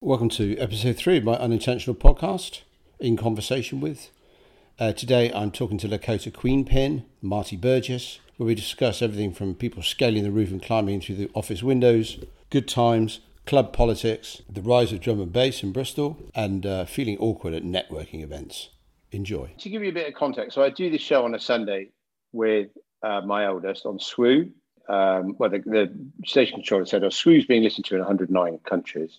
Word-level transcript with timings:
Welcome 0.00 0.28
to 0.30 0.56
episode 0.58 0.96
three 0.96 1.16
of 1.16 1.24
my 1.24 1.32
unintentional 1.32 1.96
podcast, 1.96 2.62
In 3.00 3.16
Conversation 3.16 3.80
with. 3.80 4.10
Uh, 4.78 4.92
today 4.92 5.32
I'm 5.32 5.50
talking 5.50 5.76
to 5.78 5.88
Lakota 5.88 6.32
Queen 6.32 6.64
Pin, 6.64 7.04
Marti 7.20 7.56
Burgess, 7.56 8.20
where 8.36 8.46
we 8.46 8.54
discuss 8.54 9.02
everything 9.02 9.32
from 9.32 9.56
people 9.56 9.82
scaling 9.82 10.22
the 10.22 10.30
roof 10.30 10.52
and 10.52 10.62
climbing 10.62 11.00
through 11.00 11.16
the 11.16 11.30
office 11.34 11.64
windows, 11.64 12.24
good 12.48 12.68
times, 12.68 13.18
club 13.44 13.72
politics, 13.72 14.40
the 14.48 14.62
rise 14.62 14.92
of 14.92 15.00
drum 15.00 15.20
and 15.20 15.32
bass 15.32 15.64
in 15.64 15.72
Bristol, 15.72 16.16
and 16.32 16.64
uh, 16.64 16.84
feeling 16.84 17.18
awkward 17.18 17.52
at 17.52 17.64
networking 17.64 18.22
events. 18.22 18.68
Enjoy. 19.10 19.50
To 19.58 19.68
give 19.68 19.82
you 19.82 19.88
a 19.88 19.92
bit 19.92 20.06
of 20.06 20.14
context, 20.14 20.54
so 20.54 20.62
I 20.62 20.70
do 20.70 20.90
this 20.90 21.02
show 21.02 21.24
on 21.24 21.34
a 21.34 21.40
Sunday 21.40 21.88
with 22.30 22.68
uh, 23.02 23.22
my 23.22 23.46
eldest 23.46 23.84
on 23.84 23.98
SWU. 23.98 24.52
Um, 24.88 25.34
well, 25.38 25.50
the, 25.50 25.58
the 25.58 25.92
station 26.24 26.54
controller 26.54 26.86
said, 26.86 27.02
oh, 27.02 27.08
SWU's 27.08 27.46
being 27.46 27.64
listened 27.64 27.86
to 27.86 27.96
in 27.96 28.00
109 28.00 28.60
countries. 28.64 29.18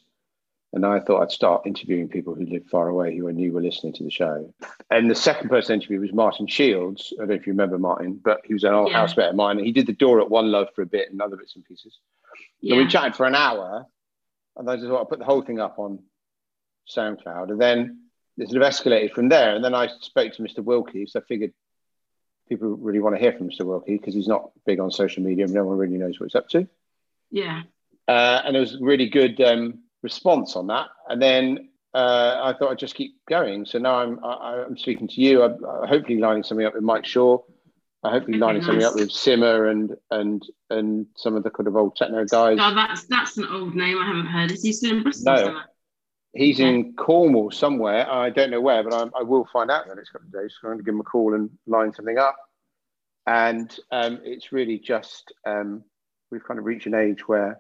And 0.72 0.86
I 0.86 1.00
thought 1.00 1.23
I'd 1.23 1.32
start 1.32 1.66
interviewing 1.66 2.09
people 2.09 2.36
who 2.36 2.46
live 2.46 2.66
far 2.68 2.90
away 2.90 3.18
who 3.18 3.27
I 3.27 3.32
knew 3.32 3.52
were 3.52 3.62
listening 3.62 3.94
to 3.94 4.04
the 4.04 4.12
show. 4.12 4.54
And 4.91 5.10
the 5.10 5.16
second 5.16 5.50
person 5.50 5.73
interview 5.73 6.00
was 6.00 6.14
Martin 6.14 6.46
Shields. 6.46 7.12
I 7.18 7.22
don't 7.22 7.30
know 7.30 7.36
if 7.36 7.48
you 7.48 7.54
remember 7.54 7.80
Martin, 7.80 8.20
but 8.23 8.41
he 8.46 8.54
was 8.54 8.64
an 8.64 8.74
old 8.74 8.91
yeah. 8.91 8.98
housemate 8.98 9.30
of 9.30 9.36
mine. 9.36 9.58
And 9.58 9.66
he 9.66 9.72
did 9.72 9.88
the 9.88 9.94
door 9.94 10.22
at 10.22 10.30
One 10.30 10.52
Love 10.52 10.68
for 10.76 10.84
a 10.84 10.86
bit 10.86 11.10
and 11.12 11.22
other 11.22 11.38
bits 11.38 11.55
and 11.55 11.66
pieces. 11.66 11.98
Yeah. 12.62 12.76
And 12.76 12.86
we 12.86 12.91
chatted 12.91 13.16
for 13.16 13.26
an 13.26 13.34
hour. 13.34 13.88
And 14.58 14.70
I 14.70 14.76
just 14.76 14.88
thought 14.88 15.02
I'd 15.02 15.10
put 15.10 15.20
the 15.20 15.26
whole 15.26 15.41
thing 15.41 15.60
up 15.60 15.80
on 15.80 16.04
SoundCloud. 16.96 17.49
And 17.49 17.60
then 17.60 18.04
it 18.38 18.49
sort 18.49 18.62
of 18.62 18.72
escalated 18.72 19.13
from 19.13 19.30
there. 19.30 19.55
And 19.55 19.66
then 19.66 19.74
I 19.74 19.88
spoke 20.02 20.34
to 20.34 20.44
Mr. 20.44 20.60
Wilkie. 20.60 21.08
So 21.08 21.20
I 21.20 21.24
figured 21.24 21.52
people 22.48 22.76
really 22.77 22.99
want 22.99 23.16
to 23.16 23.20
hear 23.20 23.34
from 23.34 23.49
Mr. 23.49 23.66
Wilkie 23.66 23.98
because 23.98 24.13
he's 24.13 24.27
not 24.27 24.52
big 24.68 24.80
on 24.80 24.91
social 24.91 25.24
media 25.24 25.46
and 25.46 25.54
no 25.54 25.66
one 25.66 25.77
really 25.77 25.98
knows 25.98 26.20
what 26.20 26.27
he's 26.30 26.36
up 26.36 26.49
to. 26.49 26.68
Yeah. 27.32 27.63
Uh, 28.08 28.41
and 28.46 28.55
it 28.55 28.60
was 28.60 28.77
really 28.80 29.10
good. 29.10 29.41
Um, 29.41 29.84
response 30.02 30.55
on 30.55 30.67
that. 30.67 30.88
And 31.08 31.21
then 31.21 31.70
uh, 31.94 32.40
I 32.44 32.53
thought 32.57 32.71
I'd 32.71 32.80
just 32.80 32.95
keep 32.95 33.15
going. 33.27 33.65
So 33.65 33.79
now 33.79 33.96
I'm 33.96 34.24
I, 34.24 34.63
am 34.65 34.77
speaking 34.77 35.07
to 35.07 35.21
you. 35.21 35.43
I'm 35.43 35.57
hopefully 35.87 36.20
lining 36.20 36.43
something 36.43 36.65
up 36.65 36.76
with 36.76 36.84
Mike 36.84 37.05
Shaw. 37.05 37.40
I 38.04 38.12
hopefully 38.12 38.37
okay, 38.37 38.46
lining 38.46 38.62
nice. 38.62 38.68
something 38.68 38.85
up 38.85 38.96
with 38.96 39.12
Simmer 39.12 39.68
and 39.68 39.96
and 40.12 40.43
and 40.70 41.07
some 41.18 41.35
of 41.35 41.43
the 41.43 41.49
kind 41.49 41.68
of 41.68 41.76
old 41.76 41.96
techno 41.96 42.26
guys. 42.26 42.57
Oh, 42.59 42.76
that's 42.76 43.05
that's 43.05 43.37
an 43.37 43.48
old 43.51 43.76
name 43.76 43.98
I 43.98 44.07
haven't 44.07 44.27
heard. 44.27 44.51
Is 44.51 44.63
he 44.63 44.71
still 44.71 44.98
in 44.98 45.04
Bristol? 45.04 45.35
No, 45.35 45.62
he's 46.34 46.59
okay. 46.59 46.70
in 46.70 46.93
Cornwall 46.93 47.52
somewhere. 47.52 48.09
I 48.09 48.29
don't 48.29 48.52
know 48.52 48.62
where, 48.62 48.84
but 48.84 48.93
I, 48.93 49.20
I 49.20 49.24
will 49.24 49.48
find 49.52 49.71
out 49.71 49.84
in 49.84 49.90
the 49.90 49.96
next 49.96 50.12
couple 50.12 50.27
of 50.27 50.34
days. 50.34 50.55
So 50.62 50.68
I'm 50.68 50.74
going 50.74 50.77
to 50.77 50.84
give 50.84 50.93
him 50.93 51.02
a 51.02 51.04
call 51.04 51.34
and 51.34 51.49
line 51.68 51.91
something 51.93 52.18
up. 52.18 52.37
And 53.26 53.77
um, 53.91 54.21
it's 54.24 54.52
really 54.52 54.79
just 54.79 55.34
um, 55.46 55.84
we've 56.31 56.43
kind 56.43 56.59
of 56.59 56.65
reached 56.65 56.87
an 56.87 56.93
age 56.93 57.27
where 57.27 57.59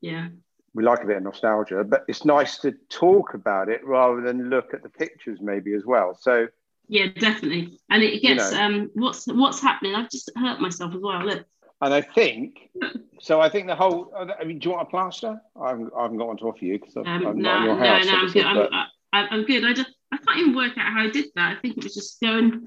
yeah 0.00 0.28
we 0.74 0.84
like 0.84 1.02
a 1.02 1.06
bit 1.06 1.16
of 1.16 1.22
nostalgia, 1.22 1.84
but 1.84 2.04
it's 2.08 2.24
nice 2.24 2.58
to 2.58 2.72
talk 2.88 3.34
about 3.34 3.68
it 3.68 3.84
rather 3.84 4.20
than 4.20 4.50
look 4.50 4.74
at 4.74 4.82
the 4.82 4.88
pictures 4.88 5.38
maybe 5.40 5.74
as 5.74 5.84
well. 5.84 6.14
So 6.14 6.48
yeah, 6.88 7.06
definitely. 7.18 7.78
And 7.90 8.02
it 8.02 8.22
gets 8.22 8.50
you 8.50 8.56
know, 8.58 8.64
um 8.64 8.90
what's 8.94 9.26
what's 9.26 9.60
happening? 9.60 9.94
I've 9.94 10.10
just 10.10 10.30
hurt 10.36 10.60
myself 10.60 10.94
as 10.94 11.00
well. 11.00 11.24
Look. 11.24 11.44
And 11.80 11.94
I 11.94 12.00
think 12.00 12.70
so. 13.20 13.40
I 13.40 13.48
think 13.48 13.68
the 13.68 13.76
whole. 13.76 14.12
I 14.16 14.44
mean, 14.44 14.58
do 14.58 14.68
you 14.68 14.74
want 14.74 14.88
a 14.88 14.90
plaster? 14.90 15.40
I 15.60 15.68
haven't, 15.68 15.92
I 15.96 16.02
haven't 16.02 16.18
got 16.18 16.26
one 16.26 16.36
to 16.38 16.44
offer 16.44 16.64
you 16.64 16.78
because 16.78 16.96
I'm, 16.96 17.06
um, 17.06 17.26
I'm 17.26 17.38
no, 17.38 17.50
not 17.50 17.58
in 17.58 17.64
your 17.64 17.76
house. 17.76 18.04
No, 18.04 18.12
no, 18.12 18.18
I'm 18.18 18.32
good. 18.32 18.44
I'm, 18.44 18.86
I, 19.12 19.26
I'm 19.30 19.44
good. 19.44 19.64
I 19.64 19.72
just 19.74 19.90
I 20.12 20.16
can't 20.16 20.38
even 20.40 20.56
work 20.56 20.72
out 20.76 20.92
how 20.92 21.02
I 21.02 21.10
did 21.10 21.26
that. 21.36 21.56
I 21.56 21.60
think 21.60 21.78
it 21.78 21.84
was 21.84 21.94
just 21.94 22.20
going. 22.20 22.66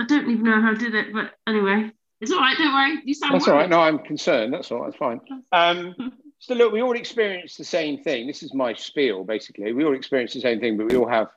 I 0.00 0.06
don't 0.06 0.30
even 0.30 0.44
know 0.44 0.60
how 0.60 0.70
I 0.70 0.74
did 0.74 0.94
it, 0.94 1.12
but 1.12 1.32
anyway, 1.46 1.90
it's 2.20 2.32
all 2.32 2.38
right. 2.38 2.56
Don't 2.56 2.72
worry. 2.72 3.02
You 3.04 3.14
sound. 3.14 3.34
That's 3.34 3.46
worried. 3.46 3.54
all 3.54 3.60
right. 3.60 3.70
No, 3.70 3.80
I'm 3.80 3.98
concerned. 3.98 4.54
That's 4.54 4.70
all. 4.70 4.84
That's 4.84 4.96
fine. 4.96 5.20
Um, 5.52 5.94
so 6.38 6.54
look, 6.54 6.72
we 6.72 6.82
all 6.82 6.96
experience 6.96 7.56
the 7.56 7.64
same 7.64 8.02
thing. 8.02 8.26
This 8.26 8.42
is 8.42 8.54
my 8.54 8.74
spiel, 8.74 9.24
basically. 9.24 9.72
We 9.72 9.84
all 9.84 9.94
experience 9.94 10.34
the 10.34 10.40
same 10.40 10.60
thing, 10.60 10.76
but 10.76 10.90
we 10.90 10.96
all 10.96 11.08
have 11.08 11.28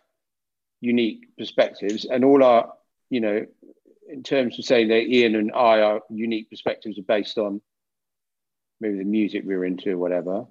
unique 0.81 1.35
perspectives, 1.37 2.05
and 2.05 2.23
all 2.23 2.43
our, 2.43 2.73
you 3.09 3.21
know, 3.21 3.45
in 4.09 4.23
terms 4.23 4.57
of 4.57 4.65
saying 4.65 4.87
that 4.89 5.07
Ian 5.07 5.35
and 5.35 5.51
I, 5.51 5.81
are 5.81 6.01
unique 6.09 6.49
perspectives 6.49 6.97
are 6.97 7.03
based 7.03 7.37
on 7.37 7.61
maybe 8.81 8.97
the 8.97 9.03
music 9.03 9.43
we 9.45 9.55
are 9.55 9.65
into 9.65 9.91
or 9.91 9.97
whatever. 9.97 10.45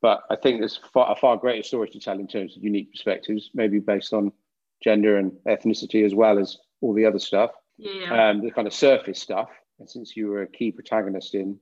But 0.00 0.22
I 0.30 0.36
think 0.36 0.60
there's 0.60 0.78
far, 0.92 1.10
a 1.10 1.16
far 1.16 1.36
greater 1.36 1.62
story 1.62 1.88
to 1.90 1.98
tell 1.98 2.18
in 2.18 2.28
terms 2.28 2.56
of 2.56 2.62
unique 2.62 2.92
perspectives, 2.92 3.50
maybe 3.54 3.78
based 3.78 4.12
on 4.12 4.32
gender 4.82 5.16
and 5.16 5.32
ethnicity 5.46 6.04
as 6.04 6.14
well 6.14 6.38
as 6.38 6.58
all 6.80 6.92
the 6.92 7.06
other 7.06 7.18
stuff, 7.18 7.50
yeah. 7.78 8.30
um, 8.30 8.42
the 8.42 8.50
kind 8.50 8.66
of 8.66 8.74
surface 8.74 9.20
stuff. 9.20 9.48
And 9.78 9.88
since 9.88 10.16
you 10.16 10.28
were 10.28 10.42
a 10.42 10.46
key 10.46 10.72
protagonist 10.72 11.34
in 11.34 11.58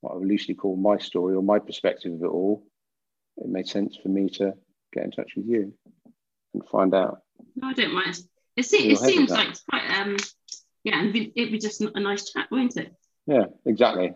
what 0.00 0.12
I 0.12 0.16
would 0.16 0.28
loosely 0.28 0.54
call 0.54 0.76
my 0.76 0.98
story 0.98 1.34
or 1.34 1.42
my 1.42 1.58
perspective 1.58 2.12
of 2.12 2.22
it 2.22 2.26
all, 2.26 2.64
it 3.36 3.48
made 3.48 3.68
sense 3.68 3.96
for 3.96 4.08
me 4.08 4.28
to 4.30 4.54
get 4.92 5.04
in 5.04 5.10
touch 5.10 5.32
with 5.36 5.46
you 5.46 5.74
and 6.54 6.66
find 6.68 6.94
out. 6.94 7.18
No, 7.56 7.68
I 7.68 7.72
don't 7.72 7.94
mind. 7.94 8.18
It, 8.56 8.64
se- 8.64 8.90
it 8.90 8.98
seems 8.98 9.30
like 9.30 9.50
it's 9.50 9.62
quite, 9.62 9.88
um, 10.00 10.16
yeah, 10.84 10.98
and 10.98 11.14
it'd 11.14 11.52
be 11.52 11.58
just 11.58 11.80
a 11.80 12.00
nice 12.00 12.30
chat, 12.30 12.48
won't 12.50 12.76
it? 12.76 12.92
Yeah, 13.26 13.44
exactly. 13.66 14.12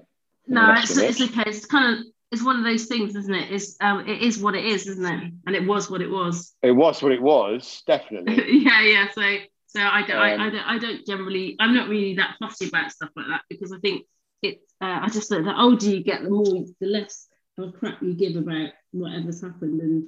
No, 0.46 0.74
it's, 0.76 0.96
it's 0.96 1.20
okay. 1.20 1.44
It's 1.46 1.66
kind 1.66 1.98
of 1.98 2.06
it's 2.32 2.42
one 2.42 2.56
of 2.56 2.64
those 2.64 2.86
things, 2.86 3.14
isn't 3.14 3.34
it? 3.34 3.52
It's 3.52 3.76
um, 3.80 4.08
it 4.08 4.22
is 4.22 4.38
what 4.38 4.54
it 4.54 4.64
is, 4.64 4.86
isn't 4.86 5.04
it? 5.04 5.32
And 5.46 5.54
it 5.54 5.66
was 5.66 5.90
what 5.90 6.00
it 6.00 6.10
was. 6.10 6.54
It 6.62 6.72
was 6.72 7.02
what 7.02 7.12
it 7.12 7.22
was, 7.22 7.82
definitely. 7.86 8.62
yeah, 8.64 8.80
yeah. 8.82 9.06
So 9.14 9.22
so 9.66 9.80
I 9.80 10.02
don't, 10.06 10.16
um, 10.16 10.22
I, 10.22 10.46
I, 10.46 10.50
don't 10.50 10.66
I 10.66 10.78
don't 10.78 11.06
generally 11.06 11.56
I'm 11.60 11.74
not 11.74 11.88
really 11.88 12.16
that 12.16 12.36
fussy 12.38 12.68
about 12.68 12.90
stuff 12.90 13.10
like 13.14 13.26
that 13.28 13.42
because 13.48 13.70
I 13.70 13.78
think 13.78 14.06
it's 14.42 14.72
uh, 14.80 15.00
I 15.02 15.08
just 15.08 15.28
think 15.28 15.44
the 15.44 15.58
older 15.58 15.86
you 15.86 16.02
get, 16.02 16.22
the 16.22 16.30
more 16.30 16.64
the 16.80 16.86
less 16.86 17.28
of 17.58 17.68
a 17.68 17.72
crap 17.72 18.02
you 18.02 18.14
give 18.14 18.36
about 18.36 18.70
whatever's 18.90 19.40
happened, 19.40 19.80
and 19.80 20.04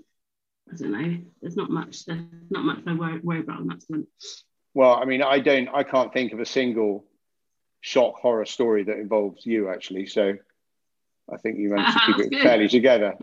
I 0.72 0.76
don't 0.76 0.92
know. 0.92 1.18
There's 1.40 1.56
not 1.56 1.70
much. 1.70 2.04
There's 2.04 2.20
not 2.50 2.64
much 2.64 2.80
I 2.86 2.94
worry, 2.94 3.20
worry 3.20 3.40
about 3.40 3.60
on 3.60 3.68
that 3.68 3.82
front. 3.86 4.08
Well, 4.74 4.94
I 4.94 5.04
mean, 5.04 5.22
I 5.22 5.38
don't. 5.38 5.68
I 5.68 5.84
can't 5.84 6.12
think 6.12 6.32
of 6.32 6.40
a 6.40 6.46
single 6.46 7.04
shock 7.80 8.14
horror 8.16 8.46
story 8.46 8.84
that 8.84 8.98
involves 8.98 9.44
you 9.44 9.68
actually. 9.68 10.06
So 10.06 10.34
I 11.32 11.36
think 11.36 11.58
you 11.58 11.70
managed 11.70 11.98
to 11.98 12.06
keep 12.06 12.16
it 12.32 12.42
fairly 12.42 12.68
together. 12.68 13.14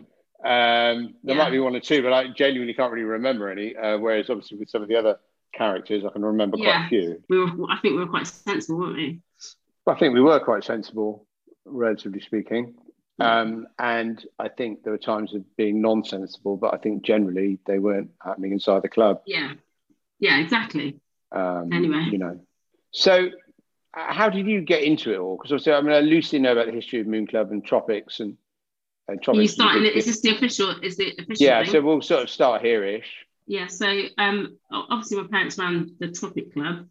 Um, 0.44 1.16
there 1.24 1.36
yeah. 1.36 1.44
might 1.44 1.52
be 1.52 1.60
one 1.60 1.76
or 1.76 1.80
two, 1.80 2.02
but 2.02 2.14
I 2.14 2.28
genuinely 2.30 2.74
can't 2.74 2.92
really 2.92 3.06
remember 3.06 3.50
any. 3.50 3.76
Uh, 3.76 3.98
whereas 3.98 4.30
obviously 4.30 4.58
with 4.58 4.70
some 4.70 4.82
of 4.82 4.88
the 4.88 4.96
other 4.96 5.20
characters, 5.54 6.04
I 6.06 6.10
can 6.10 6.24
remember 6.24 6.58
yeah. 6.58 6.72
quite 6.72 6.86
a 6.86 6.90
few. 6.90 7.24
We 7.30 7.40
were, 7.40 7.70
I 7.70 7.78
think 7.82 7.96
we 7.96 8.00
were 8.00 8.08
quite 8.08 8.28
sensible, 8.28 8.80
weren't 8.80 8.96
we? 8.96 9.20
I 9.92 10.00
think 10.00 10.14
we 10.14 10.22
were 10.22 10.40
quite 10.40 10.64
sensible, 10.64 11.28
relatively 11.66 12.22
speaking. 12.22 12.76
Um, 13.20 13.68
and 13.78 14.26
I 14.40 14.48
think 14.48 14.84
there 14.84 14.94
were 14.94 14.98
times 14.98 15.36
of 15.36 15.44
being 15.56 15.82
non-sensible, 15.82 16.58
but 16.58 16.74
I 16.74 16.78
think 16.78 17.04
generally 17.04 17.60
they 17.68 17.78
weren't 17.78 18.10
happening 18.24 18.52
inside 18.52 18.82
the 18.82 18.90
club. 18.90 19.22
Yeah, 19.28 19.52
yeah, 20.20 20.40
exactly. 20.40 21.00
Um, 21.32 21.72
anyway, 21.72 22.08
you 22.12 22.18
know, 22.18 22.40
so 22.92 23.28
uh, 23.96 24.14
how 24.14 24.30
did 24.30 24.48
you 24.48 24.62
get 24.62 24.84
into 24.84 25.14
it 25.14 25.20
all? 25.20 25.38
Because 25.38 25.52
obviously, 25.52 25.74
I 25.74 25.82
mean, 25.82 25.94
I 25.94 26.00
loosely 26.00 26.40
know 26.40 26.54
about 26.54 26.66
the 26.66 26.72
history 26.72 27.00
of 27.00 27.08
Moon 27.08 27.28
Club 27.28 27.52
and 27.52 27.64
Tropics 27.64 28.22
and. 28.22 28.38
and 29.08 29.22
Tropics 29.22 29.42
you 29.42 29.48
starting? 29.50 29.86
Is 29.86 30.06
this 30.06 30.22
the 30.22 30.36
official? 30.36 30.74
Is 30.82 30.98
the 30.98 31.12
official? 31.12 31.46
Yeah, 31.46 31.62
thing? 31.62 31.74
so 31.74 31.82
we'll 31.82 32.02
sort 32.02 32.24
of 32.24 32.30
start 32.30 32.64
here-ish. 32.64 33.28
Yeah, 33.46 33.68
so 33.68 33.86
um, 34.18 34.58
obviously 34.72 35.18
my 35.18 35.28
parents 35.28 35.60
ran 35.60 35.96
the 36.00 36.12
Tropic 36.12 36.54
Club, 36.54 36.88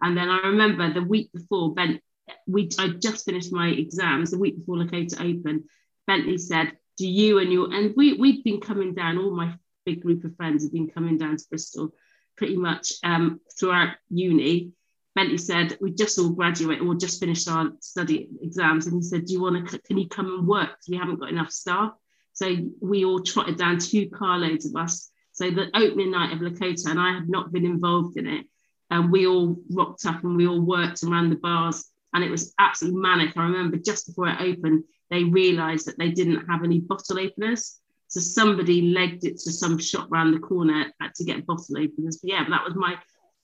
and 0.00 0.16
then 0.16 0.28
I 0.28 0.48
remember 0.48 0.92
the 0.92 1.02
week 1.02 1.32
before 1.32 1.74
Ben 1.74 2.00
we 2.46 2.70
I 2.78 2.88
just 2.88 3.24
finished 3.24 3.52
my 3.52 3.68
exams 3.68 4.30
the 4.30 4.38
week 4.38 4.58
before 4.58 4.76
Lakota 4.76 5.20
Open. 5.20 5.64
Bentley 6.06 6.38
said, 6.38 6.72
"Do 6.98 7.06
you 7.06 7.38
and 7.38 7.52
your 7.52 7.72
and 7.72 7.94
we 7.96 8.14
we've 8.14 8.44
been 8.44 8.60
coming 8.60 8.94
down. 8.94 9.18
All 9.18 9.34
my 9.34 9.54
big 9.84 10.02
group 10.02 10.24
of 10.24 10.36
friends 10.36 10.62
have 10.62 10.72
been 10.72 10.88
coming 10.88 11.18
down 11.18 11.36
to 11.36 11.44
Bristol 11.48 11.94
pretty 12.36 12.56
much 12.56 12.94
um, 13.04 13.40
throughout 13.58 13.96
uni." 14.10 14.72
Bentley 15.14 15.38
said, 15.38 15.78
"We 15.80 15.92
just 15.92 16.18
all 16.18 16.30
graduated 16.30 16.86
or 16.86 16.94
just 16.94 17.20
finished 17.20 17.48
our 17.48 17.72
study 17.80 18.28
exams," 18.40 18.86
and 18.86 18.96
he 18.96 19.02
said, 19.02 19.26
"Do 19.26 19.32
you 19.34 19.40
want 19.40 19.68
to? 19.70 19.78
Can 19.78 19.98
you 19.98 20.08
come 20.08 20.26
and 20.26 20.46
work? 20.46 20.78
We 20.88 20.96
haven't 20.96 21.20
got 21.20 21.30
enough 21.30 21.50
staff." 21.50 21.92
So 22.34 22.56
we 22.80 23.04
all 23.04 23.20
trotted 23.20 23.58
down 23.58 23.78
two 23.78 24.08
carloads 24.08 24.64
of 24.64 24.74
us. 24.74 25.10
So 25.32 25.50
the 25.50 25.68
opening 25.74 26.10
night 26.10 26.32
of 26.32 26.38
Lakota, 26.38 26.90
and 26.90 26.98
I 26.98 27.12
had 27.12 27.28
not 27.28 27.52
been 27.52 27.66
involved 27.66 28.16
in 28.16 28.26
it. 28.26 28.46
And 28.90 29.10
we 29.10 29.26
all 29.26 29.56
rocked 29.70 30.04
up 30.04 30.22
and 30.22 30.36
we 30.36 30.46
all 30.46 30.60
worked 30.60 31.02
around 31.02 31.30
the 31.30 31.36
bars 31.36 31.91
and 32.14 32.22
it 32.22 32.30
was 32.30 32.54
absolutely 32.58 33.00
manic. 33.00 33.36
I 33.36 33.42
remember 33.42 33.76
just 33.76 34.06
before 34.06 34.28
it 34.28 34.40
opened, 34.40 34.84
they 35.10 35.24
realised 35.24 35.86
that 35.86 35.98
they 35.98 36.10
didn't 36.10 36.46
have 36.46 36.64
any 36.64 36.80
bottle 36.80 37.18
openers. 37.18 37.78
So 38.08 38.20
somebody 38.20 38.92
legged 38.92 39.24
it 39.24 39.38
to 39.38 39.52
some 39.52 39.78
shop 39.78 40.12
around 40.12 40.32
the 40.32 40.38
corner 40.38 40.92
to 41.14 41.24
get 41.24 41.46
bottle 41.46 41.78
openers. 41.78 42.18
But 42.18 42.30
yeah, 42.30 42.44
but 42.44 42.50
that 42.50 42.64
was 42.64 42.74
my 42.74 42.96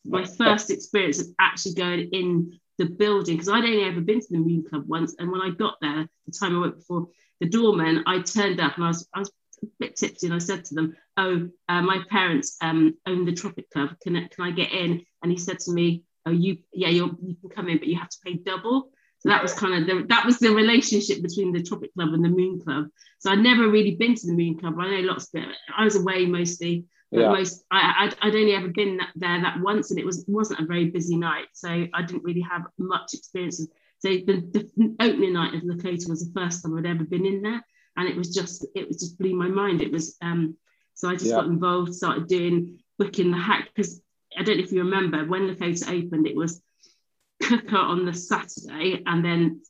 my 0.04 0.24
first 0.24 0.70
experience 0.70 1.20
of 1.20 1.26
actually 1.38 1.74
going 1.74 2.08
in 2.12 2.58
the 2.78 2.86
building 2.86 3.36
because 3.36 3.48
I'd 3.48 3.64
only 3.64 3.84
ever 3.84 4.00
been 4.00 4.20
to 4.20 4.26
the 4.30 4.38
Moon 4.38 4.64
Club 4.68 4.84
once. 4.86 5.16
And 5.18 5.30
when 5.30 5.40
I 5.42 5.50
got 5.50 5.76
there, 5.80 6.08
the 6.26 6.32
time 6.32 6.56
I 6.56 6.60
went 6.60 6.76
before 6.76 7.08
the 7.40 7.48
doorman, 7.48 8.04
I 8.06 8.20
turned 8.20 8.60
up 8.60 8.76
and 8.76 8.84
I 8.84 8.88
was 8.88 9.08
I 9.14 9.18
was 9.20 9.32
a 9.62 9.66
bit 9.80 9.96
tipsy 9.96 10.26
and 10.26 10.34
I 10.34 10.38
said 10.38 10.64
to 10.66 10.74
them, 10.74 10.96
"Oh, 11.16 11.48
uh, 11.68 11.82
my 11.82 12.02
parents 12.08 12.56
um, 12.60 12.94
own 13.06 13.24
the 13.24 13.32
Tropic 13.32 13.70
Club. 13.70 13.90
Can 14.02 14.14
can 14.14 14.44
I 14.44 14.50
get 14.52 14.72
in?" 14.72 15.04
And 15.22 15.32
he 15.32 15.38
said 15.38 15.58
to 15.60 15.72
me, 15.72 16.04
oh, 16.28 16.32
you, 16.44 16.58
yeah, 16.72 16.88
you 16.88 17.16
you 17.22 17.34
can 17.40 17.50
come 17.50 17.68
in, 17.68 17.78
but 17.78 17.88
you 17.88 17.98
have 17.98 18.08
to 18.08 18.18
pay 18.24 18.34
double. 18.34 18.90
So 19.20 19.28
that 19.30 19.42
was 19.42 19.52
kind 19.52 19.74
of 19.74 19.86
the 19.88 20.06
that 20.08 20.24
was 20.24 20.38
the 20.38 20.50
relationship 20.50 21.22
between 21.22 21.52
the 21.52 21.62
Tropic 21.62 21.92
Club 21.94 22.14
and 22.14 22.24
the 22.24 22.28
Moon 22.28 22.60
Club. 22.60 22.86
So 23.18 23.30
I'd 23.32 23.40
never 23.40 23.68
really 23.68 23.96
been 23.96 24.14
to 24.14 24.26
the 24.26 24.32
Moon 24.32 24.56
Club. 24.58 24.74
I 24.78 24.90
know 24.90 25.08
lots 25.08 25.24
of 25.34 25.42
it. 25.42 25.48
I 25.76 25.84
was 25.84 25.96
away 25.96 26.26
mostly, 26.26 26.84
but 27.10 27.20
Yeah. 27.22 27.32
most 27.38 27.64
I, 27.70 27.80
I'd, 28.00 28.14
I'd 28.22 28.34
only 28.36 28.54
ever 28.54 28.68
been 28.68 28.98
that, 28.98 29.10
there 29.16 29.40
that 29.40 29.60
once, 29.60 29.90
and 29.90 29.98
it 29.98 30.06
was 30.06 30.24
wasn't 30.28 30.60
a 30.60 30.66
very 30.66 30.86
busy 30.90 31.16
night, 31.16 31.46
so 31.52 31.68
I 31.92 32.02
didn't 32.06 32.22
really 32.28 32.46
have 32.52 32.62
much 32.78 33.14
experience. 33.14 33.56
So 34.00 34.08
the, 34.08 34.34
the 34.54 34.96
opening 35.00 35.32
night 35.32 35.54
of 35.54 35.62
Lakota 35.62 36.08
was 36.08 36.22
the 36.24 36.40
first 36.40 36.62
time 36.62 36.76
I'd 36.76 36.86
ever 36.86 37.04
been 37.04 37.26
in 37.26 37.42
there, 37.42 37.60
and 37.96 38.08
it 38.08 38.16
was 38.16 38.28
just 38.38 38.66
it 38.76 38.86
was 38.86 38.98
just 39.02 39.18
blew 39.18 39.34
my 39.34 39.48
mind. 39.48 39.82
It 39.82 39.90
was 39.90 40.16
um, 40.22 40.56
so 40.94 41.08
I 41.08 41.14
just 41.14 41.26
Yeah. 41.32 41.36
got 41.38 41.46
involved, 41.46 41.94
started 41.94 42.28
doing 42.28 42.78
booking 42.98 43.30
the 43.32 43.38
hack 43.38 43.70
because 43.74 44.00
I 44.38 44.42
don't 44.42 44.58
know 44.58 44.64
if 44.64 44.72
you 44.72 44.84
remember 44.84 45.24
when 45.24 45.48
the 45.48 45.54
Lakota 45.54 45.88
opened, 45.88 46.26
it 46.26 46.36
was 46.36 46.60
cooker 47.42 47.76
on 47.76 48.06
the 48.06 48.14
Saturday 48.14 49.02
and 49.04 49.24
then 49.24 49.62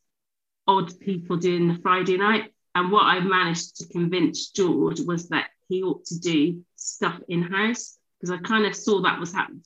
odd 0.66 0.98
people 1.00 1.36
doing 1.38 1.68
the 1.68 1.80
Friday 1.80 2.18
night. 2.18 2.52
And 2.74 2.92
what 2.92 3.04
I 3.04 3.20
managed 3.20 3.76
to 3.76 3.88
convince 3.88 4.50
George 4.50 5.00
was 5.00 5.28
that 5.30 5.48
he 5.68 5.82
ought 5.82 6.04
to 6.06 6.18
do 6.20 6.64
stuff 6.76 7.18
in 7.28 7.42
house 7.42 7.96
because 8.20 8.30
I 8.30 8.38
kind 8.42 8.66
of 8.66 8.74
saw 8.76 9.00
that 9.02 9.18
was 9.18 9.32
happening. 9.32 9.62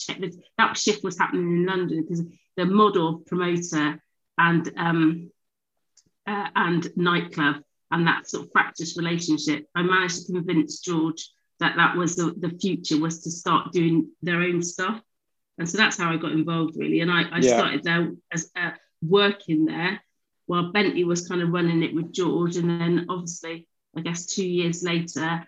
That 0.56 0.76
shift 0.76 1.02
was 1.02 1.18
happening 1.18 1.48
in 1.48 1.66
London 1.66 2.02
because 2.02 2.24
the 2.56 2.64
model 2.64 3.22
promoter 3.26 4.00
and 4.38 4.72
um, 4.76 5.30
uh, 6.26 6.48
and 6.54 6.88
nightclub 6.96 7.56
and 7.90 8.06
that 8.06 8.28
sort 8.28 8.46
of 8.46 8.52
fractious 8.52 8.96
relationship. 8.96 9.66
I 9.74 9.82
managed 9.82 10.26
to 10.26 10.32
convince 10.32 10.80
George 10.80 11.28
that 11.60 11.76
that 11.76 11.96
was 11.96 12.16
the, 12.16 12.34
the 12.38 12.50
future 12.58 12.98
was 12.98 13.22
to 13.22 13.30
start 13.30 13.72
doing 13.72 14.08
their 14.22 14.40
own 14.40 14.62
stuff. 14.62 15.00
And 15.58 15.68
so 15.68 15.78
that's 15.78 15.96
how 15.98 16.10
I 16.12 16.16
got 16.16 16.32
involved 16.32 16.76
really. 16.76 17.00
And 17.00 17.10
I, 17.10 17.22
I 17.30 17.38
Yeah. 17.38 17.56
started 17.58 17.82
there 17.84 18.12
as 18.32 18.50
uh, 18.56 18.70
working 19.02 19.64
there 19.66 20.00
while 20.46 20.72
Bentley 20.72 21.04
was 21.04 21.28
kind 21.28 21.40
of 21.42 21.50
running 21.50 21.82
it 21.82 21.94
with 21.94 22.12
George. 22.12 22.56
And 22.56 22.68
then 22.68 23.06
obviously, 23.08 23.68
I 23.96 24.00
guess 24.00 24.26
two 24.26 24.46
years 24.46 24.82
later, 24.82 25.46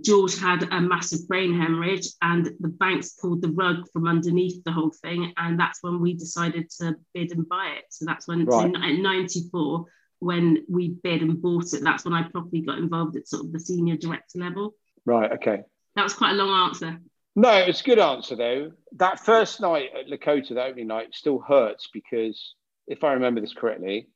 George 0.00 0.36
had 0.38 0.64
a 0.72 0.80
massive 0.80 1.28
brain 1.28 1.54
hemorrhage 1.56 2.08
and 2.20 2.46
the 2.58 2.68
banks 2.68 3.10
pulled 3.12 3.42
the 3.42 3.52
rug 3.52 3.88
from 3.92 4.08
underneath 4.08 4.64
the 4.64 4.72
whole 4.72 4.90
thing. 4.90 5.32
And 5.36 5.60
that's 5.60 5.82
when 5.84 6.00
we 6.00 6.14
decided 6.14 6.68
to 6.80 6.96
bid 7.12 7.30
and 7.30 7.48
buy 7.48 7.76
it. 7.78 7.84
So 7.90 8.04
that's 8.06 8.26
when 8.26 8.44
Right. 8.46 8.74
in, 8.74 8.82
in 8.82 9.02
94, 9.02 9.84
when 10.18 10.64
we 10.68 10.88
bid 10.88 11.22
and 11.22 11.40
bought 11.40 11.72
it, 11.74 11.84
that's 11.84 12.04
when 12.04 12.14
I 12.14 12.22
properly 12.28 12.62
got 12.62 12.78
involved 12.78 13.14
at 13.16 13.28
sort 13.28 13.44
of 13.44 13.52
the 13.52 13.60
senior 13.60 13.96
director 13.96 14.38
level. 14.38 14.74
Right. 15.06 15.32
Okay. 15.32 15.62
That 15.96 16.02
was 16.02 16.14
quite 16.14 16.32
a 16.32 16.34
long 16.34 16.68
answer. 16.68 16.98
No, 17.36 17.50
it's 17.52 17.80
a 17.80 17.84
good 17.84 17.98
answer 17.98 18.36
though. 18.36 18.72
That 18.92 19.20
first 19.20 19.60
night 19.60 19.90
at 19.98 20.06
Lakota, 20.06 20.50
that 20.54 20.66
opening 20.66 20.86
night, 20.88 21.14
still 21.14 21.38
hurts 21.40 21.88
because 21.92 22.54
if 22.86 23.02
I 23.04 23.12
remember 23.14 23.40
this 23.40 23.52
correctly, 23.54 24.08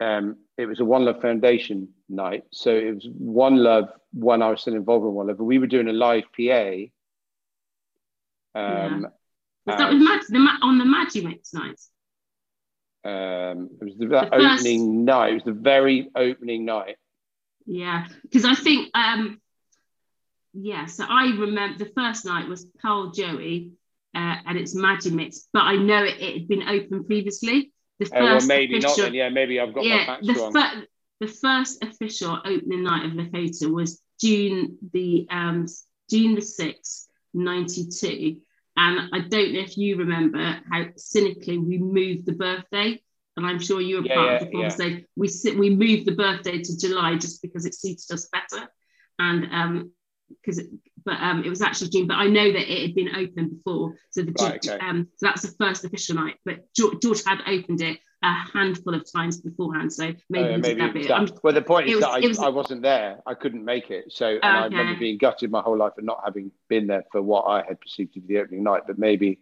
um, 0.00 0.36
it 0.58 0.66
was 0.66 0.80
a 0.80 0.84
One 0.84 1.04
Love 1.04 1.20
Foundation 1.22 1.88
night. 2.08 2.42
So 2.52 2.70
it 2.74 2.94
was 2.94 3.06
One 3.10 3.56
Love 3.56 3.88
when 4.12 4.42
I 4.42 4.50
was 4.50 4.60
still 4.60 4.74
involved 4.74 5.04
in 5.06 5.12
One 5.12 5.28
Love, 5.28 5.38
but 5.38 5.44
we 5.44 5.58
were 5.58 5.66
doing 5.66 5.88
a 5.88 5.92
live 5.92 6.24
PA. 6.36 6.72
Um, 8.54 9.06
Was 9.66 9.78
that 9.78 9.92
with 9.92 10.02
Mag- 10.02 10.20
the, 10.28 10.38
Ma- 10.38 10.58
on 10.62 10.78
the 10.78 10.84
Maggi 10.84 11.24
Mix 11.24 11.54
nights? 11.54 11.88
um, 13.04 13.70
it 13.80 13.84
was 13.84 13.94
the, 13.98 14.06
that 14.08 14.30
The 14.30 14.36
first- 14.38 14.60
opening 14.66 15.04
night. 15.04 15.30
It 15.30 15.34
was 15.34 15.44
the 15.44 15.52
very 15.52 16.10
opening 16.14 16.64
night. 16.64 16.96
Yeah, 17.66 18.06
because 18.22 18.44
I 18.44 18.54
think, 18.54 18.90
um, 18.94 19.40
yeah, 20.52 20.86
so 20.86 21.04
I 21.08 21.26
remember 21.38 21.84
the 21.84 21.90
first 21.96 22.24
night 22.24 22.48
was 22.48 22.66
Pal 22.80 23.10
Joey 23.10 23.72
uh, 24.14 24.36
and 24.46 24.58
it's 24.58 24.74
Maggi 24.74 25.10
Mix, 25.12 25.48
but 25.52 25.60
I 25.62 25.76
know 25.76 26.04
it, 26.04 26.16
it 26.20 26.32
had 26.40 26.48
been 26.48 26.62
open 26.68 27.04
previously. 27.04 27.72
The 27.98 28.10
Oh, 28.14 28.22
well, 28.22 28.34
first 28.34 28.48
maybe 28.48 28.78
not 28.78 28.92
official- 28.92 29.04
then. 29.04 29.14
Yeah, 29.14 29.28
maybe 29.30 29.60
I've 29.60 29.72
got 29.74 29.84
my 29.84 29.90
yeah, 29.90 30.06
facts 30.06 30.26
the, 30.26 30.34
wrong. 30.34 30.52
fir- 30.52 30.86
the 31.20 31.26
first 31.28 31.82
official 31.84 32.38
opening 32.44 32.82
night 32.82 33.06
of 33.06 33.12
Lakota 33.12 33.72
was 33.72 34.02
June 34.20 34.78
the 34.92 35.26
um, 35.30 35.66
June 36.10 36.34
the 36.34 36.42
sixth, 36.42 37.08
ninety 37.32 37.86
two, 37.88 38.36
and 38.76 39.08
I 39.12 39.20
don't 39.20 39.52
know 39.54 39.60
if 39.60 39.76
you 39.78 39.96
remember 39.96 40.60
how 40.70 40.84
cynically 40.96 41.58
we 41.58 41.78
moved 41.78 42.26
the 42.26 42.32
birthday. 42.32 43.00
And 43.36 43.46
I'm 43.46 43.60
sure 43.60 43.80
you 43.80 43.96
were 43.96 44.06
Yeah, 44.06 44.14
part 44.14 44.26
yeah, 44.26 44.34
of 44.34 44.40
the 44.46 44.52
conversation. 44.52 45.06
We 45.16 45.28
sit, 45.28 45.58
we 45.58 45.70
moved 45.70 46.04
the 46.04 46.12
birthday 46.14 46.58
to 46.60 46.78
July 46.78 47.16
just 47.16 47.40
because 47.40 47.64
it 47.64 47.74
suited 47.74 48.10
us 48.12 48.28
better, 48.30 48.68
and 49.18 49.46
um, 49.50 49.90
because 50.44 50.62
but 51.04 51.14
um, 51.20 51.42
it 51.44 51.48
was 51.48 51.62
actually 51.62 51.90
June. 51.90 52.06
But 52.06 52.14
I 52.18 52.26
know 52.26 52.52
that 52.52 52.72
it 52.72 52.82
had 52.82 52.94
been 52.94 53.14
open 53.16 53.48
before, 53.56 53.94
so 54.10 54.22
the 54.22 54.32
Right, 54.40 54.64
okay. 54.68 54.78
um, 54.84 55.08
so 55.16 55.26
that's 55.26 55.42
the 55.42 55.54
first 55.58 55.84
official 55.84 56.14
night. 56.16 56.36
But 56.44 56.72
George, 56.74 57.00
George 57.02 57.24
had 57.24 57.40
opened 57.46 57.80
it 57.80 57.98
a 58.24 58.32
handful 58.52 58.94
of 58.94 59.04
times 59.12 59.40
beforehand, 59.40 59.92
so 59.92 60.12
maybe, 60.30 60.44
Oh, 60.44 60.50
yeah, 60.50 60.56
maybe 60.58 60.80
that 60.80 60.90
it 60.90 60.94
was 60.94 61.06
bit. 61.06 61.34
that. 61.34 61.40
Well, 61.42 61.52
the 61.52 61.62
point 61.62 61.88
is 61.88 61.96
was- 61.96 62.04
that 62.04 62.10
I, 62.10 62.20
was- 62.20 62.38
I 62.38 62.48
wasn't 62.50 62.82
there. 62.82 63.20
I 63.26 63.34
couldn't 63.34 63.64
make 63.64 63.90
it. 63.90 64.12
So, 64.12 64.26
and 64.28 64.44
I 64.44 64.64
remember 64.66 64.92
Okay. 64.92 65.00
being 65.00 65.18
gutted 65.18 65.50
my 65.50 65.60
whole 65.60 65.76
life 65.76 65.94
and 65.96 66.06
not 66.06 66.20
having 66.24 66.52
been 66.68 66.86
there 66.86 67.04
for 67.10 67.20
what 67.20 67.46
I 67.46 67.64
had 67.66 67.80
perceived 67.80 68.14
to 68.14 68.20
be 68.20 68.34
the 68.34 68.40
opening 68.40 68.62
night. 68.62 68.82
But 68.86 68.96
maybe, 68.96 69.40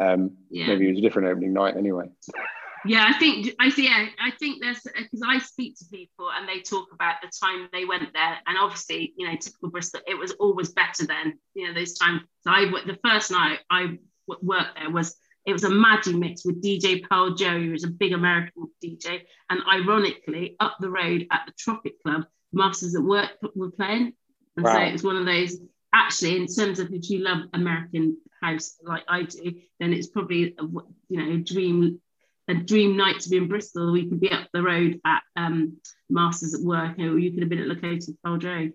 um, 0.00 0.30
yeah. 0.50 0.66
maybe 0.68 0.86
it 0.86 0.90
was 0.92 0.98
a 0.98 1.02
different 1.02 1.28
opening 1.28 1.52
night 1.52 1.76
anyway. 1.76 2.08
Yeah, 2.84 3.04
I 3.08 3.18
think 3.18 3.54
I 3.60 3.68
see. 3.68 3.84
Yeah, 3.84 4.06
I 4.20 4.30
think 4.32 4.60
there's 4.60 4.80
because 4.82 5.22
I 5.26 5.38
speak 5.38 5.76
to 5.78 5.84
people 5.90 6.30
and 6.30 6.48
they 6.48 6.60
talk 6.60 6.88
about 6.92 7.16
the 7.22 7.30
time 7.40 7.68
they 7.72 7.84
went 7.84 8.12
there, 8.12 8.38
and 8.46 8.58
obviously, 8.58 9.14
you 9.16 9.26
know, 9.26 9.36
typical 9.36 9.70
Bristol, 9.70 10.00
it 10.06 10.18
was 10.18 10.32
always 10.32 10.70
better 10.70 11.06
then. 11.06 11.38
You 11.54 11.68
know, 11.68 11.74
those 11.74 11.94
times. 11.94 12.22
So 12.42 12.50
I 12.50 12.64
the 12.86 12.98
first 13.04 13.30
night 13.30 13.60
I 13.70 13.82
w- 13.82 13.98
worked 14.42 14.78
there 14.78 14.90
was 14.90 15.16
it 15.46 15.52
was 15.52 15.64
a 15.64 15.68
Maggi 15.70 16.18
mix 16.18 16.44
with 16.44 16.62
DJ 16.62 17.06
Pal 17.08 17.34
Joey, 17.34 17.66
who 17.66 17.72
was 17.72 17.84
a 17.84 17.88
big 17.88 18.12
American 18.12 18.68
DJ, 18.84 19.22
and 19.50 19.60
ironically, 19.70 20.56
up 20.60 20.76
the 20.80 20.90
road 20.90 21.26
at 21.30 21.42
the 21.46 21.52
Tropic 21.58 22.02
Club, 22.02 22.24
Masters 22.52 22.94
at 22.94 23.02
Work 23.02 23.30
were 23.54 23.70
playing, 23.70 24.12
and 24.56 24.66
so 24.66 24.78
it 24.78 24.92
was 24.92 25.04
one 25.04 25.16
of 25.16 25.26
those. 25.26 25.56
Actually, 25.94 26.36
in 26.36 26.46
terms 26.46 26.78
of 26.78 26.90
if 26.92 27.10
you 27.10 27.18
love 27.18 27.40
American 27.52 28.16
house 28.40 28.76
like 28.82 29.04
I 29.08 29.22
do, 29.22 29.52
then 29.78 29.92
it's 29.92 30.08
probably 30.08 30.54
a, 30.58 30.62
you 30.62 30.82
know 31.10 31.34
a 31.34 31.36
dream 31.36 32.00
a 32.48 32.54
dream 32.54 32.96
night 32.96 33.20
to 33.20 33.30
be 33.30 33.36
in 33.36 33.48
Bristol. 33.48 33.92
We 33.92 34.08
could 34.08 34.20
be 34.20 34.30
up 34.30 34.48
the 34.52 34.62
road 34.62 35.00
at 35.04 35.22
um, 35.36 35.78
Masters 36.10 36.54
at 36.54 36.60
Work, 36.60 36.98
or 36.98 37.18
you 37.18 37.30
could 37.32 37.40
have 37.42 37.48
been 37.48 37.70
at 37.70 37.78
Pal 38.24 38.36
Joey. 38.38 38.72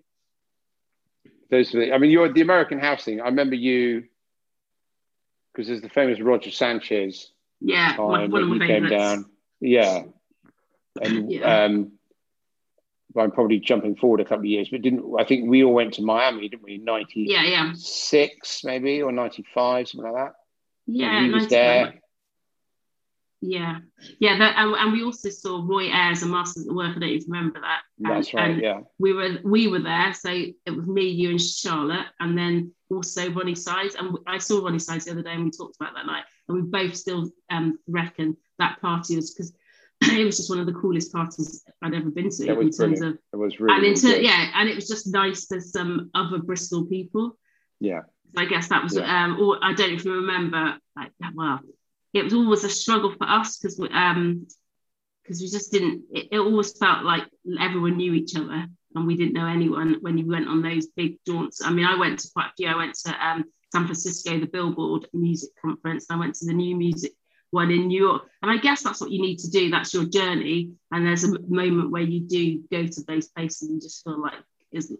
Those, 1.50 1.74
are 1.74 1.80
the, 1.80 1.92
I 1.94 1.98
mean, 1.98 2.10
you're 2.10 2.32
the 2.32 2.40
American 2.42 2.78
house 2.78 3.04
thing. 3.04 3.20
I 3.20 3.26
remember 3.26 3.54
you 3.54 4.04
because 5.52 5.68
there's 5.68 5.80
the 5.82 5.88
famous 5.88 6.20
Roger 6.20 6.50
Sanchez 6.50 7.32
Yeah, 7.60 7.96
time 7.96 8.30
one 8.30 8.42
of 8.42 8.48
my 8.48 8.66
came 8.66 8.86
down. 8.86 9.26
Yeah, 9.60 10.02
and 11.00 11.32
Yeah. 11.32 11.64
um, 11.64 11.92
I'm 13.16 13.32
probably 13.32 13.58
jumping 13.58 13.96
forward 13.96 14.20
a 14.20 14.24
couple 14.24 14.40
of 14.40 14.44
years, 14.46 14.68
but 14.68 14.82
didn't 14.82 15.04
I 15.18 15.24
think 15.24 15.48
we 15.48 15.64
all 15.64 15.72
went 15.74 15.94
to 15.94 16.02
Miami, 16.02 16.48
didn't 16.48 16.62
we? 16.62 16.78
Ninety 16.78 17.26
Yeah, 17.28 17.42
yeah, 17.42 17.72
six 17.74 18.62
maybe 18.62 19.02
or 19.02 19.10
ninety 19.10 19.44
five, 19.54 19.88
something 19.88 20.12
like 20.12 20.26
that. 20.26 20.34
yeah. 20.86 21.24
he 21.24 21.30
was 21.30 21.48
there. 21.48 21.94
Yeah, 23.40 23.78
yeah, 24.18 24.36
that, 24.38 24.54
and, 24.56 24.74
and 24.74 24.92
we 24.92 25.04
also 25.04 25.30
saw 25.30 25.62
Roy 25.64 25.88
Ayers 25.92 26.22
and 26.22 26.32
Masters 26.32 26.66
at 26.66 26.74
Work. 26.74 26.96
I 26.96 26.98
don't 26.98 27.08
even 27.08 27.30
remember 27.30 27.60
that. 27.60 27.82
And- 27.98 28.10
That's 28.16 28.34
right. 28.34 28.60
yeah. 28.60 28.80
we 28.98 29.12
were 29.12 29.38
we 29.44 29.68
were 29.68 29.78
there, 29.80 30.12
so 30.12 30.30
it 30.30 30.70
was 30.74 30.88
me, 30.88 31.08
you, 31.08 31.30
and 31.30 31.40
Charlotte, 31.40 32.06
and 32.18 32.36
then 32.36 32.72
also 32.90 33.28
Roni 33.30 33.56
Size. 33.56 33.94
And 33.94 34.16
I 34.26 34.38
saw 34.38 34.60
Roni 34.60 34.80
Size 34.80 35.04
the 35.04 35.12
other 35.12 35.22
day, 35.22 35.34
and 35.34 35.44
we 35.44 35.50
talked 35.52 35.76
about 35.80 35.94
that 35.94 36.06
night. 36.06 36.24
And 36.48 36.56
we 36.56 36.68
both 36.68 36.96
still 36.96 37.30
um, 37.50 37.78
reckon 37.86 38.36
that 38.58 38.80
party 38.80 39.14
was 39.14 39.32
because 39.32 39.52
it 40.18 40.24
was 40.24 40.36
just 40.38 40.50
one 40.50 40.58
of 40.58 40.66
the 40.66 40.72
coolest 40.72 41.12
parties 41.12 41.64
I'd 41.82 41.94
ever 41.94 42.10
been 42.10 42.30
to 42.30 42.42
It 42.44 42.48
in 42.50 42.56
terms 42.56 42.76
brilliant. 42.76 43.04
of 43.04 43.18
It 43.34 43.36
was 43.36 43.60
really, 43.60 43.76
and 43.76 43.86
into 43.86 44.08
good. 44.08 44.24
yeah, 44.24 44.50
and 44.54 44.68
it 44.68 44.74
was 44.74 44.88
just 44.88 45.06
nice 45.06 45.46
for 45.46 45.60
some 45.60 46.10
other 46.14 46.38
Bristol 46.38 46.86
people. 46.86 47.38
Yeah. 47.78 48.00
So 48.34 48.42
I 48.42 48.46
guess 48.46 48.68
that 48.68 48.82
was 48.82 48.96
Yeah. 48.96 49.24
um 49.26 49.38
or 49.40 49.58
I 49.62 49.74
don't 49.74 49.90
know 49.90 49.94
if 49.96 50.04
you 50.04 50.12
remember 50.14 50.76
like 50.96 51.12
well 51.34 51.60
it 52.14 52.24
was 52.24 52.34
always 52.34 52.64
a 52.64 52.70
struggle 52.70 53.12
for 53.12 53.28
us 53.28 53.58
because 53.58 53.78
we 53.78 53.88
um 53.90 54.46
because 55.22 55.40
we 55.40 55.48
just 55.48 55.72
didn't 55.72 56.04
it, 56.10 56.28
it 56.32 56.38
always 56.38 56.76
felt 56.76 57.04
like 57.04 57.24
everyone 57.60 57.96
knew 57.96 58.14
each 58.14 58.36
other 58.36 58.66
and 58.94 59.06
we 59.06 59.16
didn't 59.16 59.34
know 59.34 59.46
anyone 59.46 59.96
when 60.00 60.16
you 60.16 60.26
went 60.26 60.48
on 60.48 60.62
those 60.62 60.86
big 60.86 61.18
jaunts. 61.26 61.64
I 61.64 61.70
mean 61.70 61.84
I 61.84 61.96
went 61.96 62.20
to 62.20 62.30
quite 62.32 62.46
a 62.46 62.52
few. 62.56 62.68
I 62.68 62.76
went 62.76 62.94
to 63.06 63.26
um 63.26 63.44
San 63.72 63.84
Francisco, 63.84 64.40
the 64.40 64.46
Billboard 64.46 65.06
Music 65.12 65.50
Conference, 65.60 66.06
and 66.08 66.16
I 66.16 66.20
went 66.20 66.34
to 66.36 66.46
the 66.46 66.54
New 66.54 66.74
Music 66.74 67.12
one 67.50 67.70
in 67.70 67.88
New 67.88 68.00
York. 68.00 68.22
And 68.42 68.50
I 68.50 68.58
guess 68.58 68.82
that's 68.82 69.00
what 69.00 69.10
you 69.10 69.20
need 69.20 69.38
to 69.38 69.50
do. 69.50 69.70
That's 69.70 69.94
your 69.94 70.04
journey. 70.04 70.72
And 70.90 71.06
there's 71.06 71.24
a 71.24 71.38
moment 71.48 71.90
where 71.90 72.02
you 72.02 72.20
do 72.20 72.62
go 72.70 72.86
to 72.86 73.02
those 73.06 73.28
places 73.28 73.68
and 73.70 73.80
just 73.80 74.04
feel 74.04 74.20
like 74.20 74.34
it's, 74.70 74.92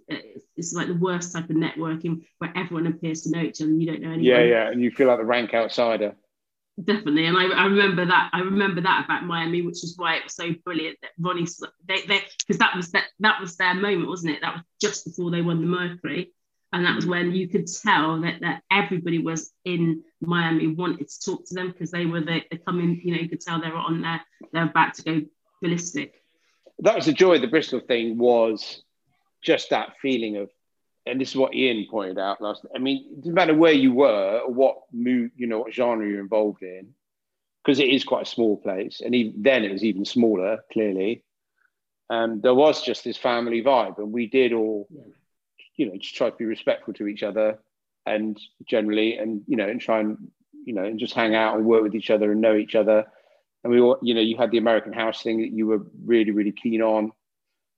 it's 0.57 0.73
like 0.73 0.87
the 0.87 0.95
worst 0.95 1.33
type 1.35 1.51
of 1.51 1.57
networking 1.57 2.25
where 2.39 2.53
everyone 2.57 2.87
appears 2.87 3.23
to 3.23 3.31
know 3.31 3.43
each 3.43 3.61
other 3.61 3.71
and 3.71 3.83
you 3.83 3.91
don't 3.91 4.01
know 4.01 4.13
anyone. 4.13 4.25
Yeah, 4.25 4.43
yeah. 4.43 4.71
And 4.71 4.83
you 4.83 4.91
feel 4.91 5.09
like 5.09 5.19
the 5.19 5.25
rank 5.25 5.53
outsider. 5.53 6.15
Definitely. 6.85 7.27
And 7.27 7.37
I, 7.37 7.47
I 7.47 7.65
remember 7.65 8.07
that. 8.07 8.31
I 8.33 8.41
remember 8.41 8.81
that 8.83 9.05
about 9.05 9.25
Miami, 9.25 9.63
which 9.63 9.83
is 9.83 9.95
why 9.97 10.15
it 10.15 10.25
was 10.25 10.35
so 10.35 10.55
brilliant 10.65 10.99
that 11.03 11.11
Roni, 11.21 11.49
they, 11.87 12.03
they, 12.03 12.23
because 12.39 12.59
that 12.59 12.77
was 12.77 12.93
that, 12.93 13.07
that 13.19 13.41
was 13.41 13.57
their 13.57 13.75
moment, 13.75 14.09
wasn't 14.09 14.37
it? 14.37 14.43
That 14.43 14.55
was 14.55 14.63
just 14.81 15.05
before 15.05 15.33
they 15.33 15.43
won 15.43 15.61
the 15.61 15.67
Mercury. 15.67 16.33
and 16.73 16.85
that 16.85 16.97
was 16.97 17.07
when 17.07 17.35
you 17.35 17.49
could 17.49 17.67
tell 17.67 18.21
that, 18.21 18.41
that 18.41 18.63
everybody 18.71 19.19
was 19.19 19.53
in 19.65 20.03
Miami 20.21 20.67
wanted 20.69 21.09
to 21.09 21.21
talk 21.25 21.47
to 21.47 21.55
them 21.55 21.71
because 21.71 21.91
they 21.91 22.05
were 22.07 22.21
the, 22.21 22.43
the 22.51 22.59
coming, 22.59 23.01
you 23.03 23.15
know, 23.15 23.21
you 23.21 23.29
could 23.29 23.41
tell 23.41 23.61
they 23.61 23.71
were 23.71 23.77
on 23.77 24.03
there, 24.03 24.21
they're 24.53 24.65
about 24.65 24.95
to 24.95 25.03
go 25.03 25.23
ballistic. 25.63 26.23
That 26.81 26.95
was 26.95 27.07
the 27.07 27.13
joy 27.13 27.37
of 27.37 27.41
the 27.41 27.49
Bristol 27.49 27.81
thing 27.81 28.19
was 28.19 28.83
just 29.43 29.71
that 29.71 29.95
feeling 30.03 30.37
of, 30.37 30.51
and 31.09 31.21
this 31.21 31.31
is 31.31 31.37
what 31.37 31.55
Ian 31.55 31.87
pointed 31.91 32.19
out 32.19 32.41
last. 32.41 32.65
I 32.75 32.79
mean, 32.79 33.07
it 33.11 33.21
doesn't 33.21 33.35
matter 33.35 33.55
where 33.55 33.73
you 33.73 33.93
were 33.93 34.41
or 34.45 34.53
what 34.53 34.77
mood, 34.93 35.31
you 35.37 35.47
know, 35.47 35.61
what 35.61 35.75
genre 35.75 36.07
you're 36.07 36.21
involved 36.21 36.63
in, 36.63 36.95
because 37.65 37.81
it 37.81 37.89
is 37.89 38.05
quite 38.05 38.23
a 38.23 38.31
small 38.31 38.57
place, 38.57 39.01
and 39.05 39.15
even 39.15 39.43
then 39.43 39.65
it 39.65 39.73
was 39.73 39.85
even 39.85 40.05
smaller. 40.05 40.59
Clearly, 40.73 41.25
um, 42.11 42.41
there 42.41 42.55
was 42.55 42.83
just 42.83 43.05
this 43.05 43.17
family 43.17 43.63
vibe, 43.63 43.99
and 43.99 44.13
we 44.13 44.27
did 44.27 44.53
all. 44.53 44.89
You 45.77 45.87
know, 45.87 45.97
just 45.97 46.17
try 46.17 46.29
to 46.29 46.37
be 46.37 46.45
respectful 46.45 46.93
to 46.95 47.07
each 47.07 47.23
other 47.23 47.61
and 48.05 48.37
generally, 48.67 49.17
and, 49.17 49.43
you 49.47 49.57
know, 49.57 49.69
and 49.69 49.81
try 49.81 50.01
and, 50.01 50.19
you 50.65 50.73
know, 50.73 50.83
and 50.83 50.99
just 50.99 51.15
hang 51.15 51.37
out 51.37 51.55
and 51.57 51.65
work 51.65 51.85
with 51.85 51.95
each 51.95 52.11
other 52.11 52.33
and 52.33 52.41
know 52.41 52.57
each 52.57 52.75
other. 52.75 53.07
And 53.63 53.73
we 53.73 53.79
all, 53.81 53.97
you 54.03 54.13
know, 54.13 54.21
you 54.21 54.37
had 54.37 54.51
the 54.51 54.59
American 54.59 54.93
house 54.93 55.23
thing 55.23 55.41
that 55.41 55.53
you 55.53 55.69
were 55.69 55.87
really, 56.05 56.33
really 56.33 56.51
keen 56.51 56.83
on. 56.83 57.13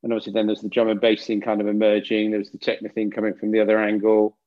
And 0.02 0.12
obviously 0.12 0.32
then 0.32 0.46
there's 0.46 0.62
the 0.62 0.68
drum 0.68 0.88
and 0.88 1.00
bass 1.00 1.26
thing 1.26 1.40
kind 1.40 1.60
of 1.60 1.66
emerging. 1.68 2.30
There 2.30 2.38
was 2.38 2.50
the 2.50 2.58
techno 2.58 2.88
thing 2.88 3.10
coming 3.10 3.34
from 3.34 3.50
the 3.50 3.60
other 3.60 3.78
angle. 3.78 4.38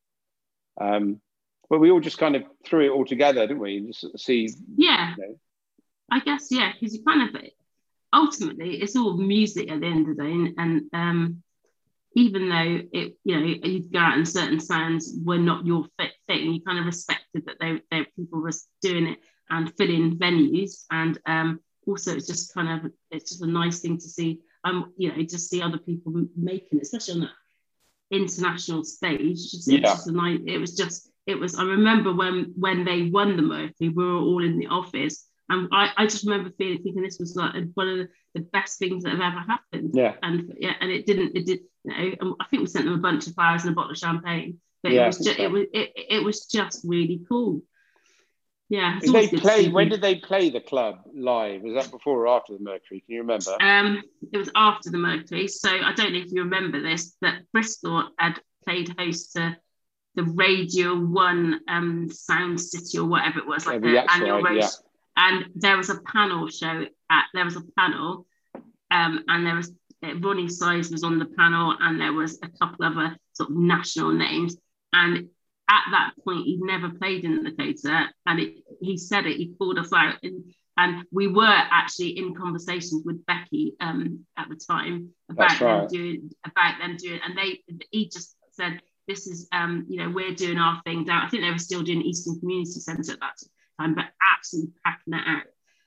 Um, 0.81 1.21
but 1.69 1.79
we 1.79 1.91
all 1.91 1.99
just 1.99 2.17
kind 2.17 2.35
of 2.35 2.43
threw 2.65 2.85
it 2.85 2.89
all 2.89 3.05
together, 3.05 3.41
didn't 3.47 3.59
we? 3.59 3.77
And 3.77 3.93
just 3.93 4.19
see. 4.19 4.49
Yeah. 4.75 5.13
You 5.17 5.23
know. 5.23 5.35
I 6.11 6.19
guess, 6.19 6.47
yeah, 6.51 6.73
because 6.73 6.95
you 6.95 7.03
kind 7.03 7.35
of, 7.35 7.41
ultimately, 8.11 8.81
it's 8.81 8.95
all 8.95 9.17
music 9.17 9.71
at 9.71 9.79
the 9.79 9.87
end 9.87 10.09
of 10.09 10.17
the 10.17 10.23
day. 10.23 10.31
And, 10.31 10.53
and 10.57 10.81
um, 10.93 11.43
even 12.15 12.49
though 12.49 12.81
it, 12.91 13.17
you 13.23 13.39
know, 13.39 13.45
you'd 13.45 13.91
go 13.91 13.99
out 13.99 14.17
and 14.17 14.27
certain 14.27 14.59
sounds 14.59 15.15
were 15.23 15.37
not 15.37 15.65
your 15.65 15.85
fit 15.99 16.11
thing, 16.27 16.53
you 16.53 16.61
kind 16.61 16.79
of 16.79 16.85
respected 16.85 17.45
that 17.45 17.57
they, 17.59 17.81
they 17.89 18.05
people 18.15 18.41
were 18.41 18.51
doing 18.81 19.07
it 19.07 19.19
and 19.49 19.73
filling 19.77 20.17
venues. 20.17 20.85
And 20.91 21.17
um, 21.25 21.59
also, 21.87 22.15
it's 22.15 22.27
just 22.27 22.53
kind 22.53 22.85
of 22.85 22.91
it's 23.11 23.31
just 23.31 23.43
a 23.43 23.47
nice 23.47 23.79
thing 23.79 23.97
to 23.97 24.07
see. 24.07 24.39
Um, 24.63 24.93
you 24.97 25.09
know, 25.09 25.21
just 25.23 25.49
see 25.49 25.61
other 25.61 25.77
people 25.77 26.13
making 26.35 26.79
it, 26.79 26.83
especially 26.83 27.15
on 27.15 27.19
that 27.21 27.29
international 28.11 28.83
stage. 28.83 29.51
Just, 29.51 29.69
yeah. 29.69 29.79
just 29.79 30.07
nice. 30.07 30.39
It 30.45 30.57
was 30.57 30.75
just. 30.75 31.09
It 31.25 31.39
was. 31.39 31.55
I 31.55 31.63
remember 31.63 32.13
when 32.13 32.53
when 32.55 32.83
they 32.83 33.09
won 33.09 33.35
the 33.35 33.43
Mercury, 33.43 33.89
we 33.89 34.05
were 34.05 34.17
all 34.17 34.43
in 34.43 34.59
the 34.59 34.67
office, 34.67 35.25
and 35.49 35.69
I, 35.71 35.89
I 35.97 36.05
just 36.05 36.25
remember 36.25 36.51
feeling 36.57 36.81
thinking 36.83 37.01
this 37.01 37.19
was 37.19 37.35
like 37.35 37.53
one 37.73 37.89
of 37.89 37.97
the, 37.97 38.41
best 38.51 38.79
things 38.79 39.03
that 39.03 39.11
have 39.11 39.21
ever 39.21 39.39
happened. 39.39 39.91
Yeah. 39.93 40.15
And 40.23 40.53
yeah, 40.57 40.73
and 40.81 40.91
it 40.91 41.05
didn't. 41.05 41.35
It 41.35 41.45
did 41.45 41.59
you 41.83 42.15
know, 42.19 42.35
I 42.39 42.45
think 42.45 42.61
we 42.61 42.67
sent 42.67 42.85
them 42.85 42.95
a 42.95 42.97
bunch 42.97 43.27
of 43.27 43.35
flowers 43.35 43.63
and 43.63 43.71
a 43.71 43.75
bottle 43.75 43.91
of 43.91 43.97
champagne. 43.97 44.59
But 44.81 44.93
yeah, 44.93 45.03
it 45.03 45.07
was 45.07 45.17
just, 45.19 45.39
it 45.39 45.51
was 45.51 45.65
it, 45.73 45.91
it 45.95 46.23
was 46.23 46.45
just 46.45 46.81
really 46.83 47.21
cool. 47.29 47.61
Yeah. 48.73 48.97
Did 48.99 49.13
they 49.13 49.27
play 49.27 49.69
when 49.69 49.89
did 49.89 50.01
they 50.01 50.15
play 50.15 50.49
the 50.49 50.59
club 50.59 51.01
live? 51.13 51.61
Was 51.61 51.75
that 51.75 51.91
before 51.91 52.25
or 52.25 52.27
after 52.27 52.53
the 52.53 52.59
Mercury? 52.59 53.01
Can 53.01 53.13
you 53.13 53.21
remember? 53.21 53.55
Um, 53.61 54.01
it 54.31 54.35
was 54.35 54.49
after 54.55 54.89
the 54.89 54.97
Mercury. 54.97 55.47
So 55.47 55.69
I 55.69 55.93
don't 55.93 56.11
know 56.11 56.17
if 56.17 56.31
you 56.31 56.41
remember 56.41 56.81
this, 56.81 57.15
but 57.21 57.35
Bristol 57.51 58.09
had 58.17 58.39
played 58.65 58.91
host 58.97 59.33
to 59.33 59.55
the 60.15 60.23
Radio 60.23 60.95
One 60.95 61.59
um, 61.67 62.09
Sound 62.09 62.59
City 62.59 62.97
or 62.97 63.05
whatever 63.05 63.37
it 63.37 63.45
was, 63.45 63.67
like 63.67 63.79
the 63.79 64.11
annual 64.11 64.41
right, 64.41 64.57
yeah. 64.57 64.69
And 65.17 65.45
there 65.53 65.77
was 65.77 65.91
a 65.91 66.01
panel 66.11 66.47
show 66.47 66.83
at 67.11 67.25
there 67.35 67.45
was 67.45 67.55
a 67.55 67.63
panel, 67.77 68.25
um, 68.89 69.23
and 69.27 69.45
there 69.45 69.55
was 69.55 69.71
Roni 70.03 70.49
Size 70.49 70.89
was 70.89 71.03
on 71.03 71.19
the 71.19 71.25
panel, 71.37 71.75
and 71.79 72.01
there 72.01 72.13
was 72.13 72.39
a 72.41 72.49
couple 72.57 72.87
of 72.87 72.97
other 72.97 73.15
sort 73.33 73.51
of 73.51 73.55
national 73.55 74.13
names. 74.13 74.57
And 74.93 75.29
at 75.69 75.83
that 75.91 76.11
point, 76.23 76.45
he'd 76.45 76.61
never 76.61 76.89
played 76.89 77.23
in 77.23 77.43
the 77.43 77.51
Lakota, 77.51 78.07
and 78.25 78.39
it, 78.39 78.55
he 78.81 78.97
said 78.97 79.25
it. 79.25 79.37
He 79.37 79.53
called 79.57 79.79
us 79.79 79.93
out, 79.93 80.15
and, 80.23 80.53
and 80.77 81.05
we 81.11 81.27
were 81.27 81.45
actually 81.45 82.17
in 82.17 82.35
conversations 82.35 83.03
with 83.05 83.25
Becky 83.25 83.75
um, 83.79 84.25
at 84.37 84.49
the 84.49 84.55
time 84.55 85.09
about 85.29 85.59
them 85.59 85.87
doing 85.87 86.31
about 86.45 86.79
them 86.79 86.97
doing, 86.97 87.19
and 87.25 87.37
they 87.37 87.61
he 87.91 88.09
just 88.09 88.35
said, 88.51 88.81
"This 89.07 89.27
is 89.27 89.47
um, 89.51 89.85
you 89.87 89.97
know 89.97 90.09
we're 90.09 90.35
doing 90.35 90.57
our 90.57 90.81
thing 90.83 91.05
down." 91.05 91.25
I 91.25 91.29
think 91.29 91.43
they 91.43 91.51
were 91.51 91.57
still 91.57 91.83
doing 91.83 92.01
Easton 92.01 92.39
Community 92.39 92.79
Centre 92.79 93.13
at 93.13 93.19
that 93.21 93.37
time, 93.79 93.95
but 93.95 94.05
absolutely 94.35 94.73
packing 94.85 95.13
it 95.13 95.23
out. 95.25 95.43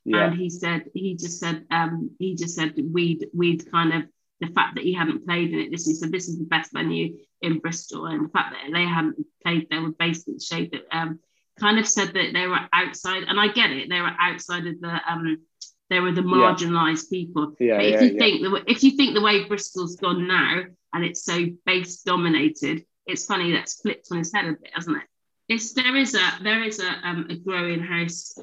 Yeah. 0.06 0.26
And 0.26 0.36
he 0.36 0.48
said 0.48 0.84
he 0.94 1.16
just 1.16 1.38
said 1.38 1.66
um, 1.70 2.10
he 2.18 2.34
just 2.34 2.54
said 2.54 2.74
we'd 2.92 3.26
we'd 3.34 3.70
kind 3.70 3.92
of 3.92 4.02
the 4.40 4.48
fact 4.48 4.74
that 4.74 4.84
he 4.84 4.92
hadn't 4.92 5.26
played 5.26 5.52
in 5.52 5.60
it. 5.60 5.70
This 5.70 5.86
is 5.88 6.00
so 6.00 6.06
this 6.06 6.28
is 6.28 6.38
the 6.38 6.44
best 6.44 6.72
venue 6.72 7.16
in 7.42 7.58
Bristol, 7.58 8.06
and 8.06 8.26
the 8.26 8.30
fact 8.30 8.52
that 8.52 8.72
they 8.72 8.84
hadn't 8.84 9.16
played, 9.42 9.68
they 9.70 9.78
were 9.78 9.92
basically 9.92 10.38
showed 10.38 10.70
that 10.72 10.82
um, 10.96 11.18
kind 11.58 11.78
of 11.78 11.86
said 11.86 12.12
that 12.14 12.32
they 12.32 12.46
were 12.46 12.60
outside, 12.72 13.24
and 13.24 13.40
I 13.40 13.48
get 13.48 13.70
it, 13.70 13.88
they 13.88 14.00
were 14.00 14.14
outside 14.18 14.66
of 14.66 14.80
the 14.80 15.00
um, 15.08 15.38
they 15.88 16.00
were 16.00 16.12
the 16.12 16.22
marginalised 16.22 17.06
yeah. 17.10 17.18
people. 17.18 17.52
Yeah, 17.58 17.76
but 17.76 17.84
if 17.84 17.92
yeah, 17.94 18.00
you 18.00 18.12
yeah. 18.12 18.18
think 18.18 18.42
the 18.42 18.70
if 18.70 18.82
you 18.82 18.96
think 18.96 19.14
the 19.14 19.22
way 19.22 19.44
Bristol's 19.44 19.96
gone 19.96 20.26
now 20.26 20.62
and 20.92 21.04
it's 21.04 21.24
so 21.24 21.46
bass 21.64 22.02
dominated, 22.02 22.84
it's 23.06 23.26
funny 23.26 23.52
that's 23.52 23.80
flipped 23.80 24.08
on 24.10 24.18
his 24.18 24.32
head 24.32 24.46
a 24.46 24.52
bit, 24.52 24.70
hasn't 24.74 24.96
it? 24.98 25.04
It's 25.48 25.72
there 25.74 25.96
is 25.96 26.14
a 26.14 26.42
there 26.42 26.62
is 26.64 26.80
a 26.80 27.08
um, 27.08 27.26
a 27.30 27.36
growing 27.36 27.80
house 27.80 28.36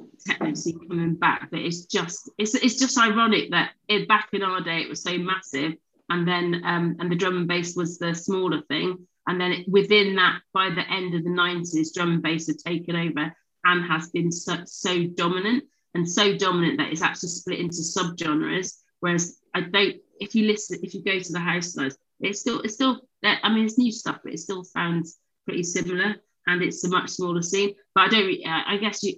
scene 0.54 0.80
coming 0.88 1.16
back, 1.16 1.50
but 1.52 1.60
it's 1.60 1.86
just 1.86 2.30
it's 2.38 2.56
it's 2.56 2.80
just 2.80 2.98
ironic 2.98 3.52
that 3.52 3.72
it 3.90 4.08
back 4.08 4.30
in 4.32 4.44
our 4.44 4.62
day 4.62 4.82
it 4.82 4.90
was 4.90 5.04
so 5.04 5.18
massive, 5.18 5.74
and 6.10 6.28
then 6.28 6.62
um 6.66 6.96
and 7.00 7.12
the 7.12 7.16
drum 7.16 7.38
and 7.38 7.48
bass 7.48 7.76
was 7.76 8.00
the 8.00 8.14
smaller 8.14 8.62
thing, 8.70 9.06
and 9.28 9.40
then 9.40 9.52
it, 9.52 9.68
within 9.68 10.16
that 10.16 10.40
by 10.54 10.70
the 10.70 10.90
end 10.90 11.14
of 11.14 11.24
the 11.24 11.30
nineties, 11.30 11.94
drum 11.94 12.14
and 12.14 12.24
bass 12.24 12.48
had 12.48 12.60
taken 12.60 12.96
over 12.96 13.36
and 13.66 13.86
has 13.86 14.10
been 14.10 14.32
so, 14.32 14.58
so 14.66 15.04
dominant 15.08 15.64
and 15.94 16.10
so 16.10 16.38
dominant 16.38 16.78
that 16.78 16.92
it's 16.92 17.02
actually 17.02 17.30
split 17.30 17.60
into 17.60 17.78
subgenres. 17.78 18.80
Whereas 19.00 19.40
I 19.54 19.62
don't, 19.62 19.96
if 20.20 20.36
you 20.36 20.48
listen, 20.48 20.80
if 20.84 20.94
you 20.94 21.02
go 21.02 21.20
to 21.20 21.32
the 21.32 21.40
house 21.40 21.74
size, 21.74 21.98
it's 22.22 22.40
still 22.40 22.62
it's 22.62 22.76
still 22.76 23.02
I 23.24 23.54
mean 23.54 23.66
it's 23.66 23.78
new 23.78 23.92
stuff, 23.92 24.20
but 24.24 24.34
it 24.34 24.40
still 24.40 24.64
sounds 24.64 25.18
pretty 25.46 25.64
similar 25.64 26.16
and 26.48 26.62
it's 26.62 26.84
a 26.84 26.90
much 26.90 27.10
smaller 27.10 27.42
scene. 27.42 27.76
But 27.96 28.06
I 28.06 28.10
don't. 28.10 28.40
I 28.46 28.78
guess 28.78 29.04
you. 29.04 29.16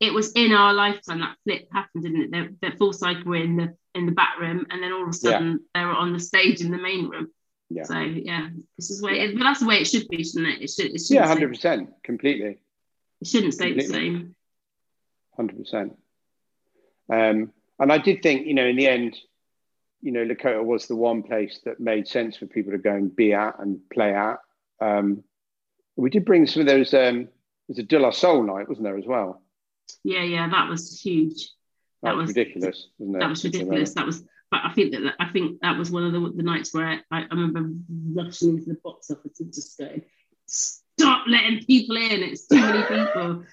It 0.00 0.12
was 0.12 0.32
in 0.32 0.52
our 0.52 0.74
lifetime 0.74 1.20
that 1.20 1.36
flip 1.44 1.68
happened, 1.72 2.04
didn't 2.04 2.34
it? 2.34 2.58
The, 2.60 2.70
the 2.70 2.76
full 2.76 2.92
cycle 2.92 3.30
were 3.30 3.36
in 3.36 3.56
the 3.56 3.76
in 3.94 4.06
the 4.06 4.12
back 4.12 4.38
room, 4.40 4.66
and 4.70 4.82
then 4.82 4.92
all 4.92 5.02
of 5.02 5.08
a 5.08 5.12
sudden 5.12 5.60
yeah. 5.74 5.80
they 5.80 5.86
were 5.86 5.94
on 5.94 6.12
the 6.12 6.20
stage 6.20 6.60
in 6.60 6.70
the 6.70 6.78
main 6.78 7.08
room. 7.08 7.28
Yeah. 7.70 7.84
So 7.84 7.98
yeah, 7.98 8.48
this 8.76 8.90
is 8.90 9.02
where. 9.02 9.14
It, 9.14 9.38
but 9.38 9.44
that's 9.44 9.60
the 9.60 9.66
way 9.66 9.76
it 9.76 9.86
should 9.86 10.08
be, 10.08 10.22
shouldn't 10.24 10.48
it? 10.48 10.62
It 10.62 10.70
should. 10.70 10.94
It 10.94 11.02
yeah, 11.10 11.26
hundred 11.26 11.48
percent, 11.48 11.90
completely. 12.02 12.58
It 13.20 13.26
shouldn't 13.28 13.54
stay 13.54 13.68
completely. 13.68 13.86
the 13.86 13.94
same. 13.94 14.36
Hundred 15.36 15.58
percent. 15.58 15.96
Um, 17.10 17.52
and 17.78 17.92
I 17.92 17.98
did 17.98 18.22
think, 18.22 18.46
you 18.46 18.54
know, 18.54 18.66
in 18.66 18.76
the 18.76 18.86
end, 18.86 19.16
you 20.00 20.12
know, 20.12 20.24
Lakota 20.24 20.62
was 20.62 20.86
the 20.86 20.96
one 20.96 21.22
place 21.22 21.60
that 21.64 21.80
made 21.80 22.06
sense 22.06 22.36
for 22.36 22.46
people 22.46 22.72
to 22.72 22.78
go 22.78 22.92
and 22.92 23.14
be 23.14 23.32
at 23.32 23.58
and 23.58 23.80
play 23.90 24.14
at. 24.14 24.38
Um, 24.80 25.24
we 25.96 26.10
did 26.10 26.24
bring 26.24 26.46
some 26.46 26.62
of 26.62 26.68
those. 26.68 26.92
Um, 26.94 27.28
there's 27.68 27.78
a 27.78 27.82
De 27.82 27.98
La 27.98 28.10
Soul 28.10 28.42
night, 28.42 28.68
wasn't 28.68 28.84
there, 28.84 28.98
as 28.98 29.06
well? 29.06 29.42
Yeah, 30.02 30.22
yeah, 30.22 30.48
that 30.48 30.68
was 30.68 31.00
huge. 31.00 31.50
That, 32.02 32.10
that 32.10 32.16
was 32.16 32.28
ridiculous, 32.28 32.88
wasn't 32.98 33.16
it? 33.16 33.20
That 33.20 33.30
was 33.30 33.44
ridiculous. 33.44 33.94
That 33.94 34.06
was, 34.06 34.22
but 34.50 34.60
I 34.64 34.72
think 34.72 34.92
that 34.92 35.14
I 35.18 35.28
think 35.30 35.60
that 35.60 35.78
was 35.78 35.90
one 35.90 36.04
of 36.04 36.12
the, 36.12 36.32
the 36.36 36.42
nights 36.42 36.74
where 36.74 36.86
I, 36.86 37.00
I 37.10 37.26
remember 37.30 37.70
rushing 38.14 38.50
into 38.50 38.66
the 38.66 38.78
box 38.82 39.10
office 39.10 39.40
and 39.40 39.52
just 39.52 39.78
going, 39.78 40.02
"Stop 40.46 41.24
letting 41.26 41.64
people 41.64 41.96
in! 41.96 42.22
It's 42.22 42.46
too 42.46 42.60
many 42.60 42.82
people. 42.82 43.44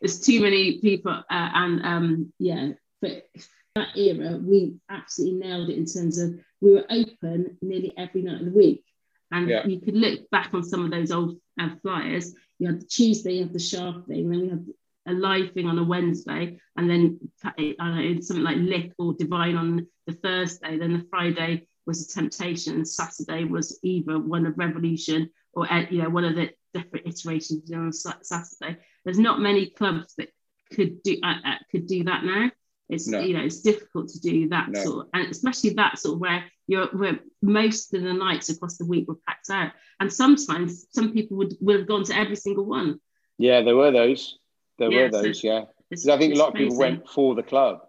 It's 0.00 0.18
too 0.18 0.40
many 0.40 0.80
people." 0.80 1.12
Uh, 1.12 1.22
and 1.30 1.86
um, 1.86 2.32
yeah, 2.38 2.70
but 3.00 3.28
that 3.76 3.96
era, 3.96 4.36
we 4.38 4.74
absolutely 4.88 5.38
nailed 5.38 5.70
it 5.70 5.78
in 5.78 5.86
terms 5.86 6.18
of 6.18 6.34
we 6.60 6.72
were 6.72 6.84
open 6.90 7.56
nearly 7.62 7.92
every 7.96 8.22
night 8.22 8.40
of 8.40 8.46
the 8.46 8.56
week. 8.56 8.84
And 9.32 9.48
yeah. 9.48 9.66
you 9.66 9.80
could 9.80 9.96
look 9.96 10.28
back 10.30 10.50
on 10.54 10.62
some 10.62 10.84
of 10.84 10.90
those 10.90 11.10
old 11.10 11.36
uh, 11.60 11.70
flyers. 11.82 12.34
You 12.58 12.68
had 12.68 12.80
the 12.80 12.86
Tuesday, 12.86 13.34
you 13.34 13.44
had 13.44 13.52
the 13.52 13.58
sharp 13.58 14.06
thing, 14.06 14.28
then 14.28 14.40
we 14.40 14.48
had 14.48 14.66
a 15.06 15.12
live 15.12 15.52
thing 15.52 15.66
on 15.66 15.78
a 15.78 15.84
Wednesday, 15.84 16.58
and 16.76 16.90
then 16.90 17.18
I 17.44 17.74
don't 17.78 18.14
know, 18.14 18.20
something 18.20 18.44
like 18.44 18.58
Lick 18.58 18.92
or 18.98 19.14
Divine 19.14 19.56
on 19.56 19.86
the 20.06 20.12
Thursday. 20.12 20.78
Then 20.78 20.92
the 20.92 21.06
Friday 21.08 21.66
was 21.86 22.04
a 22.04 22.08
Temptation, 22.08 22.74
and 22.74 22.86
Saturday 22.86 23.44
was 23.44 23.78
either 23.82 24.18
one 24.18 24.46
of 24.46 24.58
Revolution 24.58 25.30
or 25.52 25.72
uh, 25.72 25.86
you 25.90 26.02
know 26.02 26.10
one 26.10 26.24
of 26.24 26.34
the 26.34 26.50
different 26.74 27.06
iterations 27.06 27.70
on 27.72 27.92
Saturday. 27.92 28.78
There's 29.04 29.18
not 29.18 29.40
many 29.40 29.70
clubs 29.70 30.14
that 30.16 30.28
could 30.72 31.02
do 31.02 31.18
uh, 31.22 31.34
uh, 31.44 31.54
could 31.70 31.86
do 31.86 32.04
that 32.04 32.24
now. 32.24 32.50
It's 32.90 33.06
no. 33.06 33.20
you 33.20 33.34
know 33.34 33.44
it's 33.44 33.60
difficult 33.60 34.08
to 34.08 34.20
do 34.20 34.48
that 34.48 34.68
no. 34.70 34.82
sort, 34.82 35.06
of, 35.06 35.10
and 35.14 35.30
especially 35.30 35.70
that 35.74 35.98
sort 35.98 36.14
of 36.14 36.20
where 36.20 36.44
you're 36.66 36.86
where 36.88 37.20
most 37.42 37.94
of 37.94 38.02
the 38.02 38.12
nights 38.12 38.48
across 38.48 38.76
the 38.76 38.86
week 38.86 39.08
were 39.08 39.18
packed 39.26 39.50
out, 39.50 39.72
and 39.98 40.12
sometimes 40.12 40.86
some 40.90 41.12
people 41.12 41.36
would 41.38 41.54
would 41.60 41.76
have 41.76 41.88
gone 41.88 42.04
to 42.04 42.16
every 42.16 42.36
single 42.36 42.64
one. 42.64 43.00
Yeah, 43.38 43.62
there 43.62 43.76
were 43.76 43.90
those. 43.90 44.38
There 44.78 44.90
yeah, 44.90 45.02
were 45.02 45.10
those. 45.10 45.40
So 45.40 45.48
yeah, 45.48 45.64
because 45.88 46.08
I 46.08 46.18
think 46.18 46.34
a 46.34 46.38
lot 46.38 46.48
of 46.48 46.54
people 46.54 46.76
went 46.76 47.08
for 47.08 47.34
the 47.34 47.42
club. 47.42 47.80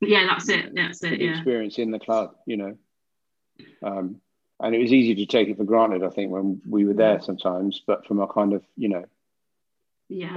Yeah, 0.00 0.26
that's 0.26 0.48
it. 0.48 0.74
That's 0.74 1.02
it. 1.02 1.18
The 1.18 1.24
yeah. 1.24 1.36
experience 1.36 1.78
in 1.78 1.90
the 1.90 1.98
club, 1.98 2.34
you 2.46 2.56
know. 2.56 2.78
Um, 3.82 4.20
and 4.60 4.74
it 4.74 4.78
was 4.78 4.92
easy 4.92 5.14
to 5.14 5.26
take 5.26 5.48
it 5.48 5.56
for 5.56 5.64
granted. 5.64 6.02
I 6.02 6.10
think 6.10 6.30
when 6.30 6.60
we 6.68 6.84
were 6.84 6.94
there 6.94 7.20
sometimes, 7.20 7.82
but 7.86 8.06
from 8.06 8.20
a 8.20 8.26
kind 8.26 8.52
of 8.52 8.64
you 8.76 8.88
know, 8.88 9.04
yeah, 10.08 10.34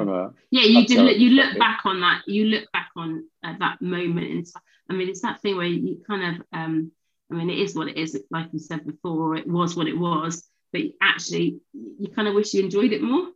yeah, 0.51 0.63
you 0.63 0.85
did. 0.85 0.99
Look, 0.99 1.17
you 1.17 1.29
look 1.31 1.57
back 1.59 1.81
on 1.85 2.01
that. 2.01 2.21
You 2.27 2.45
look 2.45 2.71
back 2.71 2.89
on 2.95 3.25
uh, 3.43 3.53
that 3.59 3.81
moment 3.81 4.27
in 4.27 4.43
time. 4.43 4.63
I 4.89 4.93
mean, 4.93 5.09
it's 5.09 5.21
that 5.21 5.41
thing 5.41 5.57
where 5.57 5.65
you 5.67 6.01
kind 6.07 6.35
of. 6.35 6.45
um 6.53 6.91
I 7.31 7.35
mean, 7.35 7.49
it 7.51 7.59
is 7.59 7.75
what 7.75 7.87
it 7.87 7.97
is. 7.97 8.19
Like 8.31 8.47
you 8.53 8.59
said 8.59 8.85
before, 8.87 9.35
it 9.35 9.47
was 9.47 9.75
what 9.75 9.87
it 9.87 9.97
was. 9.97 10.43
But 10.73 10.81
actually, 11.01 11.59
you 11.73 12.07
kind 12.09 12.27
of 12.27 12.33
wish 12.33 12.53
you 12.53 12.63
enjoyed 12.63 12.91
it 12.91 13.03
more. 13.03 13.27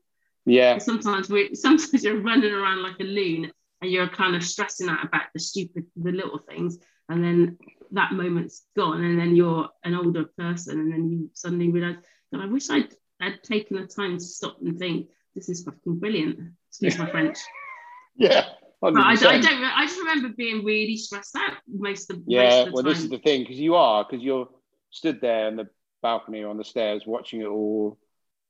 yeah, 0.45 0.77
sometimes 0.79 1.29
we 1.29 1.53
sometimes 1.65 2.03
you're 2.03 2.21
running 2.21 2.51
around 2.53 2.81
like 2.81 2.99
a 2.99 3.03
loon 3.03 3.51
and 3.81 3.91
you're 3.91 4.09
kind 4.09 4.35
of 4.35 4.43
stressing 4.43 4.89
out 4.89 5.05
about 5.05 5.23
the 5.33 5.39
stupid 5.39 5.85
the 5.95 6.11
little 6.11 6.39
things 6.39 6.79
and 7.09 7.23
then 7.23 7.57
that 7.91 8.13
moment's 8.13 8.65
gone 8.75 9.03
and 9.03 9.19
then 9.19 9.35
you're 9.35 9.69
an 9.83 9.93
older 9.93 10.25
person 10.37 10.79
and 10.79 10.91
then 10.91 11.09
you 11.09 11.29
suddenly 11.33 11.69
realize 11.69 11.97
God, 12.31 12.41
I 12.41 12.47
wish 12.47 12.69
I'd 12.69 12.95
had 13.19 13.43
taken 13.43 13.77
the 13.77 13.87
time 13.87 14.17
to 14.17 14.23
stop 14.23 14.57
and 14.61 14.77
think 14.77 15.07
this 15.35 15.49
is 15.49 15.63
fucking 15.63 15.99
brilliant 15.99 16.39
excuse 16.69 16.97
my 16.97 17.09
French 17.09 17.37
yeah. 18.17 18.45
I, 18.83 18.87
I 18.87 19.15
don't 19.15 19.45
I 19.45 19.85
just 19.85 19.97
remember 19.99 20.29
being 20.35 20.63
really 20.65 20.97
stressed 20.97 21.35
out 21.35 21.53
most 21.67 22.11
of, 22.11 22.17
the 22.25 22.31
most 22.31 22.37
Yeah, 22.37 22.59
of 22.59 22.65
the 22.65 22.71
well, 22.73 22.83
time 22.83 22.93
this 22.93 23.03
is 23.03 23.09
the 23.09 23.17
thing 23.17 23.41
because 23.43 23.57
you 23.59 23.75
are 23.75 24.03
because 24.03 24.23
you're 24.23 24.49
stood 24.91 25.21
there 25.21 25.47
on 25.47 25.55
the 25.55 25.69
balcony 26.01 26.43
or 26.43 26.49
on 26.49 26.57
the 26.57 26.65
stairs 26.65 27.03
watching 27.05 27.41
it 27.41 27.45
all, 27.47 27.97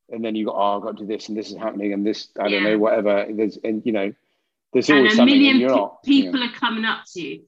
and 0.09 0.25
then 0.25 0.35
you 0.35 0.45
go, 0.45 0.51
"Oh, 0.53 0.77
I've 0.77 0.81
got 0.81 0.97
to 0.97 1.03
do 1.03 1.07
this, 1.07 1.29
and 1.29 1.37
this 1.37 1.51
is 1.51 1.57
happening, 1.57 1.93
and 1.93 2.05
this, 2.05 2.29
I 2.39 2.49
don't 2.49 2.63
know, 2.63 2.77
whatever." 2.79 3.27
There's, 3.29 3.57
and 3.63 3.85
you 3.85 3.91
know, 3.91 4.11
there's 4.73 4.89
and 4.89 4.97
always 4.97 5.13
a 5.13 5.15
something, 5.17 5.35
million 5.35 5.51
and 5.51 5.59
you're 5.61 5.69
pe- 5.69 5.75
not. 5.75 6.03
people 6.03 6.39
you 6.39 6.45
know. 6.47 6.51
are 6.51 6.59
coming 6.59 6.85
up 6.85 7.03
to 7.13 7.21
you 7.21 7.43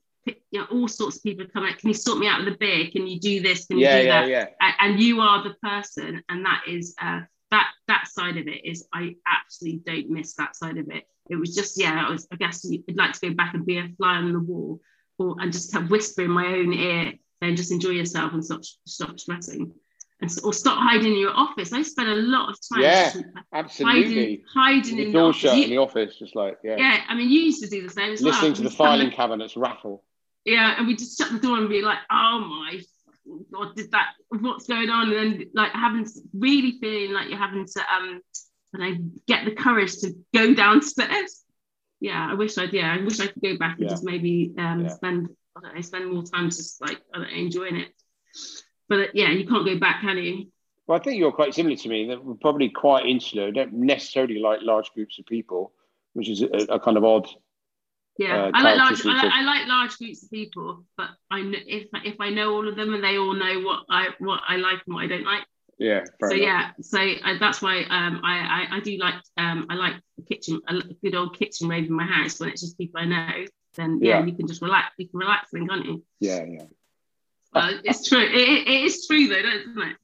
you 0.51 0.59
know, 0.59 0.65
all 0.71 0.87
sorts 0.87 1.17
of 1.17 1.23
people 1.23 1.45
are 1.45 1.49
coming 1.49 1.71
up 1.71 1.77
can 1.77 1.89
you 1.89 1.93
sort 1.93 2.17
me 2.17 2.27
out 2.27 2.43
with 2.43 2.53
a 2.53 2.57
beer 2.57 2.87
can 2.91 3.05
you 3.07 3.19
do 3.19 3.41
this 3.41 3.65
can 3.65 3.77
you 3.77 3.85
Yeah, 3.85 3.99
do 3.99 4.05
yeah, 4.05 4.21
that 4.21 4.27
yeah. 4.27 4.71
And 4.79 4.99
you 4.99 5.21
are 5.21 5.43
the 5.43 5.53
person 5.61 6.23
and 6.29 6.45
that 6.45 6.61
is 6.67 6.95
uh 6.99 7.21
that 7.51 7.69
that 7.87 8.07
side 8.07 8.37
of 8.37 8.47
it 8.47 8.65
is 8.65 8.87
i 8.93 9.15
absolutely 9.27 9.81
don't 9.85 10.09
miss 10.09 10.33
that 10.35 10.55
side 10.55 10.77
of 10.77 10.89
it. 10.89 11.03
It 11.29 11.35
was 11.35 11.55
just 11.55 11.79
yeah 11.79 12.05
i 12.07 12.11
was 12.11 12.27
i 12.31 12.35
guess 12.35 12.63
you'd 12.63 12.83
like 12.97 13.13
to 13.13 13.29
go 13.29 13.33
back 13.35 13.53
and 13.53 13.65
be 13.65 13.77
a 13.77 13.87
fly 13.97 14.15
on 14.15 14.31
the 14.33 14.39
wall 14.39 14.79
or 15.17 15.35
and 15.39 15.51
just 15.53 15.73
have 15.73 15.89
whisper 15.91 16.23
in 16.23 16.31
my 16.31 16.45
own 16.45 16.73
ear 16.73 17.13
and 17.41 17.55
just 17.57 17.71
enjoy 17.71 17.89
yourself 17.91 18.33
and 18.33 18.43
stop 18.43 18.61
stop 18.87 19.19
stressing. 19.19 19.71
And 20.21 20.31
or 20.45 20.53
stop 20.53 20.77
hiding 20.79 21.11
in 21.11 21.19
your 21.19 21.33
office. 21.35 21.73
I 21.73 21.81
spent 21.81 22.07
a 22.07 22.15
lot 22.15 22.49
of 22.49 22.57
time 22.71 22.81
Yeah, 22.81 23.11
Absolutely. 23.53 24.43
hiding 24.53 24.85
hiding 24.87 24.99
in 24.99 25.05
the 25.07 25.11
door 25.11 25.29
office. 25.29 25.41
shut 25.41 25.57
You- 25.57 25.63
in 25.65 25.69
the 25.71 25.77
office, 25.77 26.15
just 26.17 26.35
like 26.37 26.57
yeah, 26.63 26.77
yeah 26.77 27.01
i 27.09 27.15
mean 27.15 27.29
you 27.29 27.41
used 27.41 27.61
to 27.63 27.69
do 27.69 27.81
the 27.83 27.89
same 27.89 28.13
as 28.13 28.21
well. 28.23 28.31
Listening 28.31 28.53
to 28.53 28.61
the 28.63 28.69
filing 28.69 29.07
in- 29.07 29.13
cabinets 29.13 29.57
rattle. 29.57 30.03
yeah, 30.45 30.75
and 30.77 30.87
we 30.87 30.95
just 30.95 31.17
shut 31.17 31.31
the 31.33 31.39
door 31.39 31.57
and 31.57 31.67
be 31.69 31.81
like, 31.81 31.99
oh 32.09 32.39
my 32.39 32.79
god, 33.51 33.75
did 33.75 33.91
that? 33.91 34.09
What's 34.29 34.67
going 34.67 34.89
on? 34.89 35.11
And 35.11 35.15
then 35.41 35.49
like 35.53 35.71
having 35.71 36.07
really 36.33 36.77
feeling 36.79 37.13
like 37.13 37.29
you're 37.29 37.37
having 37.37 37.65
to 37.65 37.79
um, 37.93 38.21
and 38.73 38.83
I 38.83 38.97
get 39.27 39.45
the 39.45 39.51
courage 39.51 39.97
to 39.99 40.13
go 40.33 40.53
downstairs. 40.53 41.43
Yeah, 41.99 42.27
I 42.29 42.33
wish 42.35 42.57
I'd. 42.57 42.73
Yeah, 42.73 42.93
I 42.99 43.03
wish 43.03 43.19
I 43.19 43.27
could 43.27 43.41
go 43.41 43.57
back 43.57 43.77
and 43.77 43.85
Yeah. 43.85 43.89
just 43.89 44.03
maybe 44.03 44.53
um 44.57 44.83
Yeah. 44.85 44.89
spend 44.89 45.29
I 45.55 45.61
don't 45.61 45.75
know, 45.75 45.81
spend 45.81 46.11
more 46.11 46.23
time 46.23 46.49
just 46.49 46.81
like 46.81 47.01
I 47.13 47.19
don't 47.19 47.31
know, 47.31 47.37
enjoying 47.37 47.77
it. 47.77 47.89
But 48.89 48.99
uh, 48.99 49.07
yeah, 49.13 49.31
you 49.31 49.47
can't 49.47 49.65
go 49.65 49.79
back, 49.79 50.01
can 50.01 50.17
you? 50.17 50.51
Well, 50.87 50.99
I 50.99 51.01
think 51.01 51.17
you're 51.17 51.31
quite 51.31 51.55
similar 51.55 51.75
to 51.77 51.89
me. 51.89 52.07
That 52.07 52.23
we're 52.23 52.35
probably 52.35 52.69
quite 52.69 53.05
insular. 53.05 53.51
Don't 53.51 53.73
necessarily 53.73 54.39
like 54.39 54.59
large 54.61 54.91
groups 54.91 55.17
of 55.17 55.25
people, 55.25 55.73
which 56.13 56.29
is 56.29 56.41
a, 56.41 56.47
a 56.69 56.79
kind 56.79 56.97
of 56.97 57.03
odd. 57.03 57.27
Yeah, 58.17 58.45
Uh, 58.45 58.51
I 58.53 58.61
like 58.61 58.77
large. 58.77 59.05
I 59.05 59.13
like, 59.13 59.31
I 59.33 59.41
like 59.43 59.67
large 59.67 59.97
groups 59.97 60.23
of 60.23 60.31
people, 60.31 60.85
but 60.97 61.09
I 61.29 61.41
kn- 61.41 61.63
if 61.67 61.87
if 62.05 62.15
I 62.21 62.29
know 62.29 62.53
all 62.55 62.67
of 62.67 62.75
them 62.77 62.93
and 62.93 63.03
they 63.03 63.17
all 63.17 63.33
know 63.33 63.59
what 63.61 63.81
I 63.89 64.09
what 64.19 64.41
I 64.47 64.55
like 64.55 64.81
and 64.85 64.95
what 64.95 65.03
I 65.03 65.07
don't 65.07 65.25
like. 65.25 65.45
Yeah. 65.77 66.05
So 66.21 66.27
enough. 66.27 66.39
yeah, 66.39 66.71
so 66.79 66.99
uh, 67.01 67.37
that's 67.37 67.61
why 67.61 67.83
um, 67.89 68.21
I, 68.23 68.67
I 68.71 68.77
I 68.77 68.79
do 68.79 68.97
like 68.97 69.15
um, 69.37 69.65
I 69.69 69.75
like 69.75 69.95
the 70.17 70.23
kitchen 70.23 70.61
a 70.69 70.81
good 71.03 71.13
old 71.15 71.37
kitchen 71.37 71.67
rave 71.67 71.85
in 71.87 71.93
my 71.93 72.05
house 72.05 72.39
when 72.39 72.47
it's 72.49 72.61
just 72.61 72.77
people 72.77 73.01
I 73.01 73.05
know. 73.05 73.45
Then 73.75 73.99
yeah, 74.01 74.19
Yeah. 74.19 74.25
you 74.25 74.33
can 74.33 74.47
just 74.47 74.61
relax. 74.61 74.93
You 74.97 75.09
can 75.09 75.19
relax 75.19 75.49
then, 75.51 75.67
can't 75.67 75.85
you? 75.85 76.01
Yeah. 76.21 76.45
Yeah. 76.45 76.63
Well, 77.53 77.79
it's 77.83 78.07
true. 78.07 78.19
It, 78.23 78.33
it- 78.33 78.67
it 78.67 78.83
is 78.85 79.05
true 79.07 79.27
though, 79.27 79.35
isn't 79.35 79.77
it? 79.77 79.97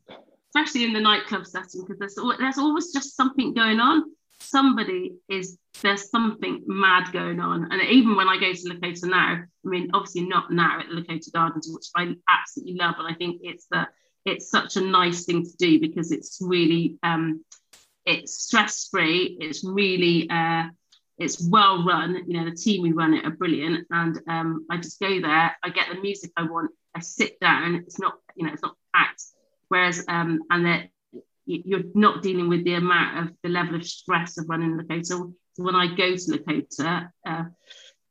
Especially 0.54 0.84
in 0.84 0.92
the 0.92 1.00
nightclub 1.00 1.46
setting 1.46 1.86
because 1.86 1.98
there's 2.00 2.16
there's 2.40 2.58
always 2.58 2.92
just 2.92 3.16
something 3.16 3.54
going 3.54 3.80
on. 3.80 4.04
Somebody 4.42 5.16
is 5.30 5.58
there's 5.82 6.10
something 6.10 6.64
mad 6.68 7.12
going 7.12 7.40
on, 7.40 7.72
and 7.72 7.82
even 7.82 8.16
when 8.16 8.28
I 8.28 8.38
go 8.38 8.52
to 8.54 8.70
Lakota 8.70 9.06
now, 9.06 9.44
I 9.44 9.46
mean 9.64 9.90
obviously 9.94 10.28
not 10.28 10.52
now 10.52 10.80
at 10.80 10.88
the 10.90 11.02
Lakota 11.02 11.32
Gardens, 11.32 11.70
which 11.72 11.86
I 11.96 12.16
absolutely 12.30 12.76
love, 12.76 12.96
and 12.98 13.08
I 13.08 13.14
think 13.14 13.42
it's 13.44 13.68
the 13.72 13.88
it's 14.26 14.50
such 14.50 14.76
a 14.76 14.82
nice 14.82 15.26
thing 15.26 15.44
to 15.44 15.58
do 15.58 15.80
because 15.80 16.12
it's 16.12 16.40
really 16.42 16.98
um, 17.04 17.44
it's 18.06 18.34
stress 18.46 18.88
free. 18.90 19.38
It's 19.40 19.64
really 19.64 20.30
uh, 20.30 20.66
it's 21.18 21.42
well 21.50 21.84
run. 21.86 22.24
You 22.28 22.40
know, 22.40 22.50
the 22.50 22.56
team 22.56 22.86
who 22.86 22.94
run 22.94 23.14
it 23.14 23.26
are 23.26 23.32
brilliant, 23.32 23.88
and 23.90 24.20
um, 24.28 24.66
I 24.70 24.78
just 24.78 25.00
go 25.00 25.22
there. 25.22 25.56
I 25.64 25.70
get 25.70 25.88
the 25.90 26.02
music 26.02 26.32
I 26.38 26.44
want. 26.44 26.72
I 26.96 27.00
sit 27.00 27.40
down. 27.40 27.76
It's 27.76 28.00
not 28.00 28.16
you 28.36 28.46
know 28.46 28.54
it's 28.54 28.64
not 28.64 28.76
packed. 28.94 29.24
Whereas 29.70 30.04
um, 30.08 30.42
and 30.50 30.66
that 30.66 30.90
you're 31.46 31.84
not 31.94 32.22
dealing 32.22 32.50
with 32.50 32.64
the 32.64 32.76
amount 32.76 33.20
of 33.20 33.36
the 33.44 33.50
level 33.50 33.76
of 33.76 33.86
stress 33.86 34.38
of 34.38 34.48
running 34.48 34.78
Lakota. 34.78 35.06
So 35.06 35.34
when 35.58 35.76
I 35.76 35.88
go 35.88 36.16
to 36.16 36.32
Lakota, 36.32 37.10
uh, 37.26 37.44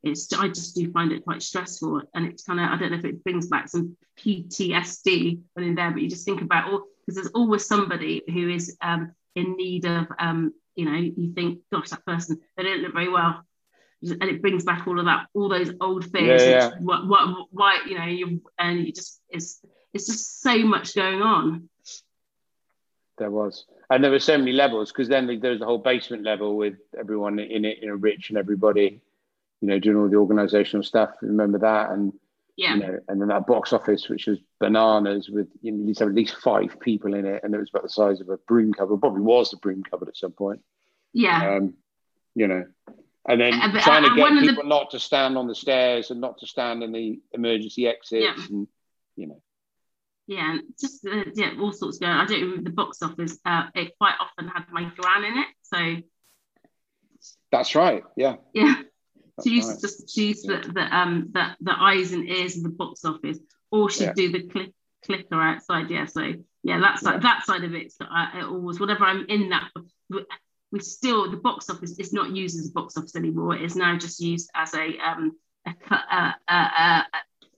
it's 0.03 0.33
I 0.33 0.49
just 0.49 0.75
do 0.75 0.91
find 0.93 1.13
it 1.13 1.25
quite 1.25 1.43
stressful, 1.43 2.03
and 2.15 2.27
it's 2.27 2.45
kind 2.45 2.61
of 2.61 2.67
I 2.67 2.77
don't 2.77 2.91
know 2.91 2.99
if 2.99 3.05
it 3.05 3.23
brings 3.23 3.49
back 3.49 3.69
some 3.69 3.97
PTSD 4.19 5.41
when 5.55 5.67
in 5.67 5.75
there, 5.75 5.91
but 5.91 6.03
you 6.03 6.09
just 6.09 6.25
think 6.25 6.41
about 6.41 6.71
all 6.73 6.85
because 7.07 7.17
there's 7.17 7.35
always 7.35 7.67
somebody 7.67 8.23
who 8.27 8.49
is 8.49 8.77
um, 8.81 9.13
in 9.35 9.57
need 9.57 9.85
of 9.85 10.07
um, 10.19 10.55
you 10.75 10.87
know 10.87 10.97
you 10.97 11.33
think 11.35 11.61
gosh 11.73 11.91
that 11.91 12.05
person 12.07 12.39
they 12.57 12.63
don't 12.63 12.81
look 12.81 12.95
very 12.95 13.11
well, 13.11 13.43
and 14.03 14.23
it 14.23 14.41
brings 14.41 14.65
back 14.65 14.87
all 14.87 14.99
of 14.99 15.05
that 15.05 15.27
all 15.35 15.49
those 15.49 15.73
old 15.81 16.11
fears. 16.11 16.43
Yeah, 16.43 16.71
and 16.75 16.87
What, 16.87 17.07
what 17.07 17.49
why 17.51 17.81
you 17.87 17.99
know 17.99 18.07
you 18.07 18.43
and 18.59 18.87
you 18.87 18.93
just 18.93 19.21
it's 19.29 19.61
it's 19.93 20.07
just 20.07 20.41
so 20.41 20.59
much 20.59 20.95
going 20.95 21.21
on. 21.21 21.69
There 23.21 23.31
was, 23.31 23.67
and 23.91 24.03
there 24.03 24.11
were 24.11 24.19
so 24.19 24.39
many 24.39 24.53
levels 24.53 24.91
because 24.91 25.09
then 25.09 25.27
there 25.41 25.51
was 25.51 25.61
the 25.61 25.67
whole 25.67 25.79
basement 25.79 26.25
level 26.25 26.57
with 26.57 26.75
everyone 26.99 27.39
in 27.39 27.65
it, 27.67 27.79
you 27.83 27.89
know, 27.89 27.95
Rich 27.95 28.31
and 28.31 28.39
everybody, 28.39 29.03
you 29.61 29.69
know, 29.69 29.79
doing 29.79 29.99
all 29.99 30.09
the 30.09 30.17
organisational 30.17 30.85
stuff. 30.85 31.11
Remember 31.21 31.59
that, 31.59 31.91
and 31.91 32.15
Yeah. 32.57 32.75
you 32.75 32.81
know, 32.81 32.99
and 33.09 33.21
then 33.21 33.29
that 33.29 33.47
box 33.47 33.75
office, 33.75 34.09
which 34.09 34.27
was 34.27 34.39
bananas, 34.59 35.29
with 35.29 35.49
you 35.61 35.71
know, 35.73 35.93
at 36.01 36.15
least 36.15 36.35
five 36.37 36.81
people 36.81 37.13
in 37.13 37.27
it, 37.27 37.45
and 37.45 37.55
it 37.55 37.59
was 37.59 37.69
about 37.69 37.83
the 37.83 37.91
size 37.91 38.23
of 38.23 38.31
a 38.31 38.39
broom 38.39 38.73
cupboard. 38.73 39.01
Probably 39.01 39.21
was 39.21 39.51
the 39.51 39.59
broom 39.59 39.83
cupboard 39.83 40.09
at 40.09 40.17
some 40.17 40.33
point. 40.33 40.63
Yeah. 41.13 41.57
Um, 41.57 41.75
you 42.35 42.49
know, 42.49 42.65
and 43.29 43.39
then 43.39 43.53
Uh, 43.53 43.81
trying 43.83 44.05
uh, 44.05 44.09
to 44.09 44.15
get 44.17 44.23
one 44.23 44.39
of 44.39 44.43
the- 44.45 44.49
people 44.49 44.65
not 44.65 44.91
to 44.93 44.99
stand 44.99 45.37
on 45.37 45.47
the 45.47 45.55
stairs 45.55 46.11
and 46.11 46.23
not 46.23 46.39
to 46.39 46.47
stand 46.47 46.83
in 46.83 46.93
the 46.93 47.21
emergency 47.33 47.87
exits, 47.87 48.25
Yeah. 48.25 48.47
and 48.57 48.67
you 49.17 49.27
know, 49.27 49.43
Yeah, 50.31 50.53
and 50.53 50.63
just 50.81 51.05
uh, 51.05 51.25
yeah, 51.35 51.55
all 51.61 51.73
sorts 51.73 51.99
going. 51.99 52.13
I 52.13 52.25
don't 52.25 52.41
remember 52.41 52.71
the 52.71 52.77
box 52.77 53.03
office. 53.03 53.37
Uh, 53.45 53.65
it 53.75 53.99
quite 53.99 54.15
often 54.21 54.47
had 54.47 54.63
my 54.71 54.85
gran 54.97 55.25
in 55.25 55.39
it, 55.39 55.49
so 55.63 55.97
that's 57.51 57.75
right. 57.75 58.05
Yeah, 58.17 58.37
yeah, 58.55 58.77
that's 59.37 59.49
she 59.49 59.55
used 59.57 59.69
right. 59.71 59.75
to 59.75 59.81
just 59.81 60.15
she 60.15 60.29
used 60.29 60.49
Yeah. 60.49 60.61
the, 60.61 60.73
the 60.73 60.97
um 60.97 61.31
the, 61.33 61.49
the 61.63 61.75
eyes 61.77 62.13
and 62.13 62.29
ears 62.29 62.57
of 62.57 62.63
the 62.63 62.69
box 62.69 63.05
office, 63.05 63.41
or 63.73 63.91
she'd 63.91 64.05
Yeah. 64.05 64.13
do 64.15 64.31
the 64.31 64.43
click 64.45 64.73
clicker 65.05 65.35
outside. 65.35 65.91
Yeah, 65.91 66.07
so 66.07 66.21
yeah, 66.63 66.79
that's 66.79 67.03
Yeah. 67.03 67.19
that 67.19 67.45
side 67.45 67.65
of 67.65 67.75
it. 67.75 67.91
So 67.91 68.05
I, 68.09 68.39
it 68.39 68.45
always 68.45 68.79
whenever 68.79 69.03
I'm 69.05 69.27
in 69.27 69.49
that, 69.49 69.69
we- 70.11 70.27
still 70.79 71.29
the 71.29 71.39
box 71.39 71.69
office 71.69 71.99
is 71.99 72.13
not 72.13 72.31
used 72.37 72.57
as 72.57 72.69
a 72.69 72.73
box 72.73 72.97
office 72.97 73.17
anymore. 73.17 73.57
It 73.57 73.63
is 73.63 73.75
now 73.75 73.99
just 73.99 74.21
used 74.21 74.49
as 74.55 74.73
a 74.75 74.97
um 74.99 75.33
a, 75.67 75.75
uh, 75.91 76.33
uh, 76.47 76.69
uh, 76.79 77.03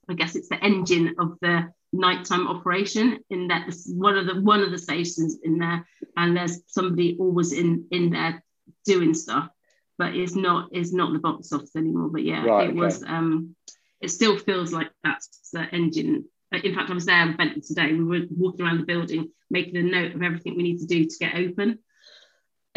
I 0.09 0.15
guess 0.17 0.37
it's 0.37 0.49
the 0.49 0.57
engine 0.65 1.17
of 1.19 1.37
the 1.43 1.71
nighttime 1.93 2.49
operation 2.49 3.19
in 3.29 3.49
that 3.49 3.71
one 3.89 4.17
of 4.17 4.27
the 4.27 4.41
one 4.41 4.61
of 4.61 4.71
the 4.71 4.79
stations 4.79 5.39
in 5.43 5.59
there 5.59 5.87
and 6.17 6.37
there's 6.37 6.61
somebody 6.67 7.17
always 7.21 7.53
in 7.53 7.87
in 7.91 8.11
there 8.11 8.43
doing 8.87 9.13
stuff 9.15 9.49
but 9.99 10.15
it's 10.15 10.35
not 10.35 10.71
it's 10.73 10.93
not 10.93 11.13
the 11.13 11.19
box 11.19 11.53
office 11.53 11.77
anymore 11.77 12.09
but 12.09 12.23
yeah 12.23 12.45
Right, 12.45 12.71
it 12.71 12.75
was 12.75 13.03
um 13.03 13.55
it 14.01 14.09
still 14.09 14.37
feels 14.39 14.73
like 14.73 14.91
that's 15.05 15.51
the 15.53 15.63
engine. 15.73 16.25
In 16.51 16.75
fact 16.75 16.91
I 16.91 16.95
was 16.95 17.07
there 17.07 17.23
in 17.23 17.37
Bentley 17.37 17.63
today 17.63 17.93
we 17.93 18.05
were 18.05 18.27
walking 18.31 18.65
around 18.67 18.79
the 18.81 18.87
building 18.87 19.31
making 19.51 19.77
a 19.77 19.83
note 19.83 20.15
of 20.15 20.23
everything 20.23 20.57
we 20.57 20.63
need 20.63 20.79
to 20.79 20.87
do 20.87 21.05
to 21.05 21.17
get 21.21 21.35
open 21.35 21.79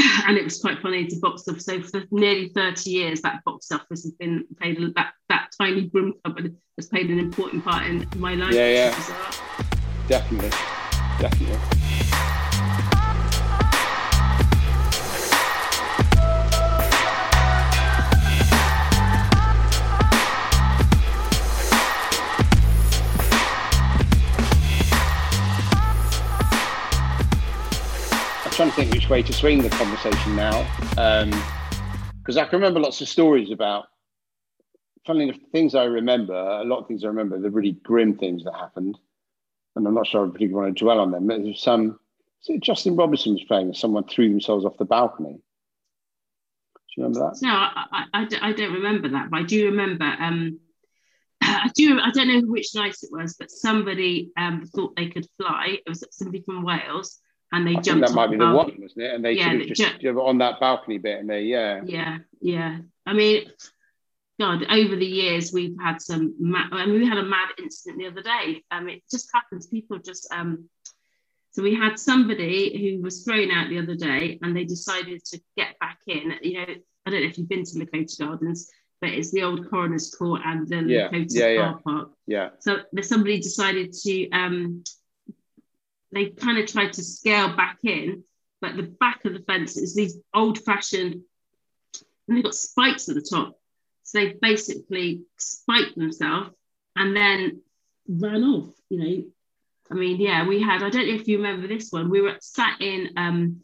and 0.28 0.38
it 0.38 0.44
was 0.44 0.60
quite 0.60 0.80
funny 0.82 1.08
to 1.08 1.20
box 1.20 1.48
office 1.48 1.66
so 1.66 1.82
for 1.82 2.04
nearly 2.12 2.50
30 2.50 2.90
years 2.90 3.22
that 3.22 3.44
box 3.46 3.72
office 3.72 4.04
has 4.04 4.12
been 4.14 4.46
played 4.60 4.78
that 4.96 5.14
that 5.30 5.50
tiny 5.58 5.86
broom 5.86 6.14
cupboard 6.24 6.56
has 6.78 6.88
played 6.88 7.10
an 7.10 7.20
important 7.20 7.64
part 7.64 7.86
in 7.88 8.08
my 8.16 8.36
life 8.36 8.54
Yeah, 8.54 8.70
yeah. 8.70 8.90
Definitely, 10.08 10.50
definitely. 11.20 11.75
Which 29.06 29.12
way 29.12 29.22
to 29.22 29.34
swing 29.34 29.62
the 29.62 29.70
conversation 29.70 30.36
now, 30.36 30.64
because 30.90 32.38
um, 32.38 32.44
I 32.44 32.46
can 32.46 32.54
remember 32.54 32.80
lots 32.80 33.02
of 33.02 33.08
stories 33.08 33.52
about. 33.52 33.86
Funny 35.06 35.26
enough, 35.26 35.38
things 35.52 35.76
I 35.76 35.84
remember, 35.84 36.34
a 36.34 36.64
lot 36.64 36.80
of 36.80 36.88
things 36.88 37.04
I 37.04 37.10
remember, 37.10 37.40
the 37.40 37.52
really 37.52 37.74
grim 37.74 38.18
things 38.18 38.44
that 38.46 38.56
happened, 38.56 38.98
and 39.76 39.86
I'm 39.86 39.94
not 39.94 40.08
sure 40.08 40.26
I 40.26 40.32
particularly 40.32 40.56
want 40.56 40.78
to 40.80 40.84
dwell 40.84 41.00
on 41.00 41.12
them. 41.12 41.28
There's 41.28 41.62
some. 41.62 42.00
Justin 42.62 42.96
Robertson 42.96 43.34
was 43.34 43.44
playing, 43.44 43.68
and 43.68 43.78
someone 43.78 44.06
threw 44.06 44.28
themselves 44.28 44.66
off 44.66 44.80
the 44.80 44.86
balcony. 44.86 45.34
Do 45.34 45.42
you 46.98 47.04
remember 47.04 47.30
that? 47.30 47.38
No, 47.44 47.54
I, 47.54 48.06
I, 48.12 48.28
I 48.42 48.54
don't 48.54 48.74
remember 48.74 49.10
that, 49.10 49.30
but 49.30 49.40
I 49.40 49.44
do 49.44 49.66
remember. 49.66 50.16
Um, 50.18 50.60
I 51.44 51.70
do. 51.76 52.00
I 52.00 52.10
don't 52.10 52.28
know 52.28 52.42
which 52.48 52.74
night 52.74 52.96
it 53.04 53.10
was, 53.12 53.36
but 53.38 53.52
somebody 53.52 54.32
um, 54.36 54.66
thought 54.66 54.96
they 54.96 55.10
could 55.10 55.28
fly. 55.40 55.78
It 55.86 55.88
was 55.88 56.04
somebody 56.10 56.42
from 56.42 56.64
Wales, 56.64 57.20
and 57.56 57.68
they 57.68 57.76
I 57.76 57.82
jumped. 57.82 58.08
that 58.08 58.14
might 58.14 58.28
be 58.32 58.38
the 58.38 58.46
balcony. 58.46 58.74
one, 58.74 58.82
wasn't 58.84 59.02
it? 59.06 59.14
And 59.16 59.24
they 59.26 59.34
Yeah, 59.34 59.46
sort 59.46 59.56
of 59.56 59.62
they 59.62 59.74
just 59.74 60.00
ju- 60.02 60.20
on 60.22 60.38
that 60.40 60.60
balcony 60.60 60.98
bit, 60.98 61.20
and 61.20 61.30
they 61.30 61.42
yeah. 61.44 61.82
Yeah, 61.86 62.18
yeah. 62.42 62.80
I 63.06 63.14
mean, 63.14 63.46
God, 64.40 64.66
over 64.70 64.96
the 64.96 65.06
years 65.06 65.52
we've 65.54 65.78
had 65.82 66.02
some. 66.02 66.36
Mad, 66.40 66.70
I 66.72 66.86
mean, 66.86 67.00
we 67.00 67.08
had 67.08 67.18
a 67.18 67.24
mad 67.24 67.50
incident 67.58 68.00
the 68.00 68.08
other 68.08 68.22
day. 68.22 68.64
Um, 68.72 68.90
it 68.90 69.02
just 69.10 69.30
happens. 69.34 69.68
People 69.68 69.98
just 70.00 70.28
um. 70.32 70.70
So 71.52 71.64
we 71.64 71.74
had 71.74 71.98
somebody 71.98 72.58
who 72.98 73.02
was 73.02 73.24
thrown 73.24 73.50
out 73.50 73.70
the 73.70 73.80
other 73.80 73.96
day, 73.96 74.38
and 74.42 74.56
they 74.56 74.66
decided 74.66 75.24
to 75.32 75.40
get 75.56 75.80
back 75.80 76.00
in. 76.08 76.34
You 76.42 76.54
know, 76.60 76.66
I 77.06 77.10
don't 77.10 77.22
know 77.22 77.28
if 77.28 77.38
you've 77.38 77.48
been 77.48 77.64
to 77.64 77.80
Lakota 77.80 78.20
Gardens, 78.20 78.70
but 79.00 79.12
it's 79.12 79.32
the 79.32 79.44
old 79.44 79.70
Coroner's 79.70 80.14
Court 80.14 80.42
and 80.44 80.68
the 80.68 80.82
Yeah, 80.84 81.10
Lakota 81.10 81.28
yeah, 81.30 81.48
yeah. 81.48 81.74
park. 81.86 82.10
Yeah, 82.28 82.50
So 82.60 82.80
somebody 83.02 83.38
decided 83.40 83.94
to 83.94 84.30
um, 84.32 84.84
they 86.16 86.28
kind 86.30 86.58
of 86.58 86.66
tried 86.66 86.94
to 86.94 87.04
scale 87.04 87.56
back 87.56 87.78
in, 87.84 88.24
but 88.62 88.76
the 88.76 88.84
back 88.84 89.24
of 89.26 89.34
the 89.34 89.40
fence 89.42 89.78
is 89.78 89.94
these 89.94 90.18
old-fashioned, 90.34 91.14
and 91.14 92.38
they've 92.38 92.44
got 92.44 92.56
spikes 92.56 93.08
at 93.10 93.16
the 93.16 93.22
top. 93.22 93.60
So 94.04 94.20
they 94.20 94.34
basically 94.42 95.22
spiked 95.38 95.96
themselves 95.98 96.52
and 96.96 97.16
then 97.16 97.62
ran 98.08 98.44
off. 98.44 98.74
You 98.90 98.98
know, 99.00 99.24
I 99.92 99.94
mean, 99.96 100.20
yeah, 100.22 100.48
we 100.48 100.62
had. 100.62 100.82
I 100.84 100.90
don't 100.90 101.08
know 101.08 101.14
if 101.16 101.28
you 101.28 101.38
remember 101.38 101.68
this 101.68 101.92
one. 101.92 102.10
We 102.10 102.22
were 102.22 102.38
sat 102.40 102.82
in 102.82 103.10
um, 103.18 103.62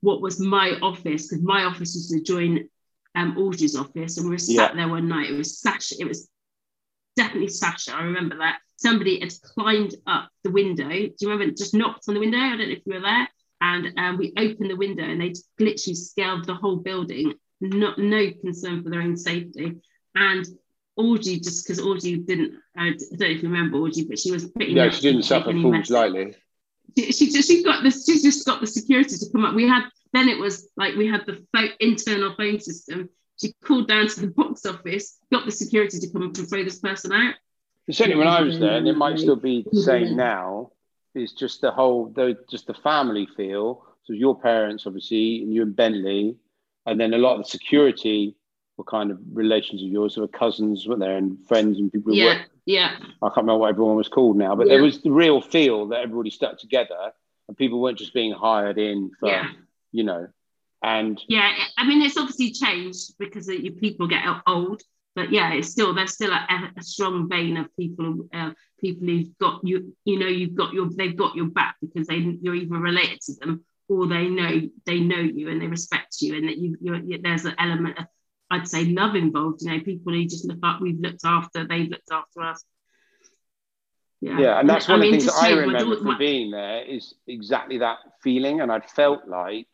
what 0.00 0.20
was 0.20 0.40
my 0.40 0.78
office 0.82 1.28
because 1.28 1.44
my 1.44 1.64
office 1.64 1.94
was 1.94 2.08
to 2.08 2.20
join 2.22 2.68
um, 3.14 3.36
Aldridge's 3.38 3.76
office, 3.76 4.16
and 4.18 4.26
we 4.26 4.34
were 4.34 4.38
sat 4.38 4.54
Yeah. 4.54 4.74
there 4.74 4.88
one 4.88 5.08
night. 5.08 5.30
It 5.30 5.38
was 5.38 5.58
Sasha. 5.60 5.94
It 6.00 6.08
was 6.08 6.28
definitely 7.16 7.48
Sasha. 7.48 7.94
I 7.94 8.02
remember 8.02 8.38
that. 8.38 8.58
Somebody 8.78 9.20
had 9.20 9.32
climbed 9.42 9.94
up 10.06 10.30
the 10.44 10.50
window. 10.50 10.88
Do 10.88 11.14
you 11.20 11.28
remember? 11.30 11.52
Just 11.54 11.74
knocked 11.74 12.04
on 12.08 12.14
the 12.14 12.20
window. 12.20 12.38
I 12.38 12.56
don't 12.56 12.68
know 12.68 12.74
if 12.74 12.82
you 12.86 12.94
were 12.94 13.00
there. 13.00 13.28
And 13.60 13.92
um, 13.98 14.18
we 14.18 14.32
opened 14.38 14.70
the 14.70 14.76
window, 14.76 15.02
and 15.02 15.20
they 15.20 15.34
literally 15.58 15.94
scaled 15.94 16.46
the 16.46 16.54
whole 16.54 16.76
building. 16.76 17.34
Not 17.60 17.98
no 17.98 18.30
concern 18.40 18.82
for 18.82 18.90
their 18.90 19.02
own 19.02 19.16
safety. 19.16 19.76
And 20.14 20.46
Audrey, 20.96 21.40
just 21.40 21.66
because 21.66 21.80
Audrey 21.80 22.16
didn't, 22.18 22.54
I 22.76 22.90
don't 22.90 23.20
know 23.20 23.26
if 23.26 23.42
you 23.42 23.48
remember 23.48 23.78
Audrey, 23.78 24.04
but 24.08 24.18
she 24.18 24.30
was 24.30 24.48
pretty. 24.48 24.72
yeah. 24.72 24.90
She 24.90 25.02
didn't 25.02 25.24
suffer 25.24 25.52
fools 25.52 25.90
lightly. 25.90 26.34
she, 26.96 27.12
she 27.12 27.30
just 27.30 27.48
she 27.48 27.62
got 27.62 27.82
this 27.82 28.06
she 28.06 28.20
just 28.20 28.46
got 28.46 28.60
the 28.60 28.66
security 28.66 29.16
to 29.16 29.26
come 29.32 29.44
up 29.44 29.54
we 29.54 29.68
had 29.68 29.84
then 30.12 30.28
it 30.28 30.38
was 30.38 30.68
like 30.76 30.94
we 30.96 31.06
had 31.06 31.24
the 31.26 31.44
phone, 31.52 31.70
internal 31.80 32.34
phone 32.36 32.58
system 32.58 33.08
she 33.40 33.52
called 33.64 33.88
down 33.88 34.08
to 34.08 34.20
the 34.20 34.26
box 34.28 34.64
office 34.66 35.18
got 35.30 35.44
the 35.44 35.52
security 35.52 35.98
to 35.98 36.10
come 36.10 36.22
up 36.22 36.36
and 36.36 36.48
throw 36.48 36.64
this 36.64 36.80
person 36.80 37.12
out 37.12 37.34
certainly 37.90 38.18
when 38.18 38.28
I 38.28 38.42
was 38.42 38.58
there, 38.58 38.76
and 38.76 38.88
it 38.88 38.96
might 38.96 39.18
still 39.18 39.36
be 39.36 39.64
the 39.70 39.82
same 39.82 40.16
now, 40.16 40.72
is 41.14 41.32
just 41.32 41.60
the 41.60 41.70
whole, 41.70 42.08
the, 42.08 42.36
just 42.50 42.66
the 42.66 42.74
family 42.74 43.26
feel. 43.36 43.84
So 44.04 44.12
your 44.12 44.38
parents, 44.38 44.86
obviously, 44.86 45.42
and 45.42 45.52
you 45.52 45.62
and 45.62 45.74
Bentley, 45.74 46.36
and 46.86 47.00
then 47.00 47.14
a 47.14 47.18
lot 47.18 47.38
of 47.38 47.44
the 47.44 47.50
security 47.50 48.36
were 48.76 48.84
kind 48.84 49.10
of 49.10 49.18
relations 49.32 49.82
of 49.82 49.88
yours, 49.88 50.14
who 50.14 50.22
were 50.22 50.28
cousins, 50.28 50.86
weren't 50.86 51.00
there, 51.00 51.16
and 51.16 51.38
friends 51.46 51.78
and 51.78 51.92
people 51.92 52.12
who 52.12 52.18
yeah 52.18 52.38
worked. 52.38 52.50
yeah. 52.64 52.90
I 53.22 53.28
can't 53.28 53.38
remember 53.38 53.58
what 53.58 53.70
everyone 53.70 53.96
was 53.96 54.08
called 54.08 54.36
now, 54.36 54.54
but 54.54 54.68
there 54.68 54.82
was 54.82 55.02
the 55.02 55.10
real 55.10 55.40
feel 55.40 55.88
that 55.88 56.00
everybody 56.00 56.30
stuck 56.30 56.58
together, 56.58 57.12
and 57.48 57.56
people 57.56 57.80
weren't 57.80 57.98
just 57.98 58.14
being 58.14 58.32
hired 58.32 58.78
in 58.78 59.10
for, 59.18 59.28
yeah. 59.28 59.50
you 59.92 60.04
know, 60.04 60.28
and 60.82 61.20
yeah 61.28 61.52
i 61.76 61.86
mean 61.86 62.02
it's 62.02 62.16
obviously 62.16 62.50
changed 62.50 63.14
because 63.18 63.50
people 63.80 64.06
get 64.06 64.22
old 64.46 64.82
but 65.18 65.32
yeah 65.32 65.52
it's 65.52 65.70
still 65.70 65.92
there's 65.92 66.12
still 66.12 66.30
a, 66.30 66.72
a 66.76 66.82
strong 66.82 67.28
vein 67.28 67.56
of 67.56 67.66
people 67.76 68.28
uh, 68.32 68.52
people 68.80 69.08
who've 69.08 69.36
got 69.38 69.60
you 69.64 69.92
you 70.04 70.16
know 70.16 70.28
you've 70.28 70.54
got 70.54 70.72
your 70.72 70.88
they've 70.96 71.16
got 71.16 71.34
your 71.34 71.46
back 71.46 71.74
because 71.80 72.06
they 72.06 72.18
you're 72.40 72.54
either 72.54 72.76
related 72.76 73.20
to 73.20 73.34
them 73.40 73.64
or 73.88 74.06
they 74.06 74.28
know 74.28 74.60
they 74.86 75.00
know 75.00 75.18
you 75.18 75.48
and 75.48 75.60
they 75.60 75.66
respect 75.66 76.20
you 76.20 76.36
and 76.36 76.48
that 76.48 76.56
you 76.56 76.76
you're, 76.80 77.18
there's 77.20 77.44
an 77.44 77.54
element 77.58 77.98
of 77.98 78.06
I'd 78.48 78.68
say 78.68 78.84
love 78.84 79.16
involved 79.16 79.62
you 79.62 79.72
know 79.72 79.80
people 79.80 80.12
who 80.12 80.24
just 80.24 80.46
look 80.46 80.60
up 80.62 80.80
we've 80.80 81.00
looked 81.00 81.24
after 81.24 81.66
they've 81.66 81.90
looked 81.90 82.12
after 82.12 82.42
us. 82.42 82.62
Yeah. 84.20 84.38
Yeah, 84.40 84.60
and 84.60 84.68
that's 84.68 84.88
I 84.88 84.92
one 84.92 85.00
mean, 85.00 85.14
of 85.14 85.20
the 85.20 85.26
things 85.30 85.42
I 85.42 85.50
remember 85.52 85.96
from 85.96 86.18
being 86.18 86.50
there 86.50 86.82
is 86.82 87.14
exactly 87.28 87.78
that 87.78 87.98
feeling, 88.20 88.60
and 88.60 88.72
I'd 88.72 88.90
felt 88.90 89.28
like 89.28 89.68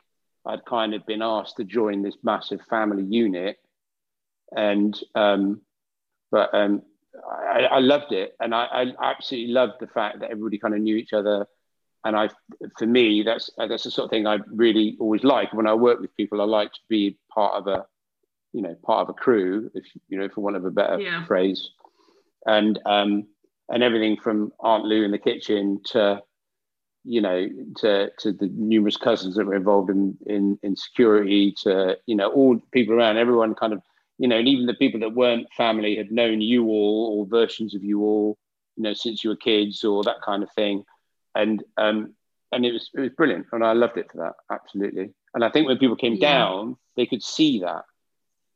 I'd 0.44 0.66
kind 0.66 0.92
of 0.92 1.06
been 1.06 1.22
asked 1.22 1.56
to 1.56 1.64
join 1.64 2.02
this 2.02 2.16
massive 2.22 2.60
family 2.68 3.04
unit, 3.04 3.56
and 4.54 4.98
um, 5.14 5.60
but 6.30 6.52
um, 6.54 6.82
I, 7.30 7.60
I 7.70 7.78
loved 7.78 8.12
it, 8.12 8.34
and 8.40 8.54
I, 8.54 8.64
I 8.64 9.10
absolutely 9.10 9.52
loved 9.52 9.74
the 9.80 9.86
fact 9.86 10.20
that 10.20 10.30
everybody 10.30 10.58
kind 10.58 10.74
of 10.74 10.80
knew 10.80 10.96
each 10.96 11.12
other, 11.12 11.46
and 12.04 12.16
I, 12.16 12.28
for 12.78 12.86
me, 12.86 13.22
that's 13.22 13.50
that's 13.56 13.84
the 13.84 13.90
sort 13.90 14.06
of 14.06 14.10
thing 14.10 14.26
I 14.26 14.38
really 14.46 14.96
always 15.00 15.24
like 15.24 15.52
when 15.52 15.66
I 15.66 15.74
work 15.74 16.00
with 16.00 16.16
people. 16.16 16.40
I 16.40 16.44
like 16.44 16.72
to 16.72 16.80
be 16.88 17.16
part 17.32 17.54
of 17.54 17.66
a, 17.66 17.86
you 18.52 18.62
know, 18.62 18.74
part 18.84 19.02
of 19.02 19.08
a 19.10 19.14
crew, 19.14 19.70
if 19.74 19.84
you 20.08 20.18
know, 20.18 20.28
for 20.28 20.40
want 20.40 20.56
of 20.56 20.64
a 20.64 20.70
better 20.70 21.00
Yeah. 21.00 21.24
phrase, 21.24 21.70
and 22.46 22.78
um, 22.84 23.26
and 23.68 23.82
everything 23.82 24.16
from 24.16 24.52
Aunt 24.60 24.84
Lou 24.84 25.04
in 25.04 25.10
the 25.10 25.18
kitchen 25.18 25.80
to, 25.86 26.20
you 27.04 27.20
know, 27.20 27.48
to 27.76 28.10
to 28.18 28.32
the 28.32 28.48
numerous 28.48 28.96
cousins 28.96 29.36
that 29.36 29.46
were 29.46 29.54
involved 29.54 29.90
in 29.90 30.18
in, 30.26 30.58
in 30.62 30.76
security 30.76 31.54
to 31.62 31.96
you 32.06 32.16
know 32.16 32.28
all 32.30 32.58
people 32.72 32.94
around, 32.94 33.16
everyone 33.18 33.54
kind 33.54 33.72
of 33.72 33.80
you 34.18 34.28
know, 34.28 34.38
and 34.38 34.48
even 34.48 34.66
the 34.66 34.74
people 34.74 35.00
that 35.00 35.14
weren't 35.14 35.52
family 35.56 35.96
had 35.96 36.10
known 36.12 36.40
you 36.40 36.66
all 36.66 37.18
or 37.18 37.26
versions 37.26 37.74
of 37.74 37.82
you 37.82 38.02
all, 38.02 38.38
you 38.76 38.82
know, 38.82 38.94
since 38.94 39.24
you 39.24 39.30
were 39.30 39.36
kids 39.36 39.84
or 39.84 40.02
that 40.04 40.22
kind 40.24 40.42
of 40.42 40.52
thing, 40.52 40.84
and 41.34 41.62
um 41.76 42.14
and 42.52 42.64
it 42.64 42.72
was 42.72 42.90
it 42.94 43.00
was 43.00 43.10
brilliant, 43.10 43.46
and 43.52 43.64
I 43.64 43.72
loved 43.72 43.96
it 43.96 44.10
for 44.10 44.18
that 44.18 44.34
absolutely. 44.50 45.12
And 45.34 45.44
I 45.44 45.50
think 45.50 45.66
when 45.66 45.78
people 45.78 45.96
came 45.96 46.14
Yeah. 46.14 46.38
down, 46.38 46.76
they 46.96 47.06
could 47.06 47.22
see 47.22 47.60
that, 47.60 47.84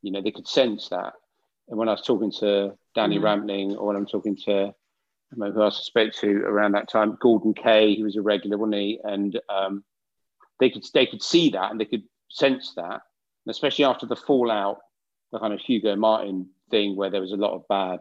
you 0.03 0.12
know, 0.12 0.21
they 0.21 0.31
could 0.31 0.47
sense 0.47 0.88
that. 0.90 1.14
And 1.68 1.77
when 1.77 1.88
I 1.88 1.92
was 1.92 2.03
talking 2.03 2.31
to 2.38 2.79
Danny 2.94 3.18
Mhm. 3.18 3.23
Rampling, 3.25 3.77
or 3.77 3.88
when 3.88 3.97
I'm 3.97 4.07
talking 4.07 4.37
to 4.47 4.53
I 5.31 5.37
don't 5.37 5.49
know 5.49 5.53
who 5.53 5.62
else 5.62 5.79
I 5.79 5.83
spoke 5.83 6.12
to 6.21 6.38
around 6.44 6.73
that 6.73 6.88
time, 6.88 7.18
Gordon 7.21 7.53
Kaye, 7.53 7.94
he 7.94 8.03
was 8.03 8.16
a 8.16 8.23
regular, 8.23 8.57
wasn't 8.57 8.77
he? 8.77 8.99
And 9.05 9.38
um, 9.51 9.85
they 10.59 10.71
could 10.71 10.87
they 10.94 11.05
could 11.05 11.23
see 11.23 11.51
that 11.51 11.71
and 11.71 11.79
they 11.79 11.85
could 11.85 12.05
sense 12.31 12.73
that, 12.77 13.03
and 13.44 13.51
especially 13.51 13.85
after 13.85 14.07
the 14.07 14.16
fallout, 14.16 14.79
the 15.33 15.38
kind 15.38 15.53
of 15.53 15.61
Hugo 15.61 15.97
Martin 15.97 16.49
thing, 16.71 16.97
where 16.97 17.11
there 17.11 17.21
was 17.21 17.33
a 17.33 17.37
lot 17.37 17.55
of 17.55 17.67
bad 17.69 18.01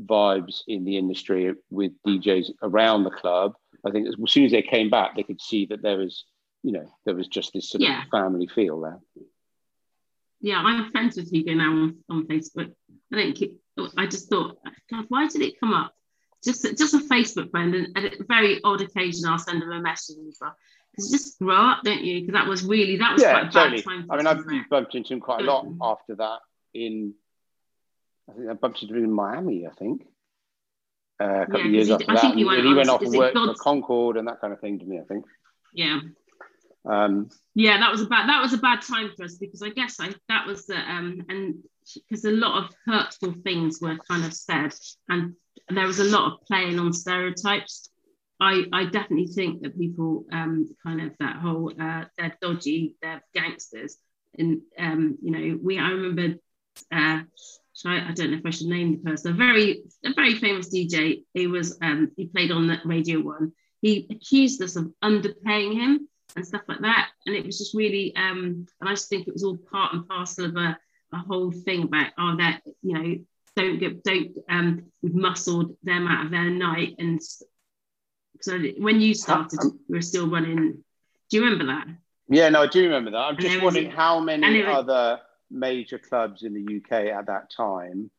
vibes 0.00 0.62
in 0.66 0.84
the 0.84 0.96
industry 0.96 1.54
with 1.70 1.92
DJs 2.06 2.50
around 2.62 3.04
the 3.04 3.10
club. 3.10 3.54
I 3.86 3.90
think 3.90 4.08
as 4.08 4.14
soon 4.32 4.44
as 4.44 4.52
they 4.52 4.62
came 4.62 4.90
back, 4.90 5.16
they 5.16 5.22
could 5.22 5.40
see 5.40 5.66
that 5.66 5.82
there 5.82 5.98
was, 5.98 6.24
you 6.62 6.72
know, 6.72 6.86
there 7.04 7.14
was 7.14 7.28
just 7.28 7.52
this 7.52 7.68
sort 7.70 7.82
Yeah. 7.82 8.02
of 8.02 8.08
family 8.08 8.46
feel 8.46 8.80
there. 8.80 9.00
yeah, 10.40 10.58
I'm 10.60 10.90
friends 10.90 11.16
with 11.16 11.30
Hugo 11.30 11.54
now 11.54 11.70
on, 11.70 11.96
on 12.08 12.26
Facebook. 12.26 12.72
I 13.12 13.16
don't 13.16 13.32
keep, 13.34 13.60
I 13.96 14.06
just 14.06 14.28
thought, 14.28 14.58
God, 14.90 15.04
why 15.08 15.28
did 15.28 15.42
it 15.42 15.60
come 15.60 15.72
up? 15.74 15.94
Just, 16.44 16.62
just 16.76 16.94
a 16.94 16.98
Facebook 16.98 17.50
friend, 17.52 17.72
and 17.74 17.96
at 17.96 18.14
a 18.20 18.24
very 18.24 18.60
odd 18.64 18.80
occasion, 18.80 19.28
I'll 19.28 19.38
send 19.38 19.62
him 19.62 19.70
a 19.70 19.80
message. 19.80 20.16
Because 20.90 21.10
just 21.10 21.38
grow 21.38 21.54
up, 21.54 21.82
don't 21.84 22.02
you? 22.02 22.20
Because 22.20 22.32
that 22.34 22.48
was 22.48 22.64
really, 22.64 22.96
that 22.96 23.12
was 23.12 23.22
yeah, 23.22 23.30
quite 23.32 23.46
a 23.46 23.50
totally. 23.50 23.76
bad 23.82 23.84
time. 23.84 24.06
For 24.06 24.12
I 24.14 24.16
mean, 24.16 24.26
I've 24.26 24.68
bumped 24.68 24.94
into 24.96 25.12
him 25.14 25.20
quite 25.20 25.40
a 25.42 25.44
lot 25.44 25.66
after 25.80 26.16
that 26.16 26.40
in, 26.74 27.14
I 28.28 28.34
think 28.34 28.50
I 28.50 28.54
bumped 28.54 28.82
into 28.82 28.94
him 28.94 29.04
in 29.04 29.12
Miami, 29.12 29.66
I 29.66 29.74
think. 29.74 30.06
Uh, 31.20 31.42
a 31.42 31.46
couple 31.46 31.60
Yeah, 31.60 31.66
of 31.66 31.72
years 31.72 31.90
after 31.90 32.06
that. 32.06 32.20
think 32.20 32.34
he 32.34 32.40
and, 32.40 32.46
went 32.48 32.58
and 32.60 32.68
he 32.68 32.74
went 32.74 32.88
off 32.88 33.02
and 33.02 33.14
worked 33.14 33.36
for 33.36 33.54
Concord 33.54 34.16
and 34.16 34.26
that 34.28 34.40
kind 34.40 34.52
of 34.52 34.60
thing 34.60 34.78
to 34.78 34.84
me, 34.84 34.98
I 34.98 35.04
think. 35.04 35.24
Yeah. 35.74 36.00
Um, 36.84 37.28
yeah 37.54 37.78
that 37.78 37.92
was 37.92 38.00
a 38.00 38.06
bad 38.06 38.28
that 38.28 38.42
was 38.42 38.52
a 38.52 38.58
bad 38.58 38.82
time 38.82 39.10
for 39.16 39.24
us 39.24 39.36
because 39.36 39.62
i 39.62 39.68
guess 39.68 40.00
i 40.00 40.10
that 40.28 40.46
was 40.46 40.66
the 40.66 40.76
um 40.76 41.24
and 41.28 41.54
because 41.94 42.24
a 42.24 42.30
lot 42.30 42.64
of 42.64 42.74
hurtful 42.86 43.34
things 43.44 43.78
were 43.80 43.96
kind 44.08 44.24
of 44.24 44.34
said 44.34 44.72
and 45.08 45.34
there 45.68 45.86
was 45.86 46.00
a 46.00 46.04
lot 46.04 46.32
of 46.32 46.40
playing 46.46 46.78
on 46.80 46.92
stereotypes 46.92 47.90
i 48.40 48.64
i 48.72 48.84
definitely 48.84 49.28
think 49.28 49.62
that 49.62 49.78
people 49.78 50.24
um 50.32 50.68
kind 50.82 51.00
of 51.00 51.12
that 51.20 51.36
whole 51.36 51.72
uh 51.80 52.04
they're 52.18 52.36
dodgy 52.40 52.96
they're 53.02 53.22
gangsters 53.34 53.98
and 54.38 54.60
um 54.78 55.16
you 55.22 55.30
know 55.30 55.58
we 55.62 55.78
i 55.78 55.88
remember 55.88 56.34
uh 56.90 57.20
I, 57.84 58.10
I 58.10 58.12
don't 58.12 58.30
know 58.30 58.36
if 58.36 58.46
I 58.46 58.50
should 58.50 58.68
name 58.68 58.92
the 58.92 59.10
person. 59.10 59.32
A 59.32 59.34
very, 59.34 59.82
a 60.04 60.14
very 60.14 60.36
famous 60.36 60.72
DJ. 60.72 61.24
He 61.34 61.48
was, 61.48 61.76
um, 61.82 62.12
he 62.16 62.26
played 62.26 62.52
on 62.52 62.68
that 62.68 62.86
Radio 62.86 63.18
One. 63.18 63.52
He 63.80 64.06
accused 64.08 64.62
us 64.62 64.76
of 64.76 64.92
underpaying 65.02 65.74
him 65.74 66.08
and 66.36 66.46
stuff 66.46 66.62
like 66.68 66.80
that. 66.80 67.10
and 67.26 67.34
it 67.34 67.44
was 67.44 67.58
just 67.58 67.74
really 67.74 68.14
um 68.16 68.66
and 68.80 68.88
I 68.88 68.92
just 68.92 69.08
think 69.08 69.26
it 69.26 69.32
was 69.32 69.44
all 69.44 69.56
part 69.70 69.92
and 69.92 70.06
parcel 70.08 70.46
of 70.46 70.56
a, 70.56 70.78
a 71.12 71.18
whole 71.18 71.50
thing 71.50 71.84
about 71.84 72.08
oh 72.18 72.36
that 72.38 72.62
you 72.82 72.94
know 72.94 73.16
don't 73.56 73.78
get 73.78 74.02
don't 74.02 74.30
um 74.48 74.84
we've 75.02 75.14
muscled 75.14 75.76
them 75.82 76.06
out 76.06 76.26
of 76.26 76.30
their 76.30 76.50
night 76.50 76.94
and 76.98 77.20
so 78.40 78.58
when 78.78 79.00
you 79.00 79.14
started 79.14 79.60
um, 79.60 79.78
we 79.88 79.98
were 79.98 80.02
still 80.02 80.28
running 80.28 80.82
do 81.30 81.36
you 81.36 81.44
remember 81.44 81.66
that 81.66 81.86
yeah 82.28 82.48
no 82.48 82.62
I 82.62 82.66
do 82.66 82.82
remember 82.82 83.10
that 83.10 83.18
I'm 83.18 83.36
just 83.36 83.62
wondering 83.62 83.90
how 83.90 84.20
many 84.20 84.62
other 84.62 85.20
major 85.52 85.98
clubs 85.98 86.42
in 86.42 86.54
the 86.54 86.76
UK 86.76 87.12
at 87.16 87.26
that 87.26 87.50
time 87.54 88.10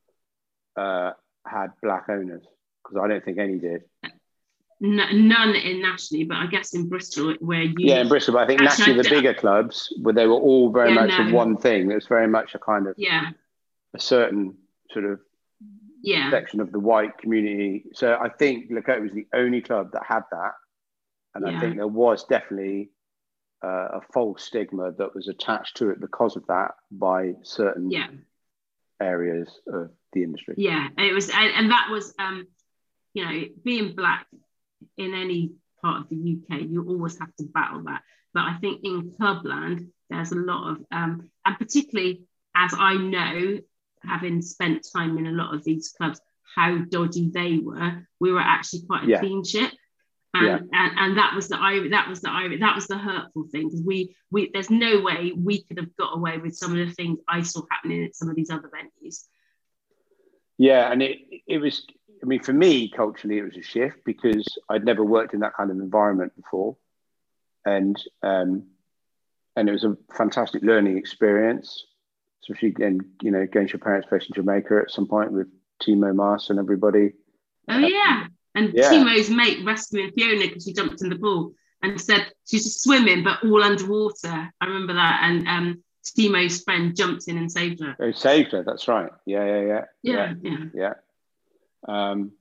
uh, 0.77 1.11
had 1.45 1.71
black 1.81 2.05
owners 2.09 2.43
because 2.83 3.01
I 3.03 3.07
don't 3.07 3.23
think 3.23 3.37
any 3.37 3.57
did 3.57 3.83
none 4.83 5.55
in 5.55 5.81
nationally, 5.81 6.25
but 6.25 6.37
I 6.37 6.47
guess 6.47 6.73
in 6.73 6.89
Bristol 6.89 7.35
where 7.39 7.61
you 7.61 7.73
yeah 7.77 8.01
in 8.01 8.09
Bristol, 8.09 8.33
but 8.33 8.43
I 8.43 8.47
think 8.47 8.61
nationally 8.61 9.01
the 9.01 9.09
bigger 9.09 9.33
clubs 9.33 9.93
where 10.01 10.13
they 10.13 10.27
were 10.27 10.33
all 10.33 10.71
very 10.71 10.93
yeah, 10.93 11.05
much 11.05 11.19
no. 11.19 11.33
one 11.33 11.55
thing. 11.55 11.89
It 11.89 11.95
was 11.95 12.07
very 12.07 12.27
much 12.27 12.53
a 12.53 12.59
kind 12.59 12.87
of 12.87 12.95
yeah 12.97 13.29
a 13.93 13.99
certain 13.99 14.55
sort 14.91 15.05
of 15.05 15.21
yeah 16.01 16.29
section 16.31 16.59
of 16.59 16.73
the 16.73 16.79
white 16.79 17.17
community. 17.17 17.85
So 17.93 18.17
I 18.19 18.27
think 18.27 18.69
Lakota 18.71 19.01
was 19.01 19.13
the 19.13 19.27
only 19.33 19.61
club 19.61 19.91
that 19.93 20.03
had 20.05 20.23
that, 20.31 20.51
and 21.33 21.47
yeah. 21.47 21.57
I 21.57 21.61
think 21.61 21.77
there 21.77 21.87
was 21.87 22.25
definitely 22.25 22.89
uh, 23.63 23.97
a 23.97 24.01
false 24.13 24.43
stigma 24.43 24.91
that 24.97 25.15
was 25.15 25.27
attached 25.27 25.77
to 25.77 25.89
it 25.89 25.99
because 25.99 26.35
of 26.35 26.45
that 26.47 26.71
by 26.91 27.33
certain 27.43 27.89
yeah. 27.89 28.07
areas 28.99 29.49
of 29.67 29.91
the 30.11 30.23
industry. 30.23 30.55
Yeah, 30.57 30.87
it 30.97 31.13
was, 31.13 31.29
and, 31.29 31.53
and 31.55 31.71
that 31.71 31.87
was 31.89 32.13
um, 32.19 32.47
you 33.13 33.25
know 33.25 33.43
being 33.63 33.95
black 33.95 34.27
in 34.97 35.13
any 35.13 35.53
part 35.81 36.01
of 36.01 36.09
the 36.09 36.15
UK, 36.15 36.61
you 36.61 36.85
always 36.87 37.17
have 37.19 37.35
to 37.35 37.43
battle 37.45 37.83
that. 37.83 38.01
But 38.33 38.43
I 38.43 38.57
think 38.59 38.81
in 38.83 39.13
clubland, 39.17 39.89
there's 40.09 40.31
a 40.31 40.35
lot 40.35 40.71
of, 40.71 40.77
um, 40.91 41.29
and 41.45 41.57
particularly 41.57 42.23
as 42.55 42.73
I 42.77 42.95
know, 42.95 43.59
having 44.03 44.41
spent 44.41 44.87
time 44.95 45.17
in 45.17 45.27
a 45.27 45.31
lot 45.31 45.53
of 45.53 45.63
these 45.63 45.93
clubs, 45.97 46.19
how 46.55 46.77
dodgy 46.89 47.29
they 47.33 47.57
were, 47.57 48.07
we 48.19 48.31
were 48.31 48.39
actually 48.39 48.83
quite 48.87 49.05
a 49.05 49.07
yeah. 49.07 49.19
clean 49.19 49.43
ship. 49.43 49.71
And, 50.35 50.47
yeah. 50.47 50.57
and, 50.73 50.99
and 50.99 51.17
that 51.17 51.35
was 51.35 51.47
the 51.47 51.57
I 51.57 51.87
that 51.89 52.09
was 52.09 52.21
the 52.21 52.29
I 52.29 52.47
that 52.59 52.75
was 52.75 52.87
the 52.87 52.97
hurtful 52.97 53.47
thing 53.51 53.67
because 53.67 53.83
we 53.85 54.15
we 54.31 54.49
there's 54.51 54.71
no 54.71 55.01
way 55.01 55.31
we 55.35 55.61
could 55.61 55.77
have 55.77 55.95
got 55.95 56.17
away 56.17 56.39
with 56.39 56.55
some 56.55 56.71
of 56.71 56.77
the 56.87 56.91
things 56.93 57.19
I 57.27 57.43
saw 57.43 57.61
happening 57.69 58.03
at 58.05 58.15
some 58.15 58.29
of 58.29 58.35
these 58.35 58.49
other 58.49 58.69
venues. 58.69 59.25
Yeah, 60.57 60.91
and 60.91 61.03
it 61.03 61.19
it 61.47 61.59
was 61.59 61.85
I 62.23 62.25
mean, 62.25 62.41
for 62.41 62.53
me, 62.53 62.89
culturally, 62.89 63.37
it 63.37 63.43
was 63.43 63.57
a 63.57 63.61
shift 63.61 63.97
because 64.05 64.45
I'd 64.69 64.85
never 64.85 65.03
worked 65.03 65.33
in 65.33 65.41
that 65.41 65.55
kind 65.55 65.69
of 65.69 65.77
environment 65.77 66.33
before, 66.37 66.77
and 67.65 68.01
um, 68.21 68.67
and 69.57 69.67
it 69.67 69.73
was 69.73 69.83
a 69.83 69.97
fantastic 70.15 70.63
learning 70.63 70.97
experience. 70.97 71.85
Especially, 72.41 72.69
again, 72.69 72.99
you 73.21 73.31
know, 73.31 73.45
going 73.45 73.67
to 73.67 73.73
your 73.73 73.79
parents' 73.79 74.07
place 74.07 74.25
in 74.25 74.33
Jamaica 74.33 74.83
at 74.83 74.91
some 74.91 75.07
point 75.07 75.33
with 75.33 75.47
Timo 75.81 76.15
Maas 76.15 76.49
and 76.49 76.59
everybody. 76.59 77.11
Oh 77.69 77.77
yeah, 77.77 78.27
and 78.55 78.73
yeah. 78.73 78.89
Timo's 78.89 79.29
mate 79.29 79.65
rescuing 79.65 80.11
Fiona 80.11 80.47
because 80.47 80.65
she 80.65 80.73
jumped 80.73 81.01
in 81.01 81.09
the 81.09 81.15
pool 81.17 81.53
and 81.81 81.99
said 81.99 82.31
she's 82.45 82.63
just 82.63 82.83
swimming 82.83 83.23
but 83.23 83.43
all 83.43 83.63
underwater. 83.63 84.51
I 84.61 84.65
remember 84.65 84.93
that, 84.93 85.19
and 85.23 85.47
um, 85.47 85.83
Timo's 86.03 86.61
friend 86.61 86.95
jumped 86.95 87.27
in 87.27 87.37
and 87.37 87.51
saved 87.51 87.81
her. 87.81 87.95
Oh, 87.99 88.11
saved 88.11 88.51
her. 88.51 88.63
That's 88.63 88.87
right. 88.87 89.11
Yeah, 89.25 89.45
yeah, 89.45 89.61
yeah. 89.61 89.85
Yeah, 90.01 90.33
yeah. 90.41 90.65
yeah. 90.73 90.93
Um, 91.87 92.31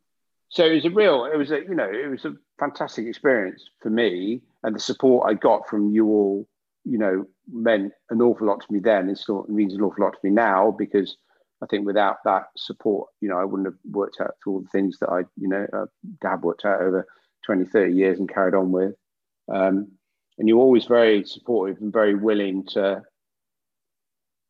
so 0.49 0.65
it 0.67 0.75
was 0.75 0.85
a 0.85 0.91
real, 0.91 1.25
it 1.25 1.37
was 1.37 1.51
a, 1.51 1.61
you 1.61 1.75
know, 1.75 1.91
it 1.91 2.11
was 2.11 2.25
a 2.25 2.35
fantastic 2.59 3.07
experience 3.07 3.63
for 3.81 3.91
me, 3.91 4.43
and 4.63 4.75
the 4.75 4.81
support 4.81 5.29
I 5.29 5.35
got 5.35 5.69
from 5.69 5.91
you 5.91 6.07
all, 6.07 6.49
you 6.85 6.99
know, 6.99 7.27
meant 7.51 7.93
an 8.11 8.21
awful 8.21 8.47
lot 8.47 8.61
to 8.61 8.73
me 8.73 8.79
then. 8.79 9.09
It 9.09 9.19
still 9.19 9.47
means 9.49 9.75
an 9.75 9.81
awful 9.81 10.05
lot 10.05 10.13
to 10.13 10.19
me 10.23 10.31
now 10.31 10.71
because 10.71 11.17
I 11.63 11.67
think 11.67 11.87
without 11.87 12.17
that 12.25 12.45
support, 12.57 13.11
you 13.21 13.29
know, 13.29 13.39
I 13.39 13.45
wouldn't 13.45 13.69
have 13.69 13.79
worked 13.91 14.21
out 14.21 14.35
all 14.47 14.61
the 14.61 14.69
things 14.69 14.99
that 15.01 15.11
I, 15.11 15.21
you 15.37 15.49
know, 15.49 15.67
uh, 15.73 15.87
have 16.23 16.43
worked 16.43 16.65
out 16.65 16.81
over 16.81 17.07
20, 17.47 17.65
30 17.67 17.95
years 17.95 18.19
and 18.19 18.29
carried 18.29 18.55
on 18.55 18.73
with. 18.73 18.95
Um, 19.53 19.93
and 20.39 20.49
you're 20.49 20.59
always 20.59 20.87
very 20.87 21.25
supportive 21.25 21.79
and 21.81 21.93
very 21.93 22.15
willing 22.15 22.67
to 22.69 23.03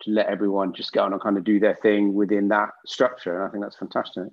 to 0.02 0.10
let 0.10 0.26
everyone 0.26 0.74
just 0.74 0.92
go 0.92 1.04
on 1.04 1.12
and 1.12 1.22
kind 1.22 1.38
of 1.38 1.44
do 1.44 1.60
their 1.60 1.76
thing 1.76 2.12
within 2.12 2.48
that 2.48 2.70
structure. 2.86 3.36
And 3.36 3.46
I 3.46 3.50
think 3.50 3.62
that's 3.62 3.76
fantastic 3.76 4.32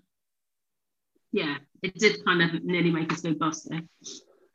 yeah, 1.32 1.58
it 1.82 1.96
did 1.96 2.24
kind 2.26 2.42
of 2.42 2.64
nearly 2.64 2.92
make 2.92 3.12
us 3.14 3.22
go 3.22 3.34
bust 3.34 3.70
there. 3.70 3.82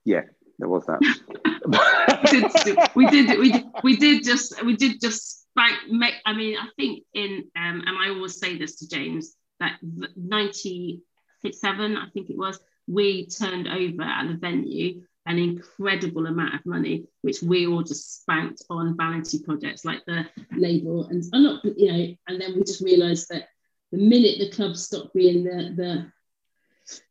Yeah, 0.05 0.23
there 0.59 0.69
was 0.69 0.85
that. 0.87 1.01
we 2.95 3.07
did 3.07 3.39
we 3.39 3.51
did 3.51 3.67
we 3.83 3.97
did 3.97 4.25
just 4.25 4.63
we 4.65 4.77
did 4.77 5.01
just 5.01 5.44
make 5.91 6.15
I 6.25 6.33
mean 6.33 6.57
I 6.59 6.69
think 6.77 7.05
in 7.13 7.45
um 7.57 7.83
and 7.87 7.97
I 7.99 8.11
always 8.11 8.39
say 8.39 8.59
this 8.59 8.77
to 8.77 8.89
James 8.89 9.35
that 9.61 9.79
97 10.17 11.97
I 11.97 12.09
think 12.11 12.31
it 12.31 12.37
was 12.37 12.59
we 12.87 13.27
turned 13.27 13.69
over 13.69 14.03
at 14.03 14.29
the 14.29 14.35
venue 14.35 15.03
an 15.27 15.39
incredible 15.39 16.27
amount 16.27 16.55
of 16.55 16.67
money 16.67 17.05
which 17.23 17.41
we 17.43 17.67
all 17.67 17.83
just 17.83 18.23
spanked 18.23 18.63
on 18.69 18.97
vanity 18.97 19.39
projects 19.43 19.85
like 19.85 20.05
the 20.07 20.27
label 20.57 21.07
and 21.07 21.23
I'm 21.33 21.45
not 21.45 21.65
you 21.65 21.93
know 21.93 22.15
and 22.29 22.41
then 22.41 22.55
we 22.55 22.61
just 22.65 22.83
realized 22.83 23.29
that 23.31 23.49
the 23.93 23.99
minute 23.99 24.39
the 24.39 24.51
club 24.51 24.77
stopped 24.77 25.15
being 25.15 25.45
the 25.45 25.73
the 25.77 26.13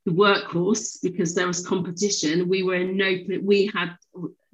the 0.06 0.12
workhorse 0.12 1.02
because 1.02 1.34
there 1.34 1.48
was 1.48 1.66
competition. 1.66 2.48
We 2.48 2.64
were 2.64 2.76
in 2.76 2.98
no, 2.98 3.18
we 3.42 3.72
had 3.74 3.96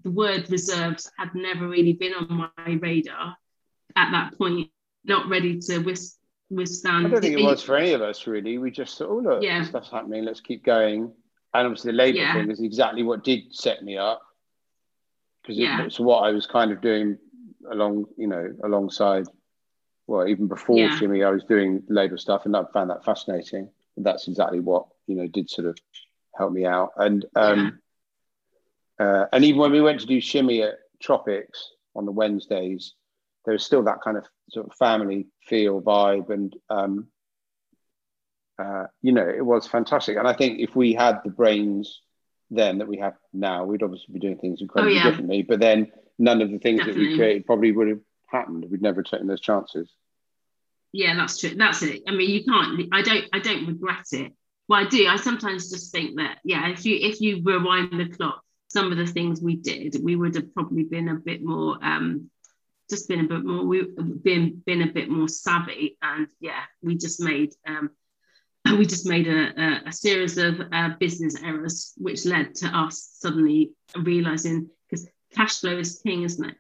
the 0.04 0.12
word 0.12 0.50
reserves 0.50 1.12
had 1.18 1.36
never 1.36 1.68
really 1.68 1.94
been 1.94 2.14
on 2.14 2.50
my 2.58 2.74
radar 2.82 3.36
at 3.96 4.12
that 4.12 4.38
point, 4.38 4.70
not 5.04 5.30
ready 5.30 5.60
to 5.60 5.80
withstand. 6.50 7.08
I 7.08 7.10
don't 7.10 7.22
think 7.22 7.40
it 7.40 7.44
was 7.44 7.64
for 7.64 7.78
any 7.78 7.94
of 7.94 8.02
us 8.02 8.28
really. 8.28 8.58
We 8.58 8.72
just 8.72 8.98
thought, 8.98 9.10
oh 9.10 9.20
look, 9.20 9.44
yeah. 9.44 9.64
stuff's 9.64 9.92
happening, 9.92 10.26
let's 10.26 10.42
keep 10.42 10.64
going. 10.64 11.12
And 11.54 11.68
obviously 11.68 11.92
the 11.92 11.98
label 11.98 12.20
yeah. 12.20 12.34
thing 12.34 12.52
is 12.52 12.62
exactly 12.62 13.04
what 13.04 13.24
did 13.24 13.54
set 13.56 13.84
me 13.84 13.98
up 13.98 14.22
because 15.42 15.58
yeah. 15.58 15.82
it's 15.84 16.00
what 16.00 16.20
I 16.20 16.32
was 16.32 16.46
kind 16.46 16.72
of 16.72 16.82
doing 16.82 17.18
along, 17.72 18.06
you 18.18 18.28
know, 18.28 18.54
alongside. 18.64 19.26
Well, 20.08 20.28
even 20.28 20.48
before 20.48 20.78
yeah. 20.78 20.98
Shimmy, 20.98 21.24
I 21.24 21.30
was 21.30 21.44
doing 21.44 21.84
label 21.88 22.18
stuff, 22.18 22.46
and 22.46 22.56
I 22.56 22.64
found 22.74 22.90
that 22.90 23.06
fascinating. 23.06 23.70
And 23.96 24.06
that's 24.06 24.28
exactly 24.28 24.60
what 24.60 24.88
you 25.08 25.16
know 25.16 25.28
did 25.28 25.50
sort 25.50 25.68
of 25.68 25.78
help 26.36 26.52
me 26.52 26.66
out. 26.66 26.92
And 26.98 27.26
um, 27.36 27.80
yeah. 29.00 29.06
uh, 29.06 29.26
and 29.32 29.44
even 29.44 29.60
when 29.60 29.72
we 29.72 29.82
went 29.82 30.00
to 30.02 30.08
do 30.08 30.20
shimmy 30.20 30.64
at 30.64 30.76
Tropics 31.00 31.72
on 31.96 32.06
the 32.06 32.12
Wednesdays, 32.12 32.94
there 33.46 33.54
was 33.54 33.64
still 33.64 33.84
that 33.84 34.02
kind 34.04 34.18
of 34.18 34.26
sort 34.50 34.68
of 34.68 34.76
family 34.76 35.28
feel 35.46 35.82
vibe, 35.82 36.30
and 36.30 36.56
um, 36.70 37.08
uh, 38.58 38.86
you 39.02 39.12
know 39.12 39.28
it 39.28 39.46
was 39.46 39.68
fantastic. 39.68 40.18
And 40.18 40.28
I 40.28 40.34
think 40.34 40.60
if 40.60 40.76
we 40.76 40.94
had 40.94 41.20
the 41.24 41.32
brains 41.32 42.02
then 42.52 42.80
that 42.80 42.88
we 42.88 42.98
have 42.98 43.14
now, 43.32 43.64
we'd 43.64 43.84
obviously 43.84 44.12
be 44.12 44.20
doing 44.20 44.38
things 44.38 44.62
incredibly 44.62 44.96
oh, 44.96 44.98
yeah. 44.98 45.10
differently. 45.10 45.44
But 45.44 45.60
then 45.60 45.92
none 46.18 46.42
of 46.42 46.50
the 46.50 46.58
things 46.58 46.80
Definitely. 46.80 47.04
that 47.04 47.10
we 47.12 47.18
created 47.18 47.46
probably 47.46 47.72
would 47.72 47.90
have 47.90 48.00
happened. 48.26 48.66
We'd 48.70 48.82
never 48.82 49.04
taken 49.04 49.28
those 49.28 49.40
chances. 49.40 49.88
Yeah, 50.92 51.16
that's 51.16 51.38
true. 51.38 51.54
That's 51.56 51.84
it. 51.84 52.02
I 52.08 52.12
mean, 52.12 52.28
you 52.28 52.44
can't. 52.44 52.90
I 52.92 53.04
don't. 53.04 53.26
I 53.34 53.40
don't 53.40 53.68
regret 53.68 54.06
it 54.14 54.34
well, 54.70 54.86
I 54.86 54.88
do. 54.88 55.08
I 55.08 55.16
sometimes 55.16 55.72
just 55.72 55.92
think 55.92 56.18
that, 56.18 56.38
yeah, 56.44 56.70
if 56.70 56.86
you 56.86 56.96
if 56.96 57.20
you 57.20 57.42
rewind 57.44 58.00
the 58.00 58.16
clock, 58.16 58.44
some 58.68 58.92
of 58.92 59.00
the 59.00 59.08
things 59.08 59.42
we 59.42 59.56
did, 59.56 59.98
we 60.02 60.16
would 60.16 60.36
have 60.36 60.54
probably 60.54 60.84
been 60.84 61.10
a 61.10 61.16
bit 61.16 61.44
more, 61.44 61.84
um, 61.84 62.30
just 62.90 63.08
been 63.08 63.22
a 63.22 63.28
bit 63.28 63.46
more, 63.46 63.66
we 63.66 63.84
been 64.24 64.62
been 64.66 64.82
a 64.82 64.92
bit 64.92 65.10
more 65.10 65.28
savvy, 65.28 65.98
and 66.02 66.28
yeah, 66.40 66.62
we 66.82 66.98
just 66.98 67.20
made 67.20 67.54
um, 67.68 67.92
we 68.78 68.86
just 68.86 69.08
made 69.08 69.28
a, 69.28 69.62
a, 69.62 69.82
a 69.88 69.92
series 69.92 70.38
of 70.38 70.62
uh, 70.72 70.90
business 71.00 71.36
errors, 71.44 71.94
which 71.98 72.26
led 72.26 72.56
to 72.56 72.68
us 72.68 73.10
suddenly 73.20 73.72
realizing 73.96 74.70
because 74.90 75.08
cash 75.34 75.60
flow 75.60 75.78
is 75.78 76.02
king, 76.04 76.24
isn't 76.24 76.50
it? 76.50 76.56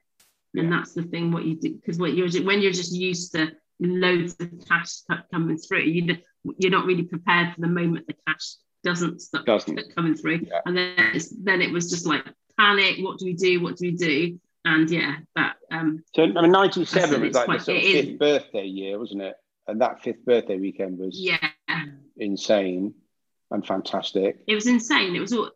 Yeah. 0.53 0.63
And 0.63 0.73
that's 0.73 0.93
the 0.93 1.03
thing. 1.03 1.31
What 1.31 1.45
you 1.45 1.55
do 1.55 1.75
because 1.75 1.99
what 1.99 2.13
you're 2.13 2.29
when 2.43 2.61
you're 2.61 2.71
just 2.71 2.93
used 2.93 3.33
to 3.33 3.51
loads 3.79 4.35
of 4.39 4.51
cash 4.67 5.01
coming 5.31 5.57
through, 5.57 5.83
you 5.83 6.17
you're 6.57 6.71
not 6.71 6.85
really 6.85 7.03
prepared 7.03 7.53
for 7.53 7.61
the 7.61 7.67
moment 7.67 8.07
the 8.07 8.15
cash 8.27 8.55
doesn't 8.83 9.21
stop 9.21 9.45
doesn't. 9.45 9.95
coming 9.95 10.15
through. 10.15 10.47
Yeah. 10.47 10.61
And 10.65 10.77
then 10.77 10.93
it's, 11.13 11.29
then 11.29 11.61
it 11.61 11.71
was 11.71 11.89
just 11.89 12.05
like 12.05 12.23
panic. 12.57 12.97
What 12.99 13.19
do 13.19 13.25
we 13.25 13.33
do? 13.33 13.61
What 13.61 13.77
do 13.77 13.87
we 13.87 13.95
do? 13.95 14.39
And 14.65 14.89
yeah, 14.89 15.17
that. 15.35 15.55
Um, 15.79 16.03
so 16.13 16.23
I 16.23 16.27
mean, 16.41 16.51
ninety 16.51 16.85
seven 16.85 17.21
was 17.21 17.35
like 17.35 17.45
quite, 17.45 17.59
the 17.59 17.65
sort 17.65 17.77
of 17.77 17.83
fifth 17.83 18.07
is, 18.07 18.17
birthday 18.17 18.65
year, 18.65 18.99
wasn't 18.99 19.21
it? 19.21 19.35
And 19.67 19.81
that 19.81 20.01
fifth 20.01 20.25
birthday 20.25 20.57
weekend 20.57 20.97
was 20.97 21.19
yeah 21.19 21.49
insane 22.17 22.93
and 23.51 23.65
fantastic. 23.65 24.39
It 24.47 24.55
was 24.55 24.67
insane. 24.67 25.15
It 25.15 25.19
was 25.19 25.33
all. 25.33 25.51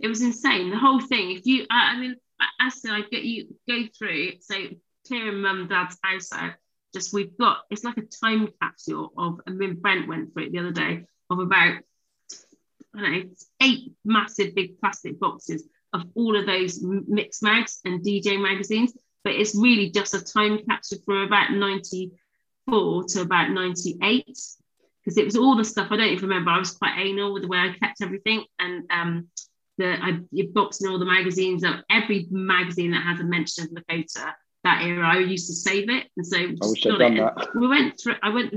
It 0.00 0.08
was 0.08 0.22
insane. 0.22 0.70
The 0.70 0.78
whole 0.78 1.00
thing. 1.00 1.32
If 1.32 1.46
you, 1.46 1.66
I 1.70 1.98
mean, 1.98 2.16
as 2.60 2.82
I 2.88 3.02
get 3.02 3.24
you 3.24 3.54
go 3.68 3.84
through. 3.96 4.32
So 4.40 4.54
clearing 5.06 5.42
mum 5.42 5.68
dad's 5.68 5.98
house 6.02 6.32
out 6.32 6.54
just 6.94 7.12
we've 7.12 7.36
got 7.36 7.58
it's 7.70 7.84
like 7.84 7.98
a 7.98 8.02
time 8.02 8.48
capsule 8.62 9.12
of 9.18 9.40
I 9.46 9.50
mean 9.50 9.74
Brent 9.74 10.08
went 10.08 10.32
through 10.32 10.44
it 10.44 10.52
the 10.52 10.60
other 10.60 10.70
day 10.70 11.04
of 11.28 11.38
about 11.40 11.82
I 12.96 13.00
don't 13.00 13.12
know 13.12 13.24
eight 13.60 13.92
massive 14.04 14.54
big 14.54 14.80
plastic 14.80 15.18
boxes 15.18 15.64
of 15.92 16.04
all 16.14 16.36
of 16.36 16.46
those 16.46 16.82
Mixmags 16.82 17.78
and 17.84 18.04
DJ 18.04 18.40
magazines, 18.40 18.92
but 19.24 19.32
it's 19.32 19.56
really 19.56 19.90
just 19.90 20.14
a 20.14 20.22
time 20.22 20.60
capsule 20.68 20.98
from 21.04 21.22
about 21.22 21.50
94 21.50 23.04
to 23.04 23.20
about 23.22 23.50
98 23.50 24.24
because 25.04 25.18
it 25.18 25.24
was 25.24 25.36
all 25.36 25.56
the 25.56 25.64
stuff 25.64 25.88
I 25.90 25.96
don't 25.96 26.08
even 26.08 26.28
remember. 26.28 26.50
I 26.50 26.58
was 26.58 26.72
quite 26.72 26.98
anal 26.98 27.32
with 27.32 27.42
the 27.42 27.48
way 27.48 27.58
I 27.58 27.76
kept 27.78 28.02
everything, 28.02 28.44
and 28.58 28.84
um, 28.90 29.28
the 29.78 29.96
I 30.00 30.20
boxing 30.52 30.88
all 30.88 30.98
the 30.98 31.04
magazines 31.04 31.64
up. 31.64 31.84
Every 31.90 32.26
magazine 32.30 32.92
that 32.92 33.02
has 33.02 33.20
a 33.20 33.24
mention 33.24 33.64
of 33.64 33.70
Lakota 33.70 34.32
that 34.62 34.82
era, 34.82 35.06
I 35.06 35.18
used 35.18 35.46
to 35.48 35.54
save 35.54 35.90
it, 35.90 36.06
and 36.16 36.26
so 36.26 36.38
I 36.38 36.54
wish 36.60 36.86
I'd 36.86 36.98
done 36.98 37.16
that. 37.16 37.48
We 37.54 37.68
went 37.68 38.00
through. 38.00 38.16
I 38.22 38.30
went. 38.30 38.54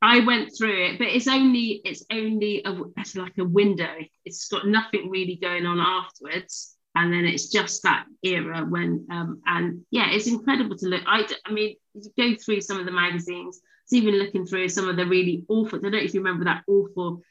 I 0.00 0.20
went 0.20 0.56
through 0.56 0.84
it, 0.86 0.98
but 0.98 1.08
it's 1.08 1.26
only 1.26 1.82
it's 1.84 2.04
only 2.10 2.62
a, 2.64 2.74
it's 2.96 3.16
like 3.16 3.36
a 3.38 3.44
window. 3.44 3.94
It's 4.24 4.48
got 4.48 4.66
nothing 4.66 5.10
really 5.10 5.36
going 5.36 5.66
on 5.66 5.80
afterwards, 5.80 6.76
and 6.94 7.12
then 7.12 7.24
it's 7.24 7.48
just 7.48 7.82
that 7.82 8.06
era 8.22 8.64
when 8.68 9.06
um, 9.10 9.40
and 9.46 9.84
yeah, 9.90 10.10
it's 10.10 10.26
incredible 10.26 10.76
to 10.76 10.86
look. 10.86 11.02
I 11.06 11.26
I 11.44 11.52
mean, 11.52 11.76
you 11.94 12.10
go 12.16 12.34
through 12.36 12.60
some 12.60 12.78
of 12.78 12.86
the 12.86 12.92
magazines. 12.92 13.60
It's 13.84 13.92
even 13.92 14.16
looking 14.16 14.46
through 14.46 14.68
some 14.68 14.88
of 14.88 14.96
the 14.96 15.06
really 15.06 15.44
awful. 15.48 15.78
I 15.78 15.82
don't 15.82 15.92
know 15.92 15.98
if 15.98 16.12
you 16.12 16.20
remember 16.20 16.44
that 16.44 16.64
awful 16.66 17.22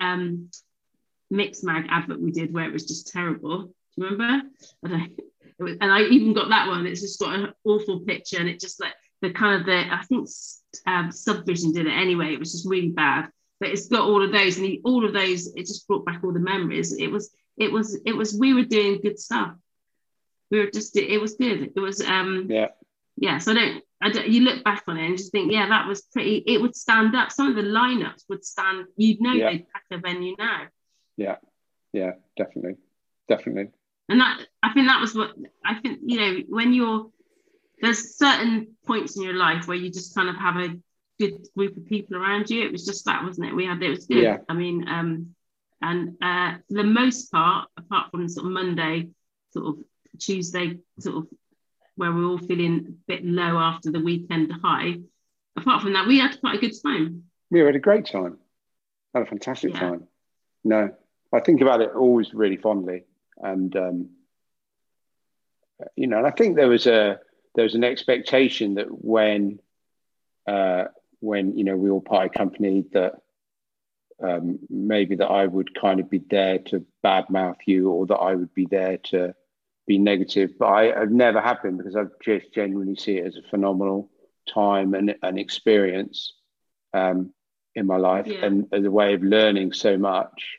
um, 0.00 0.50
Mixmag 1.32 1.86
advert 1.88 2.20
we 2.20 2.30
did 2.30 2.52
where 2.52 2.66
it 2.66 2.72
was 2.72 2.86
just 2.86 3.12
terrible. 3.12 3.64
Do 3.64 3.72
you 3.96 4.04
remember? 4.04 4.48
I. 4.84 5.08
Was, 5.58 5.76
and 5.80 5.92
I 5.92 6.02
even 6.02 6.32
got 6.32 6.48
that 6.48 6.66
one. 6.66 6.86
It's 6.86 7.00
just 7.00 7.20
got 7.20 7.38
an 7.38 7.52
awful 7.64 8.00
picture, 8.00 8.38
and 8.38 8.48
it 8.48 8.60
just 8.60 8.80
like 8.80 8.94
the 9.20 9.32
kind 9.32 9.60
of 9.60 9.66
the 9.66 9.76
I 9.76 10.02
think 10.08 10.28
um, 10.86 11.12
Subvision 11.12 11.72
did 11.72 11.86
it 11.86 11.92
anyway. 11.92 12.32
It 12.32 12.40
was 12.40 12.52
just 12.52 12.68
really 12.68 12.88
bad, 12.88 13.28
but 13.60 13.70
it's 13.70 13.88
got 13.88 14.08
all 14.08 14.22
of 14.22 14.32
those, 14.32 14.58
and 14.58 14.78
all 14.84 15.06
of 15.06 15.12
those. 15.12 15.46
It 15.54 15.66
just 15.66 15.86
brought 15.86 16.04
back 16.04 16.22
all 16.24 16.32
the 16.32 16.40
memories. 16.40 16.92
It 16.92 17.08
was 17.08 17.30
it 17.56 17.72
was 17.72 17.98
it 18.04 18.16
was 18.16 18.34
we 18.34 18.54
were 18.54 18.64
doing 18.64 19.00
good 19.00 19.18
stuff. 19.18 19.54
We 20.50 20.58
were 20.58 20.70
just 20.70 20.96
it 20.96 21.20
was 21.20 21.34
good. 21.34 21.72
It 21.74 21.80
was 21.80 22.00
um 22.00 22.46
yeah 22.50 22.68
yeah. 23.16 23.38
So 23.38 23.52
I 23.52 23.54
don't 23.54 23.84
I 24.00 24.10
don't. 24.10 24.28
You 24.28 24.42
look 24.42 24.64
back 24.64 24.84
on 24.88 24.96
it 24.96 25.06
and 25.06 25.16
just 25.16 25.32
think 25.32 25.52
yeah 25.52 25.68
that 25.68 25.86
was 25.86 26.02
pretty. 26.02 26.42
It 26.46 26.60
would 26.60 26.76
stand 26.76 27.14
up. 27.14 27.30
Some 27.30 27.48
of 27.48 27.56
the 27.56 27.62
lineups 27.62 28.24
would 28.28 28.44
stand. 28.44 28.86
You'd 28.96 29.20
know 29.20 29.32
yeah. 29.32 29.50
they'd 29.50 29.66
pack 29.72 29.84
a 29.90 29.98
venue 29.98 30.34
now. 30.38 30.66
Yeah, 31.16 31.36
yeah, 31.92 32.12
definitely, 32.36 32.76
definitely. 33.28 33.68
And 34.08 34.20
that 34.20 34.46
I 34.62 34.72
think 34.72 34.88
that 34.88 35.00
was 35.00 35.14
what 35.14 35.34
I 35.64 35.74
think. 35.74 36.00
You 36.04 36.20
know, 36.20 36.42
when 36.48 36.72
you're 36.74 37.10
there's 37.80 38.16
certain 38.16 38.76
points 38.86 39.16
in 39.16 39.22
your 39.22 39.34
life 39.34 39.66
where 39.68 39.76
you 39.76 39.90
just 39.90 40.14
kind 40.14 40.28
of 40.28 40.36
have 40.36 40.56
a 40.56 40.76
good 41.18 41.46
group 41.56 41.76
of 41.76 41.86
people 41.86 42.16
around 42.16 42.50
you. 42.50 42.64
It 42.64 42.72
was 42.72 42.84
just 42.84 43.04
that, 43.04 43.22
wasn't 43.22 43.48
it? 43.48 43.54
We 43.54 43.66
had 43.66 43.82
it 43.82 43.90
was 43.90 44.06
good. 44.06 44.22
Yeah. 44.22 44.38
I 44.48 44.54
mean, 44.54 44.88
um, 44.88 45.34
and 45.82 46.16
uh, 46.22 46.54
for 46.68 46.74
the 46.74 46.84
most 46.84 47.30
part, 47.30 47.68
apart 47.76 48.10
from 48.10 48.28
sort 48.28 48.46
of 48.46 48.52
Monday, 48.52 49.08
sort 49.52 49.66
of 49.66 49.84
Tuesday, 50.18 50.78
sort 50.98 51.16
of 51.16 51.26
where 51.96 52.12
we're 52.12 52.24
all 52.24 52.38
feeling 52.38 52.86
a 52.88 52.90
bit 53.06 53.24
low 53.24 53.58
after 53.58 53.90
the 53.90 54.00
weekend 54.00 54.52
high. 54.62 54.94
Apart 55.56 55.82
from 55.82 55.92
that, 55.92 56.06
we 56.06 56.18
had 56.18 56.40
quite 56.40 56.56
a 56.56 56.60
good 56.60 56.74
time. 56.82 57.24
We 57.50 57.60
had 57.60 57.76
a 57.76 57.80
great 57.80 58.06
time. 58.06 58.38
Had 59.14 59.24
a 59.24 59.26
fantastic 59.26 59.74
yeah. 59.74 59.80
time. 59.80 60.08
No, 60.64 60.90
I 61.32 61.40
think 61.40 61.60
about 61.60 61.80
it 61.80 61.90
always 61.94 62.32
really 62.32 62.56
fondly, 62.56 63.04
and 63.36 63.74
um, 63.76 64.10
you 65.96 66.06
know, 66.06 66.18
and 66.18 66.26
I 66.26 66.30
think 66.30 66.56
there 66.56 66.68
was 66.68 66.86
a 66.86 67.18
there 67.54 67.64
was 67.64 67.74
an 67.74 67.84
expectation 67.84 68.74
that 68.74 68.86
when 68.88 69.58
uh, 70.46 70.84
when 71.20 71.58
you 71.58 71.64
know 71.64 71.76
we 71.76 71.90
all 71.90 72.00
party 72.00 72.30
company 72.30 72.84
that 72.92 73.21
um, 74.22 74.58
maybe 74.68 75.16
that 75.16 75.28
I 75.28 75.46
would 75.46 75.78
kind 75.78 76.00
of 76.00 76.08
be 76.08 76.22
there 76.30 76.58
to 76.58 76.84
badmouth 77.04 77.58
you 77.66 77.90
or 77.90 78.06
that 78.06 78.16
I 78.16 78.34
would 78.34 78.54
be 78.54 78.66
there 78.66 78.98
to 79.04 79.34
be 79.86 79.98
negative. 79.98 80.52
But 80.58 80.66
I, 80.66 81.00
have 81.00 81.10
never 81.10 81.40
happened 81.40 81.78
because 81.78 81.96
I 81.96 82.04
just 82.22 82.52
genuinely 82.52 82.96
see 82.96 83.18
it 83.18 83.26
as 83.26 83.36
a 83.36 83.48
phenomenal 83.50 84.10
time 84.52 84.94
and 84.94 85.14
an 85.22 85.38
experience 85.38 86.34
um, 86.94 87.32
in 87.74 87.86
my 87.86 87.96
life 87.96 88.26
yeah. 88.26 88.44
and 88.44 88.66
as 88.72 88.84
a 88.84 88.90
way 88.90 89.14
of 89.14 89.22
learning 89.22 89.72
so 89.72 89.96
much. 89.96 90.58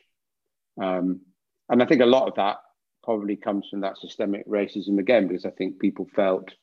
Um, 0.80 1.20
and 1.68 1.82
I 1.82 1.86
think 1.86 2.02
a 2.02 2.06
lot 2.06 2.28
of 2.28 2.34
that 2.34 2.58
probably 3.02 3.36
comes 3.36 3.68
from 3.70 3.80
that 3.80 3.98
systemic 3.98 4.46
racism 4.48 4.98
again, 4.98 5.28
because 5.28 5.44
I 5.44 5.50
think 5.50 5.78
people 5.78 6.06
felt 6.14 6.54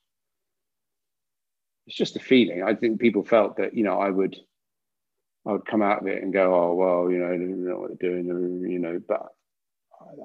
it's 1.88 1.96
just 1.96 2.16
a 2.16 2.20
feeling. 2.20 2.64
I 2.64 2.76
think 2.76 3.00
people 3.00 3.24
felt 3.24 3.58
that 3.58 3.76
you 3.76 3.84
know 3.84 4.00
I 4.00 4.10
would 4.10 4.36
I 5.45 5.54
would 5.54 5.65
come 5.65 5.82
out 5.82 6.01
of 6.01 6.08
it 6.08 6.21
and 6.21 6.34
go, 6.34 6.54
oh 6.54 6.73
well, 6.75 7.12
you 7.12 7.19
know, 7.19 7.25
I 7.25 7.38
don't 7.38 7.65
know 7.65 7.80
what 7.80 7.99
they're 7.99 8.10
doing, 8.12 8.69
you 8.69 8.80
know, 8.80 9.01
but 9.06 9.27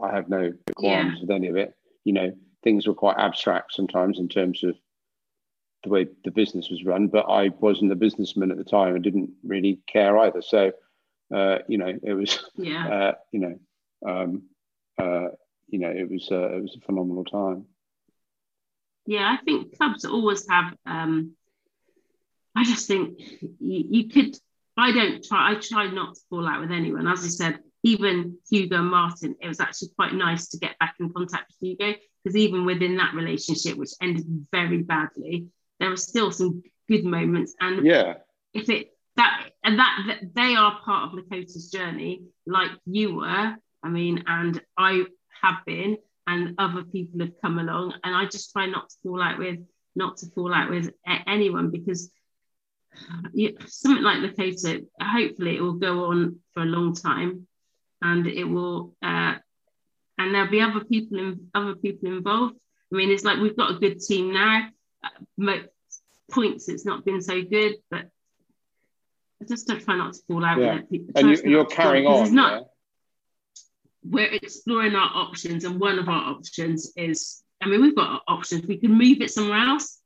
I 0.03 0.15
have 0.15 0.29
no 0.29 0.53
qualms 0.77 1.15
yeah. 1.15 1.21
with 1.21 1.31
any 1.31 1.49
of 1.49 1.57
it. 1.57 1.75
You 2.05 2.13
know, 2.13 2.33
things 2.63 2.87
were 2.87 2.95
quite 2.95 3.19
abstract 3.19 3.75
sometimes 3.75 4.19
in 4.19 4.29
terms 4.29 4.63
of 4.63 4.77
the 5.85 5.91
way 5.91 6.07
the 6.25 6.31
business 6.31 6.69
was 6.71 6.85
run, 6.85 7.09
but 7.09 7.27
I 7.29 7.49
wasn't 7.49 7.93
a 7.93 7.97
businessman 7.97 8.51
at 8.51 8.59
the 8.59 8.65
time 8.65 8.95
and 8.95 9.05
didn't 9.05 9.31
really 9.45 9.81
care 9.87 10.19
either. 10.19 10.43
So, 10.43 10.73
uh, 11.35 11.59
you 11.69 11.79
know, 11.79 11.93
it 12.03 12.13
was, 12.13 12.39
yeah. 12.57 12.89
uh, 12.89 13.13
you 13.33 13.41
know, 13.41 13.59
um, 14.07 14.43
uh, 14.99 15.29
you 15.69 15.79
know, 15.79 15.91
it 15.91 16.11
was 16.11 16.29
uh, 16.31 16.57
it 16.57 16.63
was 16.63 16.77
a 16.77 16.85
phenomenal 16.85 17.25
time. 17.25 17.67
Yeah, 19.07 19.37
I 19.39 19.43
think 19.45 19.77
clubs 19.77 20.05
always 20.05 20.49
have 20.49 20.75
um, 20.85 21.37
I 22.57 22.65
just 22.65 22.89
think 22.89 23.21
you, 23.61 23.85
you 23.91 24.09
could. 24.09 24.39
I 24.77 24.93
don't 24.93 25.25
try. 25.25 25.53
I 25.53 25.55
try 25.57 25.89
not 25.89 26.15
to 26.15 26.21
fall 26.29 26.47
out 26.47 26.61
with 26.61 26.71
anyone. 26.71 27.07
As 27.07 27.25
I 27.25 27.29
said, 27.29 27.59
even 27.83 28.37
Hugo 28.51 28.79
and 28.79 28.91
Martin, 28.91 29.37
it 29.41 29.49
was 29.49 29.61
actually 29.61 29.89
quite 29.97 30.13
nice 30.13 30.49
to 30.49 30.59
get 30.59 30.79
back 30.79 30.97
in 31.01 31.13
contact 31.13 31.51
with 31.51 31.79
Hugo 31.79 31.99
because 32.23 32.37
even 32.37 32.65
within 32.65 32.97
that 32.97 33.15
relationship, 33.15 33.77
which 33.77 33.93
ended 34.03 34.27
very 34.53 34.83
badly, 34.83 35.47
there 35.79 35.91
were 35.91 35.97
still 35.97 36.31
some 36.31 36.63
good 36.89 37.05
moments. 37.05 37.55
And 37.61 37.87
yeah, 37.87 38.15
if 38.53 38.69
it 38.69 38.93
that 39.17 39.51
and 39.65 39.79
that, 39.79 40.05
that 40.09 40.35
they 40.35 40.55
are 40.57 40.81
part 40.85 41.09
of 41.13 41.19
Lakota's 41.19 41.71
journey, 41.71 42.23
like 42.47 42.71
you 42.85 43.17
were. 43.17 43.57
I 43.83 43.89
mean, 43.89 44.25
and 44.27 44.61
I 44.77 45.05
have 45.43 45.57
been, 45.65 45.97
and 46.27 46.55
other 46.59 46.83
people 46.83 47.21
have 47.21 47.41
come 47.41 47.59
along, 47.59 47.95
and 48.03 48.17
I 48.17 48.25
just 48.25 48.53
try 48.53 48.67
not 48.67 48.89
to 48.91 48.97
fall 49.03 49.23
out 49.23 49.39
with 49.39 49.61
not 49.95 50.19
to 50.19 50.27
fall 50.35 50.53
out 50.53 50.69
with 50.69 50.93
anyone 51.27 51.71
because 51.71 52.11
something 53.67 54.03
like 54.03 54.23
the 54.23 54.43
Lakota, 54.43 54.85
hopefully 55.01 55.57
it 55.57 55.61
will 55.61 55.75
go 55.75 56.07
on 56.07 56.41
for 56.53 56.63
a 56.63 56.67
long 56.67 56.95
time 56.95 57.47
and 58.03 58.27
it 58.27 58.45
will, 58.45 58.95
uh, 59.03 59.35
and 60.19 60.35
there'll 60.35 60.51
be 60.51 60.61
other 60.61 60.85
people, 60.85 61.19
in, 61.19 61.49
other 61.55 61.75
people 61.75 62.09
involved. 62.09 62.57
I 62.93 62.97
mean, 62.97 63.11
it's 63.11 63.25
like 63.25 63.39
we've 63.39 63.57
got 63.57 63.73
a 63.73 63.79
good 63.79 64.01
team 64.01 64.33
now. 64.33 64.69
Uh, 65.03 65.57
points, 66.31 66.69
it's 66.69 66.85
not 66.85 67.05
been 67.05 67.23
so 67.23 67.43
good, 67.43 67.75
but 67.91 68.09
I 69.41 69.45
just 69.47 69.67
don't 69.67 69.83
try 69.83 69.97
not 69.97 70.15
to 70.15 70.21
fall 70.27 70.45
out 70.45 70.59
yeah. 70.59 70.75
with 70.75 70.87
it. 70.91 71.11
And 71.15 71.51
you, 71.51 71.61
are 71.61 71.67
carrying 71.67 72.07
on. 72.07 72.35
Not, 72.35 72.53
yeah? 72.53 72.61
We're 74.09 74.33
exploring 74.33 74.95
our 74.95 75.11
options, 75.15 75.65
and 75.65 75.81
one 75.81 75.99
of 75.99 76.09
our 76.09 76.31
options 76.31 76.93
is 76.97 77.43
I 77.61 77.69
mean, 77.69 77.81
we've 77.81 77.97
got 77.97 78.23
options. 78.29 78.67
We 78.67 78.79
can 78.79 78.93
move 78.93 79.21
it 79.21 79.31
somewhere 79.31 79.67
else 79.67 80.01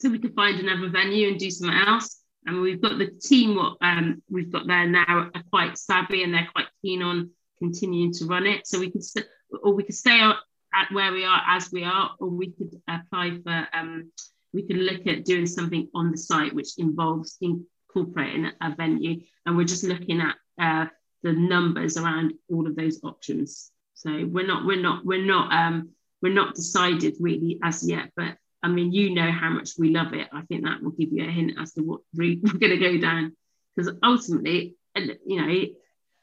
so 0.00 0.08
we 0.10 0.18
could 0.18 0.34
find 0.34 0.58
another 0.58 0.88
venue 0.88 1.28
and 1.28 1.38
do 1.38 1.50
something 1.50 1.76
else. 1.76 2.20
And 2.46 2.62
we've 2.62 2.80
got 2.80 2.98
the 2.98 3.08
team 3.20 3.56
what 3.56 3.76
um, 3.82 4.22
we've 4.30 4.50
got 4.50 4.66
there 4.66 4.86
now 4.88 5.30
are 5.34 5.42
quite 5.50 5.76
savvy 5.76 6.22
and 6.22 6.32
they're 6.32 6.48
quite 6.52 6.68
keen 6.80 7.02
on 7.02 7.30
continuing 7.58 8.12
to 8.14 8.24
run 8.24 8.46
it. 8.46 8.66
So 8.66 8.80
we 8.80 8.90
could 8.90 9.04
st- 9.04 9.26
or 9.62 9.74
we 9.74 9.82
could 9.82 9.94
stay 9.94 10.18
at 10.20 10.92
where 10.92 11.12
we 11.12 11.24
are 11.24 11.42
as 11.46 11.70
we 11.70 11.84
are, 11.84 12.12
or 12.18 12.28
we 12.28 12.52
could 12.52 12.80
apply 12.88 13.38
for 13.44 13.68
um, 13.74 14.10
we 14.52 14.62
could 14.62 14.78
look 14.78 15.06
at 15.06 15.24
doing 15.24 15.46
something 15.46 15.88
on 15.94 16.10
the 16.10 16.16
site 16.16 16.54
which 16.54 16.78
involves 16.78 17.36
incorporating 17.40 18.50
a 18.60 18.74
venue. 18.74 19.20
And 19.44 19.56
we're 19.56 19.64
just 19.64 19.84
looking 19.84 20.20
at 20.20 20.36
uh, 20.60 20.86
the 21.22 21.32
numbers 21.32 21.96
around 21.96 22.34
all 22.48 22.66
of 22.66 22.74
those 22.74 23.00
options. 23.02 23.70
So 23.94 24.26
we're 24.26 24.46
not 24.46 24.64
we're 24.64 24.80
not 24.80 25.04
we're 25.04 25.24
not 25.24 25.52
um, 25.52 25.90
we're 26.22 26.32
not 26.32 26.54
decided 26.54 27.16
really 27.20 27.58
as 27.62 27.86
yet, 27.86 28.10
but 28.16 28.36
I 28.62 28.68
mean, 28.68 28.92
you 28.92 29.14
know 29.14 29.30
how 29.30 29.50
much 29.50 29.70
we 29.78 29.90
love 29.90 30.12
it. 30.12 30.28
I 30.32 30.42
think 30.42 30.64
that 30.64 30.82
will 30.82 30.90
give 30.90 31.12
you 31.12 31.24
a 31.24 31.30
hint 31.30 31.52
as 31.58 31.72
to 31.74 31.82
what 31.82 32.00
route 32.14 32.40
we're 32.42 32.58
going 32.58 32.78
to 32.78 32.78
go 32.78 32.98
down. 32.98 33.36
Because 33.74 33.94
ultimately, 34.02 34.74
you 34.96 35.40
know, 35.40 35.66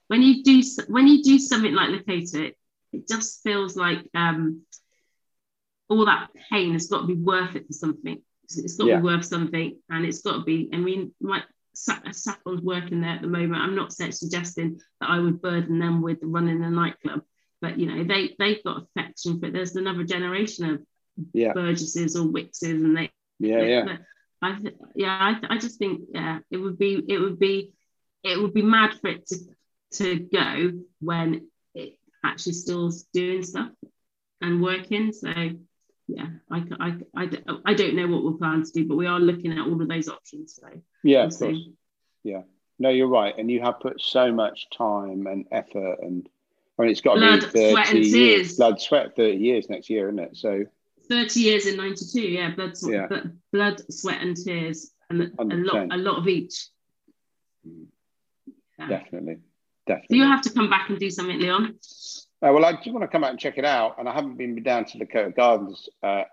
when 0.08 0.22
you 0.22 0.44
do 0.44 0.62
when 0.88 1.08
you 1.08 1.24
do 1.24 1.40
something 1.40 1.74
like 1.74 1.90
Lakota, 1.90 2.54
it 2.94 3.08
just 3.08 3.42
feels 3.44 3.76
like 3.76 4.08
um, 4.14 4.64
all 5.90 6.06
that 6.06 6.30
pain 6.50 6.74
has 6.74 6.88
got 6.88 7.02
to 7.02 7.08
be 7.08 7.14
worth 7.16 7.56
it 7.56 7.68
for 7.68 7.74
something. 7.74 8.22
It's 8.44 8.78
got 8.78 8.86
to 8.86 8.90
yeah. 8.92 8.98
be 8.98 9.04
worth 9.04 9.26
something, 9.26 9.78
and 9.90 10.06
it's 10.06 10.22
got 10.22 10.34
to 10.34 10.44
be. 10.44 10.70
I 10.74 10.78
mean, 10.78 11.14
my 11.20 11.44
Saffron's 11.74 12.62
working 12.62 13.02
there 13.02 13.12
at 13.12 13.22
the 13.22 13.28
moment. 13.28 13.62
I'm 13.62 13.76
not 13.76 13.94
suggesting 13.94 14.80
that 15.02 15.10
I 15.10 15.20
would 15.20 15.42
burden 15.42 15.80
them 15.80 16.02
with 16.02 16.20
running 16.22 16.64
a 16.64 16.70
nightclub, 16.70 17.22
but 17.62 17.78
you 17.78 17.88
know, 17.88 18.04
they 18.04 18.36
they've 18.40 18.64
got 18.64 18.84
affection 18.84 19.40
for 19.40 19.48
it. 19.48 19.54
There's 19.54 19.76
another 19.76 20.04
generation 20.04 20.70
of 20.70 20.82
yeah. 21.34 21.54
Burgesses 21.54 22.16
or 22.16 22.26
Wickses, 22.26 22.84
and 22.84 22.96
they 22.98 23.12
yeah 23.40 23.60
they, 23.60 23.70
yeah 23.70 23.98
I 24.42 24.60
th- 24.60 24.76
yeah 24.96 25.38
I, 25.50 25.56
I 25.56 25.58
just 25.58 25.80
think 25.80 26.02
yeah 26.14 26.40
it 26.52 26.58
would 26.58 26.78
be 26.78 27.04
it 27.08 27.18
would 27.20 27.40
be 27.40 27.72
it 28.24 28.40
would 28.40 28.54
be 28.54 28.62
mad 28.62 28.94
for 29.00 29.10
it 29.10 29.28
to 29.28 29.38
to 29.94 30.20
go 30.20 30.72
when 31.00 31.48
it 31.74 31.98
actually 32.24 32.54
still 32.54 32.92
doing 33.14 33.44
stuff 33.44 33.72
and 34.42 34.62
working. 34.62 35.12
So 35.14 35.32
yeah, 36.08 36.28
I, 36.50 36.64
I, 36.80 36.98
I, 37.16 37.30
I 37.66 37.74
don't 37.74 37.96
know 37.96 38.08
what 38.08 38.24
we're 38.24 38.38
planning 38.38 38.64
to 38.64 38.72
do, 38.72 38.88
but 38.88 38.96
we 38.96 39.08
are 39.08 39.20
looking 39.20 39.52
at 39.52 39.66
all 39.66 39.82
of 39.82 39.88
those 39.88 40.08
options. 40.08 40.56
So 40.62 40.70
yeah, 41.04 41.24
of 41.24 41.38
course. 41.38 41.58
Yeah, 42.24 42.44
no, 42.80 42.90
you're 42.90 43.08
right, 43.08 43.34
and 43.38 43.50
you 43.52 43.62
have 43.62 43.80
put 43.80 44.02
so 44.02 44.32
much 44.32 44.70
time 44.70 45.28
and 45.28 45.46
effort, 45.52 45.98
and 46.02 46.28
I 46.78 46.84
mean, 46.84 46.92
it's 46.92 47.02
got 47.02 47.18
blood, 47.18 47.42
to 47.42 47.48
be 47.48 47.74
thirty 47.74 48.00
years, 48.00 48.12
tears. 48.12 48.58
blood, 48.58 48.82
sweat, 48.82 49.16
thirty 49.16 49.38
years 49.38 49.70
next 49.70 49.90
year, 49.90 50.08
isn't 50.08 50.20
it? 50.20 50.38
So 50.38 50.66
thirty 51.10 51.42
years 51.42 51.66
in 51.66 51.78
'92, 51.78 52.22
yeah, 52.22 52.52
blood, 52.56 52.74
yeah. 52.84 53.08
blood, 53.52 53.82
sweat, 53.92 54.22
and 54.22 54.36
tears, 54.36 54.92
and 55.10 55.22
a 55.40 55.46
lot, 55.56 55.88
a 55.92 55.98
lot 55.98 56.18
of 56.18 56.28
each. 56.28 56.68
Yeah. 57.66 58.88
Definitely, 58.88 59.38
definitely. 59.86 60.08
Do 60.10 60.18
you 60.18 60.26
have 60.26 60.42
to 60.44 60.52
come 60.52 60.70
back 60.70 60.90
and 60.90 61.00
do 61.00 61.10
something, 61.10 61.40
Leon? 61.40 61.76
Uh, 62.40 62.52
well, 62.54 62.66
I 62.66 62.74
just 62.74 62.92
want 62.92 63.02
to 63.02 63.08
come 63.08 63.24
out 63.24 63.32
and 63.32 63.40
check 63.40 63.58
it 63.58 63.66
out, 63.66 63.96
and 63.98 64.08
I 64.08 64.14
haven't 64.14 64.38
been 64.38 64.62
down 64.62 64.86
to 64.86 65.00
Lakota 65.00 65.36
Gardens. 65.36 65.90
Uh, 66.04 66.24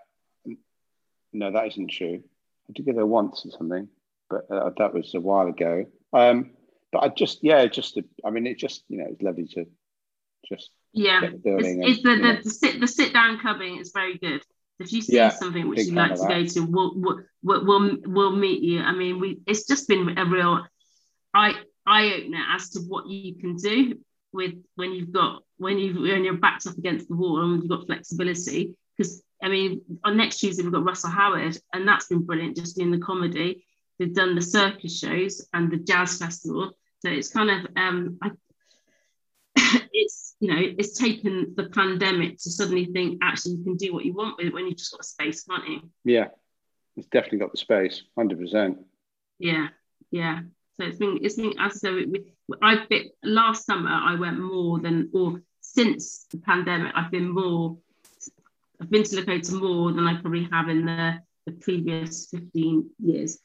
no, 1.33 1.51
that 1.51 1.67
isn't 1.67 1.89
true. 1.89 2.23
I 2.69 2.73
did 2.73 2.85
go 2.85 2.93
there 2.93 3.05
once 3.05 3.45
or 3.45 3.51
something, 3.51 3.87
but 4.29 4.45
uh, 4.51 4.69
that 4.77 4.93
was 4.93 5.13
a 5.15 5.19
while 5.19 5.47
ago. 5.47 5.85
Um, 6.13 6.51
but 6.91 7.03
I 7.03 7.09
just, 7.09 7.43
yeah, 7.43 7.65
just, 7.65 7.99
I 8.23 8.29
mean, 8.29 8.47
it 8.47 8.57
just, 8.57 8.83
you 8.87 8.99
know, 8.99 9.07
it's 9.09 9.21
lovely 9.21 9.47
to 9.47 9.65
just 10.47 10.69
yeah. 10.93 11.21
it's, 11.23 11.41
it's 11.43 12.03
the, 12.03 12.15
the, 12.15 12.39
the, 12.43 12.49
sit 12.49 12.79
the 12.79 12.87
sit 12.87 13.13
down 13.13 13.39
clubbing 13.39 13.77
is 13.77 13.91
very 13.91 14.17
good. 14.17 14.41
If 14.79 14.91
you 14.91 15.01
see 15.01 15.15
yeah, 15.15 15.29
something 15.29 15.69
which 15.69 15.79
you'd 15.79 15.95
like 15.95 16.15
to 16.15 16.27
go 16.27 16.45
to, 16.45 16.59
we'll, 16.61 16.93
we'll 16.95 17.65
we'll 17.65 17.97
we'll 18.05 18.35
meet 18.35 18.61
you. 18.61 18.81
I 18.81 18.91
mean, 18.91 19.19
we 19.19 19.39
it's 19.47 19.65
just 19.65 19.87
been 19.87 20.17
a 20.17 20.25
real 20.25 20.65
eye 21.33 21.55
eye 21.85 22.13
opener 22.13 22.43
as 22.53 22.71
to 22.71 22.79
what 22.81 23.07
you 23.07 23.35
can 23.35 23.55
do 23.55 23.97
with 24.33 24.53
when 24.75 24.91
you've 24.91 25.13
got 25.13 25.43
when 25.57 25.77
you 25.77 26.01
when 26.01 26.25
you're 26.25 26.37
backed 26.37 26.67
up 26.67 26.77
against 26.77 27.07
the 27.07 27.15
wall 27.15 27.41
and 27.41 27.61
you've 27.61 27.69
got 27.69 27.85
flexibility. 27.85 28.75
Because 28.97 29.23
I 29.41 29.47
mean, 29.47 29.81
on 30.03 30.17
next 30.17 30.39
Tuesday 30.39 30.63
we've 30.63 30.71
got 30.73 30.85
Russell 30.85 31.09
Howard, 31.09 31.57
and 31.73 31.87
that's 31.87 32.07
been 32.07 32.25
brilliant 32.25 32.57
just 32.57 32.75
doing 32.75 32.91
the 32.91 32.99
comedy. 32.99 33.65
They've 33.97 34.13
done 34.13 34.35
the 34.35 34.41
circus 34.41 34.99
shows 34.99 35.47
and 35.53 35.71
the 35.71 35.77
jazz 35.77 36.17
festival. 36.17 36.71
So 36.99 37.09
it's 37.09 37.29
kind 37.29 37.49
of 37.49 37.67
um, 37.77 38.17
I, 38.21 38.31
it's 39.93 40.35
you 40.39 40.53
know 40.53 40.61
it's 40.77 40.97
taken 40.97 41.53
the 41.55 41.69
pandemic 41.69 42.37
to 42.39 42.51
suddenly 42.51 42.85
think 42.85 43.19
actually 43.21 43.53
you 43.53 43.63
can 43.63 43.75
do 43.75 43.93
what 43.93 44.05
you 44.05 44.13
want 44.13 44.37
with 44.37 44.47
it 44.47 44.53
when 44.53 44.67
you've 44.67 44.77
just 44.77 44.91
got 44.91 45.01
a 45.01 45.03
space, 45.03 45.43
can't 45.43 45.67
you? 45.67 45.81
Yeah, 46.03 46.27
it's 46.95 47.07
definitely 47.07 47.39
got 47.39 47.51
the 47.51 47.57
space, 47.57 48.03
hundred 48.17 48.39
percent. 48.39 48.79
Yeah, 49.39 49.67
yeah. 50.11 50.41
So 50.77 50.85
it's 50.85 50.97
been 50.97 51.19
it's 51.21 51.35
been 51.35 51.53
as 51.59 51.79
so 51.79 51.99
I've 52.61 52.89
been 52.89 53.09
last 53.23 53.65
summer 53.65 53.91
I 53.91 54.15
went 54.15 54.39
more 54.39 54.79
than 54.79 55.09
or 55.13 55.41
since 55.61 56.25
the 56.31 56.37
pandemic 56.37 56.91
I've 56.95 57.11
been 57.11 57.29
more 57.29 57.77
I've 58.81 58.89
been 58.89 59.03
to 59.03 59.15
Lakota 59.15 59.53
more 59.53 59.93
than 59.93 60.05
I 60.05 60.19
probably 60.19 60.49
have 60.51 60.67
in 60.69 60.85
the 60.85 61.19
the 61.45 61.53
previous 61.53 62.27
15 62.29 62.89
years. 62.99 63.39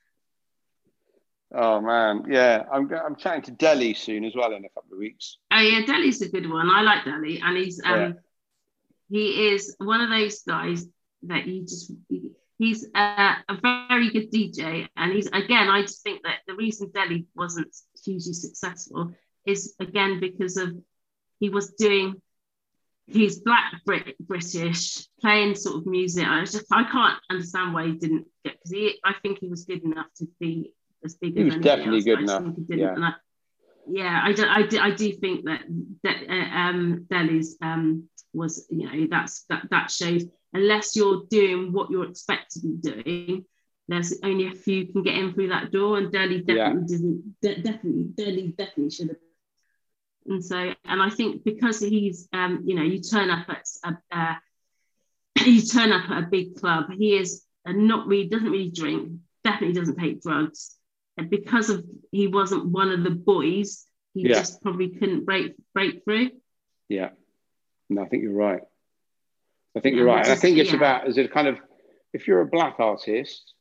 Oh 1.52 1.80
man, 1.80 2.24
yeah, 2.28 2.64
I'm 2.72 2.92
I'm 2.92 3.16
chatting 3.16 3.42
to 3.42 3.50
Delhi 3.50 3.94
soon 3.94 4.24
as 4.24 4.34
well 4.36 4.52
in 4.52 4.64
a 4.64 4.68
couple 4.68 4.92
of 4.92 4.98
weeks. 4.98 5.38
Oh 5.50 5.60
yeah, 5.60 5.84
Delhi's 5.84 6.22
a 6.22 6.28
good 6.28 6.48
one. 6.48 6.70
I 6.70 6.82
like 6.82 7.04
Delhi, 7.04 7.40
and 7.42 7.56
he's 7.56 7.80
um 7.84 8.00
yeah. 8.00 8.12
he 9.08 9.48
is 9.48 9.74
one 9.78 10.00
of 10.00 10.10
those 10.10 10.42
guys 10.42 10.86
that 11.24 11.46
you 11.46 11.62
just 11.62 11.92
he's 12.58 12.86
a, 12.94 13.36
a, 13.48 13.58
very 13.88 14.10
good 14.10 14.30
DJ, 14.30 14.88
and 14.96 15.12
he's 15.12 15.26
again. 15.26 15.68
I 15.68 15.82
just 15.82 16.04
think 16.04 16.22
that 16.22 16.38
the 16.46 16.54
reason 16.54 16.92
Delhi 16.94 17.26
wasn't 17.34 17.74
hugely 18.04 18.34
successful 18.34 19.12
is 19.44 19.74
again 19.80 20.20
because 20.20 20.56
of 20.56 20.70
he 21.40 21.48
was 21.48 21.72
doing 21.72 22.20
he's 23.06 23.40
black 23.40 23.72
Brit, 23.84 24.14
British 24.20 25.08
playing 25.20 25.56
sort 25.56 25.78
of 25.78 25.86
music. 25.86 26.26
I 26.26 26.44
just 26.44 26.66
I 26.70 26.84
can't 26.84 27.18
understand 27.28 27.74
why 27.74 27.86
he 27.86 27.92
didn't 27.94 28.26
get 28.44 28.54
because 28.54 28.70
he 28.70 29.00
I 29.04 29.14
think 29.22 29.40
he 29.40 29.48
was 29.48 29.64
good 29.64 29.82
enough 29.82 30.06
to 30.18 30.28
be 30.38 30.72
as 31.04 31.14
big 31.14 31.34
he 31.34 31.46
as 31.46 31.54
was 31.54 31.64
definitely 31.64 32.02
good 32.02 32.20
enough. 32.20 32.44
Yeah. 32.68 32.94
I, 32.98 33.12
yeah, 33.86 34.20
I 34.24 34.32
do, 34.32 34.46
I 34.46 34.62
do, 34.62 34.78
I 34.78 34.90
do 34.90 35.12
think 35.12 35.44
that, 35.46 35.62
that 36.04 36.16
uh, 36.28 36.56
um, 36.56 37.06
Delhi's 37.10 37.56
um, 37.60 38.08
was, 38.32 38.66
you 38.70 38.86
know, 38.86 39.06
that's 39.10 39.44
that 39.48 39.68
that 39.70 39.90
shows 39.90 40.24
unless 40.52 40.96
you're 40.96 41.22
doing 41.30 41.72
what 41.72 41.90
you're 41.90 42.08
expected 42.08 42.62
to 42.62 42.68
be 42.68 43.02
doing, 43.02 43.44
there's 43.88 44.20
only 44.22 44.48
a 44.48 44.52
few 44.52 44.86
can 44.86 45.02
get 45.02 45.16
in 45.16 45.32
through 45.32 45.48
that 45.48 45.72
door, 45.72 45.98
and 45.98 46.12
Delhi 46.12 46.40
definitely 46.40 46.82
yeah. 46.82 46.86
didn't. 46.86 47.36
De- 47.42 47.62
definitely, 47.62 48.04
Delhi 48.16 48.54
definitely 48.56 48.90
should 48.90 49.08
have. 49.08 49.16
And 50.26 50.44
so, 50.44 50.74
and 50.84 51.02
I 51.02 51.10
think 51.10 51.44
because 51.44 51.80
he's, 51.80 52.28
um, 52.32 52.62
you 52.64 52.76
know, 52.76 52.82
you 52.82 53.00
turn 53.00 53.30
up 53.30 53.48
at 53.48 53.66
a, 53.84 53.98
uh, 54.16 54.34
you 55.44 55.62
turn 55.62 55.92
up 55.92 56.08
at 56.10 56.24
a 56.24 56.26
big 56.26 56.56
club. 56.56 56.86
He 56.96 57.16
is 57.16 57.44
not 57.66 58.06
really 58.06 58.28
doesn't 58.28 58.50
really 58.50 58.70
drink. 58.70 59.12
Definitely 59.42 59.74
doesn't 59.74 59.98
take 59.98 60.22
drugs 60.22 60.76
because 61.28 61.70
of 61.70 61.84
he 62.10 62.26
wasn't 62.26 62.66
one 62.66 62.90
of 62.90 63.02
the 63.02 63.10
boys, 63.10 63.86
he 64.14 64.28
yeah. 64.28 64.34
just 64.34 64.62
probably 64.62 64.88
couldn't 64.90 65.24
break 65.24 65.54
break 65.74 66.04
through. 66.04 66.30
Yeah, 66.88 67.10
no, 67.88 68.02
I 68.02 68.08
think 68.08 68.22
you're 68.22 68.32
right. 68.32 68.62
I 69.76 69.80
think 69.80 69.94
yeah, 69.94 69.98
you're 69.98 70.08
right. 70.08 70.24
Just, 70.24 70.38
I 70.38 70.40
think 70.40 70.58
it's 70.58 70.70
yeah. 70.70 70.76
about 70.76 71.08
is 71.08 71.18
it 71.18 71.32
kind 71.32 71.48
of 71.48 71.58
if 72.12 72.26
you're 72.26 72.40
a 72.40 72.46
black 72.46 72.76
artist, 72.78 73.54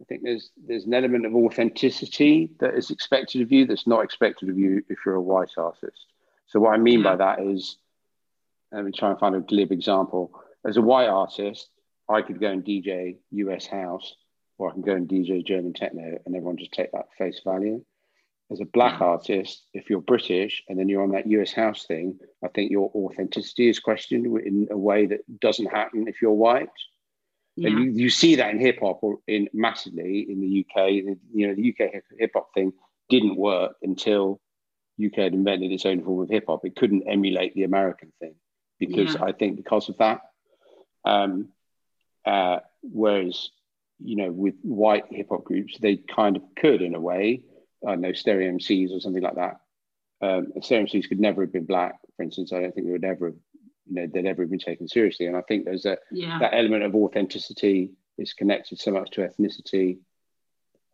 I 0.00 0.04
think 0.04 0.22
there's 0.22 0.50
there's 0.66 0.84
an 0.84 0.94
element 0.94 1.26
of 1.26 1.34
authenticity 1.34 2.50
that 2.60 2.74
is 2.74 2.90
expected 2.90 3.42
of 3.42 3.52
you 3.52 3.66
that's 3.66 3.86
not 3.86 4.04
expected 4.04 4.48
of 4.48 4.58
you 4.58 4.82
if 4.88 4.98
you're 5.04 5.14
a 5.14 5.22
white 5.22 5.52
artist. 5.56 6.06
So 6.46 6.60
what 6.60 6.74
I 6.74 6.78
mean 6.78 7.02
by 7.02 7.16
that 7.16 7.40
is, 7.40 7.78
let 8.72 8.84
me 8.84 8.92
try 8.92 9.10
and 9.10 9.18
find 9.18 9.34
a 9.34 9.40
glib 9.40 9.72
example. 9.72 10.40
As 10.66 10.76
a 10.76 10.82
white 10.82 11.08
artist, 11.08 11.68
I 12.08 12.22
could 12.22 12.40
go 12.40 12.50
and 12.50 12.64
DJ 12.64 13.16
US 13.30 13.66
house 13.66 14.14
or 14.58 14.68
I 14.68 14.72
can 14.72 14.82
go 14.82 14.94
and 14.94 15.08
DJ 15.08 15.44
German 15.44 15.72
techno 15.72 16.18
and 16.24 16.34
everyone 16.34 16.56
just 16.56 16.72
take 16.72 16.92
that 16.92 17.08
face 17.18 17.40
value. 17.44 17.84
As 18.50 18.60
a 18.60 18.66
black 18.66 19.00
artist, 19.00 19.64
if 19.72 19.88
you're 19.88 20.00
British 20.00 20.62
and 20.68 20.78
then 20.78 20.88
you're 20.88 21.02
on 21.02 21.12
that 21.12 21.26
US 21.26 21.52
house 21.52 21.86
thing, 21.86 22.18
I 22.44 22.48
think 22.48 22.70
your 22.70 22.90
authenticity 22.94 23.68
is 23.68 23.80
questioned 23.80 24.26
in 24.26 24.68
a 24.70 24.76
way 24.76 25.06
that 25.06 25.40
doesn't 25.40 25.66
happen 25.72 26.06
if 26.08 26.20
you're 26.20 26.32
white. 26.32 26.68
Yeah. 27.56 27.70
And 27.70 27.78
you, 27.78 28.04
you 28.04 28.10
see 28.10 28.36
that 28.36 28.50
in 28.50 28.60
hip 28.60 28.80
hop 28.80 28.98
or 29.02 29.18
in 29.26 29.48
massively 29.52 30.26
in 30.28 30.40
the 30.40 30.60
UK. 30.64 30.90
You 31.32 31.48
know, 31.48 31.54
the 31.54 31.74
UK 31.74 32.02
hip 32.18 32.32
hop 32.34 32.52
thing 32.52 32.72
didn't 33.08 33.36
work 33.36 33.76
until 33.82 34.40
UK 35.04 35.16
had 35.16 35.34
invented 35.34 35.72
its 35.72 35.86
own 35.86 36.04
form 36.04 36.22
of 36.22 36.28
hip 36.28 36.44
hop. 36.48 36.64
It 36.64 36.76
couldn't 36.76 37.08
emulate 37.08 37.54
the 37.54 37.64
American 37.64 38.12
thing 38.20 38.34
because 38.78 39.14
yeah. 39.14 39.24
I 39.24 39.32
think 39.32 39.56
because 39.56 39.88
of 39.88 39.98
that. 39.98 40.20
Um, 41.04 41.48
uh, 42.24 42.60
whereas 42.82 43.50
you 44.02 44.16
know, 44.16 44.30
with 44.30 44.54
white 44.62 45.04
hip 45.10 45.28
hop 45.30 45.44
groups, 45.44 45.78
they 45.78 45.96
kind 45.96 46.36
of 46.36 46.42
could 46.56 46.82
in 46.82 46.94
a 46.94 47.00
way. 47.00 47.42
I 47.86 47.96
know 47.96 48.12
Stereo 48.12 48.50
MCs 48.52 48.94
or 48.94 49.00
something 49.00 49.22
like 49.22 49.36
that. 49.36 49.60
Um, 50.20 50.52
Stereo 50.60 50.86
MCs 50.86 51.08
could 51.08 51.20
never 51.20 51.42
have 51.42 51.52
been 51.52 51.66
black, 51.66 51.96
for 52.16 52.22
instance. 52.22 52.52
I 52.52 52.60
don't 52.60 52.74
think 52.74 52.86
they 52.86 52.92
would 52.92 53.04
ever, 53.04 53.34
you 53.86 53.94
know, 53.94 54.06
they'd 54.06 54.26
ever 54.26 54.46
been 54.46 54.58
taken 54.58 54.88
seriously. 54.88 55.26
And 55.26 55.36
I 55.36 55.42
think 55.42 55.64
there's 55.64 55.86
a 55.86 55.98
yeah. 56.10 56.38
that 56.38 56.54
element 56.54 56.84
of 56.84 56.94
authenticity 56.94 57.92
is 58.16 58.32
connected 58.32 58.80
so 58.80 58.90
much 58.90 59.10
to 59.10 59.28
ethnicity, 59.28 59.98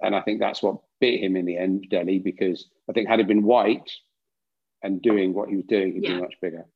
and 0.03 0.17
I 0.17 0.21
think 0.23 0.41
that's 0.41 0.63
what 0.63 0.79
bit 1.01 1.21
him 1.21 1.37
in 1.37 1.45
the 1.45 1.59
end, 1.59 1.87
Delhi, 1.91 2.19
because 2.19 2.69
I 2.89 2.93
think 2.93 3.09
had 3.09 3.19
he 3.19 3.25
been 3.25 3.43
white 3.43 3.91
and 4.83 5.03
doing 5.03 5.35
what 5.35 5.49
he 5.49 5.57
was 5.57 5.67
doing, 5.67 5.93
he'd 5.93 6.05
yeah. 6.05 6.15
be 6.15 6.21
much 6.21 6.35
bigger. 6.41 6.67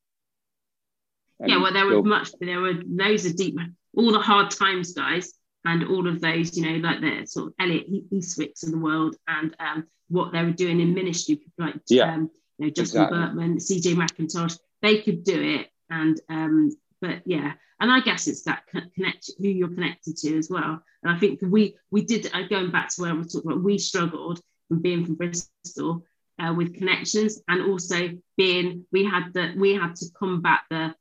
And 1.40 1.50
yeah, 1.50 1.60
well, 1.60 1.72
there 1.72 1.86
was 1.86 2.04
much, 2.04 2.32
there 2.40 2.60
were 2.60 2.74
loads 2.86 3.24
of 3.24 3.36
deep, 3.36 3.58
all 3.96 4.12
the 4.12 4.20
hard 4.20 4.50
times 4.50 4.92
guys 4.92 5.32
and 5.64 5.84
all 5.84 6.06
of 6.06 6.20
those, 6.20 6.56
you 6.56 6.64
know, 6.64 6.88
like 6.88 7.00
the 7.00 7.26
sort 7.26 7.48
of 7.48 7.54
Elliot 7.58 8.10
Eastwicks 8.12 8.64
of 8.64 8.70
the 8.70 8.78
world 8.78 9.16
and 9.26 9.54
um, 9.58 9.86
what 10.08 10.32
they 10.32 10.42
were 10.42 10.52
doing 10.52 10.80
in 10.80 10.94
ministry, 10.94 11.40
like 11.58 11.76
yeah, 11.88 12.14
um, 12.14 12.30
you 12.58 12.66
know, 12.66 12.70
Justin 12.70 13.02
exactly. 13.02 13.18
Berkmann, 13.18 13.56
CJ 13.56 13.94
Mackintosh, 13.94 14.58
they 14.82 15.00
could 15.02 15.24
do 15.24 15.40
it. 15.40 15.68
And 15.90 16.20
um, 16.28 16.70
but 17.00 17.22
yeah, 17.24 17.52
and 17.80 17.90
I 17.90 18.00
guess 18.00 18.26
it's 18.28 18.44
that 18.44 18.64
connect 18.94 19.30
who 19.38 19.48
you're 19.48 19.68
connected 19.68 20.16
to 20.18 20.38
as 20.38 20.48
well. 20.50 20.82
And 21.02 21.16
I 21.16 21.18
think 21.18 21.40
we 21.42 21.76
we 21.90 22.04
did 22.04 22.30
uh, 22.32 22.46
going 22.48 22.70
back 22.70 22.94
to 22.94 23.02
where 23.02 23.14
we 23.14 23.24
talked 23.24 23.44
about, 23.44 23.62
we 23.62 23.78
struggled 23.78 24.40
from 24.68 24.80
being 24.80 25.04
from 25.04 25.14
Bristol 25.14 26.04
uh, 26.38 26.52
with 26.56 26.74
connections 26.74 27.40
and 27.48 27.70
also 27.70 28.10
being 28.36 28.84
we 28.92 29.04
had 29.04 29.32
that 29.34 29.56
we 29.56 29.74
had 29.74 29.96
to 29.96 30.06
combat 30.18 30.60
the 30.70 30.94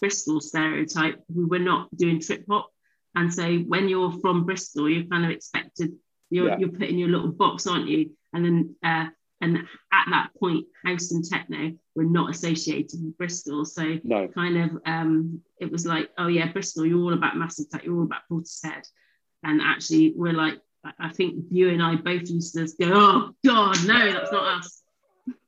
Bristol 0.00 0.40
stereotype. 0.40 1.22
We 1.32 1.44
were 1.44 1.58
not 1.58 1.94
doing 1.96 2.20
trip 2.20 2.44
hop 2.48 2.70
and 3.16 3.32
so 3.32 3.56
when 3.58 3.88
you're 3.88 4.12
from 4.20 4.44
Bristol, 4.44 4.88
you're 4.88 5.06
kind 5.06 5.24
of 5.24 5.30
expected, 5.30 5.92
you're, 6.30 6.48
yeah. 6.48 6.58
you're 6.58 6.68
put 6.68 6.88
in 6.88 6.98
your 6.98 7.08
little 7.08 7.32
box, 7.32 7.66
aren't 7.66 7.88
you? 7.88 8.10
And 8.32 8.44
then, 8.44 8.76
uh, 8.84 9.06
and 9.40 9.58
at 9.58 10.06
that 10.10 10.30
point, 10.38 10.66
house 10.84 11.10
and 11.10 11.24
techno 11.24 11.72
were 11.94 12.04
not 12.04 12.30
associated 12.30 13.02
with 13.02 13.18
Bristol. 13.18 13.64
So 13.64 13.98
no. 14.04 14.28
kind 14.28 14.56
of, 14.58 14.78
um, 14.86 15.40
it 15.60 15.72
was 15.72 15.84
like, 15.84 16.10
oh 16.18 16.28
yeah, 16.28 16.52
Bristol, 16.52 16.86
you're 16.86 17.00
all 17.00 17.14
about 17.14 17.36
Massive 17.36 17.66
Attack, 17.66 17.84
you're 17.84 17.96
all 17.96 18.04
about 18.04 18.22
Portishead. 18.30 18.86
And 19.42 19.60
actually, 19.60 20.12
we're 20.14 20.32
like, 20.32 20.60
I 21.00 21.08
think 21.08 21.46
you 21.50 21.70
and 21.70 21.82
I 21.82 21.96
both 21.96 22.28
used 22.28 22.54
to 22.54 22.66
go, 22.78 22.92
oh 22.94 23.30
God, 23.44 23.76
no, 23.86 24.12
that's 24.12 24.30
not 24.30 24.58
us. 24.58 24.82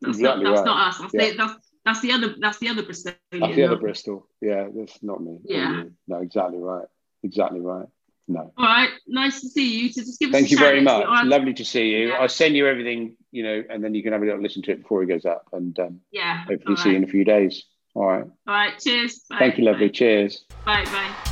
That's 0.01 0.19
exactly 0.19 0.45
not 0.45 0.51
that's 0.51 0.67
right. 0.67 0.67
not 0.67 0.89
us. 0.89 0.99
That's, 0.99 1.15
yeah. 1.15 1.33
that's 1.37 1.69
That's 1.85 2.01
the 2.01 2.13
other. 2.13 2.35
That's 2.39 2.59
the 2.59 2.69
other 2.69 2.83
Bristol. 2.83 3.13
That's 3.33 3.57
the 3.57 3.65
other 3.65 3.77
Bristol. 3.77 4.27
Yeah, 4.43 4.69
that's 4.75 5.03
not 5.03 5.23
me. 5.23 5.39
Yeah. 5.45 5.85
No, 6.07 6.19
exactly 6.19 6.59
right. 6.59 6.87
Exactly 7.23 7.61
right. 7.61 7.87
No. 8.29 8.53
All 8.59 8.67
right. 8.67 8.91
Nice 9.07 9.41
to 9.41 9.49
see 9.49 9.81
you. 9.81 9.93
So 9.93 10.03
just 10.03 10.21
give 10.21 10.31
Thank 10.31 10.51
you 10.51 10.59
very 10.59 10.83
much. 10.83 11.07
Right. 11.07 11.25
Lovely 11.25 11.55
to 11.55 11.65
see 11.65 11.89
you. 11.89 12.09
Yeah. 12.09 12.15
I'll 12.17 12.29
send 12.29 12.55
you 12.57 12.67
everything, 12.67 13.17
you 13.33 13.43
know, 13.43 13.65
and 13.71 13.83
then 13.83 13.95
you 13.95 14.03
can 14.03 14.13
have 14.13 14.21
a 14.21 14.25
little 14.27 14.43
listen 14.43 14.63
to 14.63 14.73
it 14.73 14.83
before 14.83 15.03
it 15.03 15.07
goes 15.07 15.25
up, 15.25 15.47
and 15.53 15.79
um, 15.79 16.01
Yeah. 16.13 16.45
hopefully 16.45 16.77
All 16.77 16.77
see 16.77 16.91
you 16.91 16.97
in 16.97 17.05
a 17.05 17.09
few 17.09 17.25
days. 17.25 17.65
All 17.95 18.07
right. 18.07 18.25
All 18.25 18.55
right. 18.55 18.79
Cheers. 18.79 19.21
Bye. 19.31 19.39
Thank 19.39 19.59
you, 19.59 19.65
lovely. 19.65 19.89
Bye. 19.89 19.93
Cheers. 19.93 20.45
Bye. 20.65 20.85
Bye. 20.85 21.28